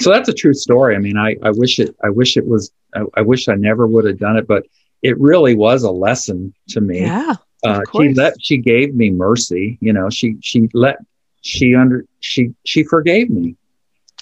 So 0.00 0.10
that's 0.10 0.28
a 0.28 0.34
true 0.34 0.54
story. 0.54 0.96
I 0.96 0.98
mean, 0.98 1.16
I, 1.16 1.36
I 1.42 1.50
wish 1.50 1.78
it. 1.78 1.94
I 2.02 2.10
wish 2.10 2.36
it 2.36 2.46
was. 2.46 2.72
I, 2.94 3.02
I 3.14 3.20
wish 3.20 3.48
I 3.48 3.54
never 3.54 3.86
would 3.86 4.04
have 4.06 4.18
done 4.18 4.36
it, 4.36 4.48
but 4.48 4.66
it 5.02 5.18
really 5.20 5.54
was 5.54 5.84
a 5.84 5.90
lesson 5.90 6.52
to 6.70 6.80
me. 6.80 7.02
Yeah 7.02 7.36
uh, 7.64 7.80
she 7.92 8.14
let 8.14 8.34
she 8.40 8.56
gave 8.56 8.94
me 8.94 9.10
mercy 9.10 9.78
you 9.80 9.92
know 9.92 10.08
she 10.10 10.36
she 10.40 10.68
let 10.72 10.98
she 11.42 11.74
under 11.74 12.04
she 12.20 12.54
she 12.64 12.82
forgave 12.84 13.30
me 13.30 13.56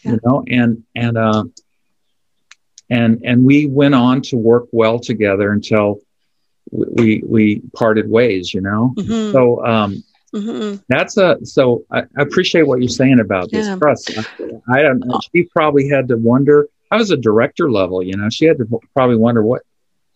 yeah. 0.04 0.12
you 0.12 0.20
know 0.24 0.44
and 0.48 0.82
and 0.94 1.16
uh 1.16 1.44
and 2.90 3.20
and 3.24 3.44
we 3.44 3.66
went 3.66 3.94
on 3.94 4.22
to 4.22 4.36
work 4.36 4.66
well 4.72 4.98
together 4.98 5.52
until 5.52 6.00
we 6.70 7.22
we 7.26 7.62
parted 7.74 8.08
ways 8.10 8.52
you 8.52 8.60
know 8.60 8.94
mm-hmm. 8.96 9.32
so 9.32 9.64
um 9.64 10.02
mm-hmm. 10.34 10.76
that's 10.88 11.16
a 11.16 11.38
so 11.44 11.84
I, 11.90 12.00
I, 12.00 12.22
appreciate 12.22 12.66
what 12.66 12.80
you're 12.80 12.88
saying 12.88 13.20
about 13.20 13.50
this 13.50 13.66
yeah. 13.66 13.76
trust 13.76 14.10
I, 14.16 14.78
I 14.78 14.82
don't 14.82 15.00
know 15.00 15.20
she 15.34 15.44
probably 15.44 15.88
had 15.88 16.08
to 16.08 16.16
wonder 16.16 16.68
i 16.90 16.96
was 16.96 17.10
a 17.10 17.16
director 17.16 17.70
level 17.70 18.02
you 18.02 18.16
know 18.16 18.28
she 18.30 18.44
had 18.44 18.58
to 18.58 18.80
probably 18.94 19.16
wonder 19.16 19.42
what 19.42 19.62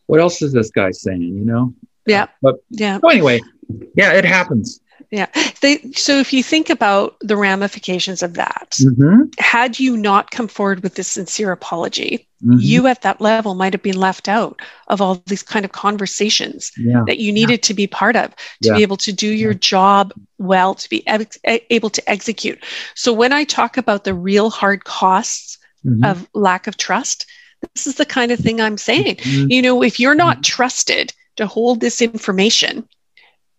what 0.07 0.21
else 0.21 0.43
is 0.43 0.53
this 0.53 0.71
guy 0.71 0.91
saying 0.91 1.23
you 1.23 1.45
know 1.45 1.75
yeah. 2.07 2.27
But 2.41 2.57
yeah. 2.71 2.99
So 3.01 3.09
anyway, 3.09 3.41
yeah, 3.95 4.13
it 4.13 4.25
happens. 4.25 4.81
Yeah. 5.13 5.27
They, 5.61 5.79
so 5.93 6.19
if 6.19 6.33
you 6.33 6.43
think 6.43 6.71
about 6.71 7.17
the 7.21 7.37
ramifications 7.37 8.23
of 8.23 8.33
that, 8.35 8.77
mm-hmm. 8.81 9.25
had 9.39 9.79
you 9.79 9.99
not 9.99 10.31
come 10.31 10.49
forward 10.49 10.83
with 10.83 10.95
this 10.95 11.07
sincere 11.07 11.53
apology, 11.53 12.27
mm-hmm. 12.43 12.57
you 12.59 12.87
at 12.87 13.03
that 13.03 13.21
level 13.21 13.55
might 13.55 13.75
have 13.75 13.83
been 13.83 14.01
left 14.01 14.27
out 14.27 14.59
of 14.89 15.03
all 15.03 15.23
these 15.27 15.43
kind 15.43 15.67
of 15.67 15.73
conversations 15.73 16.73
yeah. 16.79 17.05
that 17.07 17.19
you 17.19 17.31
needed 17.31 17.61
yeah. 17.61 17.69
to 17.69 17.75
be 17.75 17.87
part 17.87 18.17
of 18.17 18.35
to 18.63 18.69
yeah. 18.69 18.77
be 18.77 18.83
able 18.83 18.97
to 18.97 19.13
do 19.13 19.29
your 19.29 19.53
job 19.53 20.15
well, 20.39 20.75
to 20.75 20.89
be 20.89 21.07
ex- 21.07 21.39
able 21.45 21.91
to 21.91 22.11
execute. 22.11 22.65
So 22.95 23.13
when 23.13 23.35
I 23.35 23.45
talk 23.45 23.77
about 23.77 24.05
the 24.05 24.15
real 24.15 24.49
hard 24.49 24.85
costs 24.85 25.59
mm-hmm. 25.85 26.05
of 26.05 26.27
lack 26.33 26.67
of 26.67 26.79
trust, 26.79 27.27
this 27.75 27.87
is 27.87 27.97
the 27.97 28.07
kind 28.07 28.33
of 28.33 28.41
thing 28.41 28.63
I'm 28.63 28.79
saying. 28.79 29.17
Mm-hmm. 29.17 29.51
You 29.51 29.61
know, 29.61 29.83
if 29.83 30.01
you're 30.01 30.15
not 30.15 30.39
mm-hmm. 30.39 30.55
trusted, 30.55 31.13
to 31.37 31.47
hold 31.47 31.81
this 31.81 32.03
information 32.03 32.89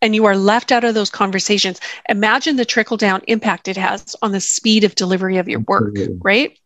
and 0.03 0.13
you 0.13 0.25
are 0.25 0.35
left 0.35 0.71
out 0.71 0.83
of 0.83 0.93
those 0.93 1.09
conversations, 1.09 1.79
imagine 2.09 2.57
the 2.57 2.65
trickle 2.65 2.97
down 2.97 3.21
impact 3.27 3.69
it 3.69 3.77
has 3.77 4.15
on 4.21 4.33
the 4.33 4.41
speed 4.41 4.83
of 4.83 4.95
delivery 4.95 5.37
of 5.37 5.47
your 5.47 5.61
work, 5.61 5.95
right? 6.19 6.59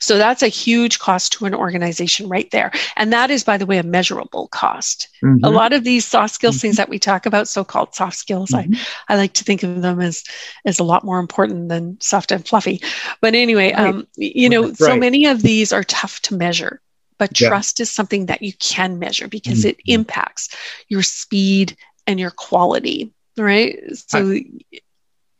So 0.00 0.18
that's 0.18 0.42
a 0.42 0.48
huge 0.48 0.98
cost 0.98 1.32
to 1.34 1.46
an 1.46 1.54
organization 1.54 2.28
right 2.28 2.50
there. 2.50 2.72
And 2.96 3.12
that 3.12 3.30
is, 3.30 3.44
by 3.44 3.56
the 3.56 3.66
way, 3.66 3.78
a 3.78 3.84
measurable 3.84 4.48
cost. 4.48 5.08
Mm-hmm. 5.22 5.44
A 5.44 5.50
lot 5.50 5.72
of 5.72 5.84
these 5.84 6.04
soft 6.04 6.34
skills 6.34 6.56
mm-hmm. 6.56 6.62
things 6.62 6.76
that 6.76 6.88
we 6.88 6.98
talk 6.98 7.24
about, 7.24 7.46
so-called 7.46 7.94
soft 7.94 8.16
skills, 8.16 8.50
mm-hmm. 8.50 8.74
I, 9.08 9.14
I 9.14 9.16
like 9.16 9.34
to 9.34 9.44
think 9.44 9.62
of 9.62 9.80
them 9.80 10.00
as, 10.00 10.24
as 10.64 10.80
a 10.80 10.84
lot 10.84 11.04
more 11.04 11.20
important 11.20 11.68
than 11.68 12.00
soft 12.00 12.32
and 12.32 12.44
fluffy. 12.44 12.82
But 13.20 13.36
anyway, 13.36 13.72
right. 13.72 13.86
um, 13.86 14.08
you 14.16 14.48
know, 14.48 14.64
right. 14.64 14.76
so 14.76 14.96
many 14.96 15.26
of 15.26 15.42
these 15.42 15.72
are 15.72 15.84
tough 15.84 16.20
to 16.22 16.34
measure. 16.34 16.80
But 17.16 17.38
yeah. 17.38 17.48
trust 17.48 17.78
is 17.78 17.90
something 17.90 18.26
that 18.26 18.42
you 18.42 18.54
can 18.54 18.98
measure 18.98 19.28
because 19.28 19.60
mm-hmm. 19.60 19.68
it 19.68 19.80
impacts 19.86 20.48
your 20.88 21.02
speed 21.02 21.76
and 22.10 22.18
your 22.18 22.32
quality, 22.32 23.12
right? 23.36 23.78
So 24.08 24.32
I, 24.32 24.44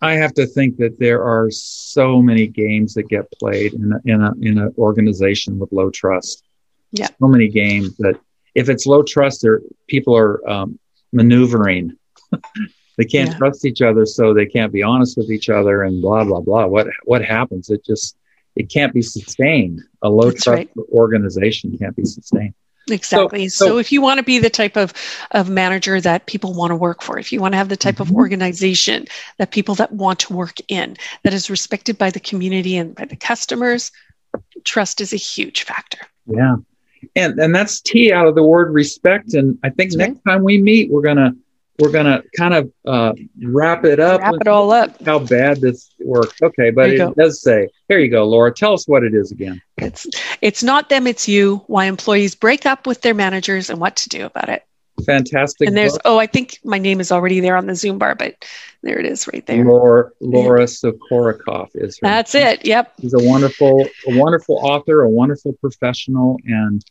I, 0.00 0.12
have 0.14 0.32
to 0.34 0.46
think 0.46 0.76
that 0.76 1.00
there 1.00 1.22
are 1.24 1.50
so 1.50 2.22
many 2.22 2.46
games 2.46 2.94
that 2.94 3.08
get 3.08 3.30
played 3.32 3.74
in 3.74 3.92
a, 3.92 4.00
in 4.04 4.22
a, 4.22 4.32
in 4.40 4.58
an 4.58 4.74
organization 4.78 5.58
with 5.58 5.72
low 5.72 5.90
trust. 5.90 6.44
Yeah. 6.92 7.08
So 7.18 7.26
many 7.26 7.48
games 7.48 7.96
that 7.96 8.18
if 8.54 8.68
it's 8.68 8.86
low 8.86 9.02
trust, 9.02 9.42
there 9.42 9.62
people 9.88 10.16
are 10.16 10.48
um, 10.48 10.78
maneuvering. 11.12 11.96
they 12.96 13.04
can't 13.04 13.30
yeah. 13.30 13.36
trust 13.36 13.64
each 13.64 13.82
other, 13.82 14.06
so 14.06 14.32
they 14.32 14.46
can't 14.46 14.72
be 14.72 14.82
honest 14.82 15.16
with 15.16 15.30
each 15.30 15.48
other, 15.48 15.82
and 15.82 16.00
blah 16.00 16.24
blah 16.24 16.40
blah. 16.40 16.66
What 16.66 16.86
what 17.04 17.24
happens? 17.24 17.68
It 17.68 17.84
just 17.84 18.16
it 18.56 18.70
can't 18.70 18.94
be 18.94 19.02
sustained. 19.02 19.80
A 20.02 20.08
low 20.08 20.30
That's 20.30 20.44
trust 20.44 20.58
right. 20.58 20.70
organization 20.92 21.76
can't 21.78 21.96
be 21.96 22.04
sustained. 22.04 22.54
Exactly. 22.90 23.48
So, 23.48 23.64
so, 23.64 23.70
so, 23.72 23.78
if 23.78 23.92
you 23.92 24.00
want 24.00 24.18
to 24.18 24.24
be 24.24 24.38
the 24.38 24.50
type 24.50 24.76
of, 24.76 24.92
of 25.32 25.48
manager 25.48 26.00
that 26.00 26.26
people 26.26 26.54
want 26.54 26.70
to 26.70 26.76
work 26.76 27.02
for, 27.02 27.18
if 27.18 27.32
you 27.32 27.40
want 27.40 27.52
to 27.52 27.58
have 27.58 27.68
the 27.68 27.76
type 27.76 27.96
mm-hmm. 27.96 28.02
of 28.02 28.12
organization 28.12 29.06
that 29.38 29.50
people 29.50 29.74
that 29.76 29.92
want 29.92 30.18
to 30.20 30.32
work 30.32 30.56
in, 30.68 30.96
that 31.22 31.34
is 31.34 31.50
respected 31.50 31.98
by 31.98 32.10
the 32.10 32.20
community 32.20 32.76
and 32.76 32.94
by 32.94 33.04
the 33.04 33.16
customers, 33.16 33.92
trust 34.64 35.00
is 35.00 35.12
a 35.12 35.16
huge 35.16 35.64
factor. 35.64 36.00
Yeah. 36.26 36.56
And 37.16 37.38
and 37.40 37.54
that's 37.54 37.80
T 37.80 38.12
out 38.12 38.26
of 38.26 38.34
the 38.34 38.42
word 38.42 38.72
respect. 38.72 39.34
And 39.34 39.58
I 39.62 39.70
think 39.70 39.92
That's 39.92 39.96
next 39.96 40.20
time 40.22 40.42
we 40.42 40.60
meet, 40.60 40.90
we're 40.90 41.02
gonna 41.02 41.34
we're 41.80 41.90
gonna 41.90 42.22
kind 42.36 42.54
of 42.54 42.72
uh, 42.86 43.12
wrap 43.42 43.84
it 43.84 43.98
up. 43.98 44.20
Wrap 44.20 44.34
it 44.40 44.48
all 44.48 44.70
up. 44.70 45.02
How 45.04 45.18
bad 45.18 45.60
this 45.60 45.90
works. 45.98 46.40
Okay, 46.42 46.70
but 46.70 46.90
it 46.90 46.98
go. 46.98 47.14
does 47.14 47.42
say. 47.42 47.68
Here 47.88 47.98
you 47.98 48.10
go, 48.10 48.28
Laura. 48.28 48.52
Tell 48.52 48.74
us 48.74 48.86
what 48.86 49.02
it 49.02 49.14
is 49.14 49.32
again. 49.32 49.60
It's 49.78 50.06
it's 50.42 50.62
not 50.62 50.88
them, 50.90 51.06
it's 51.06 51.26
you. 51.26 51.62
Why 51.66 51.86
employees 51.86 52.34
break 52.34 52.66
up 52.66 52.86
with 52.86 53.00
their 53.00 53.14
managers 53.14 53.70
and 53.70 53.80
what 53.80 53.96
to 53.96 54.08
do 54.08 54.26
about 54.26 54.48
it. 54.48 54.64
Fantastic. 55.04 55.66
and 55.66 55.76
there's 55.76 55.92
book. 55.92 56.02
oh, 56.04 56.18
I 56.18 56.26
think 56.26 56.58
my 56.62 56.78
name 56.78 57.00
is 57.00 57.10
already 57.10 57.40
there 57.40 57.56
on 57.56 57.66
the 57.66 57.74
Zoom 57.74 57.96
bar, 57.98 58.14
but 58.14 58.44
there 58.82 58.98
it 58.98 59.06
is 59.06 59.26
right 59.32 59.44
there. 59.46 59.64
Laura 59.64 60.10
Laura 60.20 60.64
Sukorocoff 60.64 61.70
is 61.74 61.98
her. 61.98 62.06
That's 62.06 62.34
it. 62.34 62.64
Yep. 62.66 62.92
She's 63.00 63.14
a 63.14 63.18
wonderful, 63.22 63.88
a 64.06 64.18
wonderful 64.18 64.58
author, 64.62 65.02
a 65.02 65.08
wonderful 65.08 65.54
professional, 65.54 66.38
and 66.44 66.84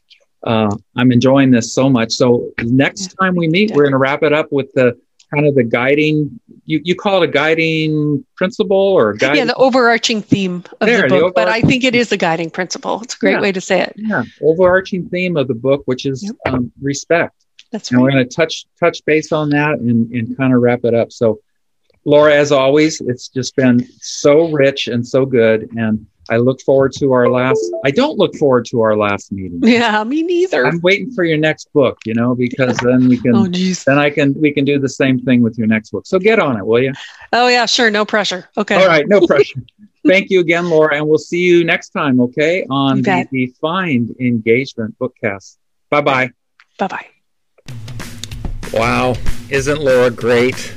uh, 0.44 0.76
I'm 0.96 1.12
enjoying 1.12 1.52
this 1.52 1.74
so 1.74 1.90
much. 1.90 2.14
So 2.14 2.52
next 2.64 3.16
time 3.20 3.36
we 3.36 3.48
meet, 3.48 3.72
we're 3.72 3.84
going 3.84 3.92
to 3.94 3.98
wrap 3.98 4.24
it 4.24 4.34
up 4.34 4.52
with 4.52 4.72
the 4.74 4.98
kind 5.34 5.46
of 5.48 5.56
the 5.56 5.64
guiding. 5.64 6.40
You 6.66 6.82
you 6.84 6.96
call 6.96 7.22
it 7.22 7.30
a 7.30 7.32
guiding 7.32 8.26
principle 8.36 8.78
or 8.78 9.12
a 9.12 9.18
guiding? 9.18 9.38
Yeah, 9.40 9.46
the 9.46 9.56
overarching 9.56 10.22
theme 10.22 10.64
of 10.82 10.88
There, 10.88 11.08
the 11.10 11.16
the 11.16 11.22
book, 11.22 11.36
but 11.36 11.48
I 11.50 11.62
think 11.62 11.84
it 11.84 11.94
is 11.96 12.12
a 12.12 12.18
guiding 12.18 12.50
principle. 12.50 13.02
It's 13.02 13.16
a 13.16 13.18
great 13.18 13.34
Yeah. 13.34 13.42
way 13.42 13.52
to 13.52 13.62
say 13.62 13.82
it. 13.82 13.94
yeah, 13.98 14.24
overarching 14.42 15.10
theme 15.10 15.36
of 15.38 15.48
the 15.48 15.54
book, 15.56 15.84
which 15.86 16.06
is 16.06 16.24
Yep. 16.24 16.36
um, 16.48 16.72
respect. 16.82 17.34
That's 17.72 17.92
And 17.92 18.02
we're 18.02 18.12
going 18.12 18.28
to 18.28 18.36
touch 18.36 18.66
touch 18.80 19.04
base 19.06 19.32
on 19.32 19.50
that 19.52 19.78
and, 19.80 20.12
and 20.12 20.36
kind 20.38 20.54
of 20.56 20.62
wrap 20.62 20.86
it 20.86 20.96
up. 20.96 21.12
So, 21.12 21.40
Laura, 22.06 22.34
as 22.34 22.52
always, 22.52 23.00
it's 23.02 23.28
just 23.28 23.56
been 23.56 23.86
so 24.00 24.50
rich 24.52 24.88
and 24.88 25.06
so 25.06 25.26
good, 25.26 25.70
and 25.76 26.06
I 26.30 26.38
look 26.38 26.62
forward 26.62 26.94
to 26.94 27.12
our 27.14 27.30
last. 27.30 27.60
I 27.84 27.92
don't 27.92 28.18
look 28.18 28.36
forward 28.36 28.66
to 28.66 28.82
our 28.82 28.96
last 28.96 29.32
meeting. 29.32 29.60
Yeah, 29.64 30.04
me 30.04 30.24
neither. 30.24 30.66
I'm 30.66 30.80
waiting 30.82 31.12
for 31.12 31.24
your 31.24 31.38
next 31.38 31.72
book, 31.74 32.00
you 32.06 32.14
know, 32.14 32.36
because 32.36 32.78
then 32.84 33.08
we 33.08 33.18
can 33.18 33.36
oh, 33.36 33.48
geez. 33.48 33.84
then 33.84 33.98
I 33.98 34.10
can 34.10 34.34
we 34.40 34.52
can 34.52 34.66
do 34.66 34.80
the 34.80 34.90
same 34.90 35.20
thing 35.20 35.42
with 35.42 35.58
your 35.58 35.68
next 35.68 35.92
book. 35.92 36.06
So 36.06 36.20
get 36.20 36.40
on 36.40 36.58
it, 36.58 36.66
will 36.66 36.82
you? 36.82 36.94
Oh, 37.34 37.48
yeah, 37.48 37.66
sure. 37.66 37.90
No 37.90 38.06
pressure. 38.06 38.50
Okay. 38.58 38.76
All 38.76 38.88
right, 38.88 39.08
no 39.08 39.22
pressure. 39.28 39.62
Thank 40.08 40.30
you 40.30 40.40
again, 40.40 40.70
Laura, 40.70 40.96
and 40.96 41.08
we'll 41.08 41.18
see 41.18 41.42
you 41.42 41.64
next 41.64 41.90
time, 41.90 42.20
okay? 42.22 42.66
On 42.70 42.98
You 42.98 43.04
the 43.04 43.06
bet. 43.06 43.32
Defined 43.32 44.16
Engagement 44.20 44.98
Bookcast. 44.98 45.58
Bye 45.90 46.02
bye. 46.02 46.32
Bye 46.78 46.88
bye. 46.88 47.06
Wow, 48.74 49.16
isn't 49.50 49.82
Laura 49.82 50.10
great? 50.12 50.74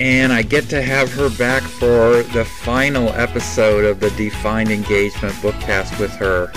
And 0.00 0.32
I 0.32 0.42
get 0.42 0.68
to 0.70 0.82
have 0.82 1.12
her 1.14 1.30
back 1.38 1.62
for 1.62 2.24
the 2.24 2.44
final 2.44 3.10
episode 3.10 3.84
of 3.84 4.00
the 4.00 4.10
Defined 4.10 4.70
Engagement 4.70 5.34
Bookcast 5.36 6.00
with 6.00 6.10
her. 6.12 6.50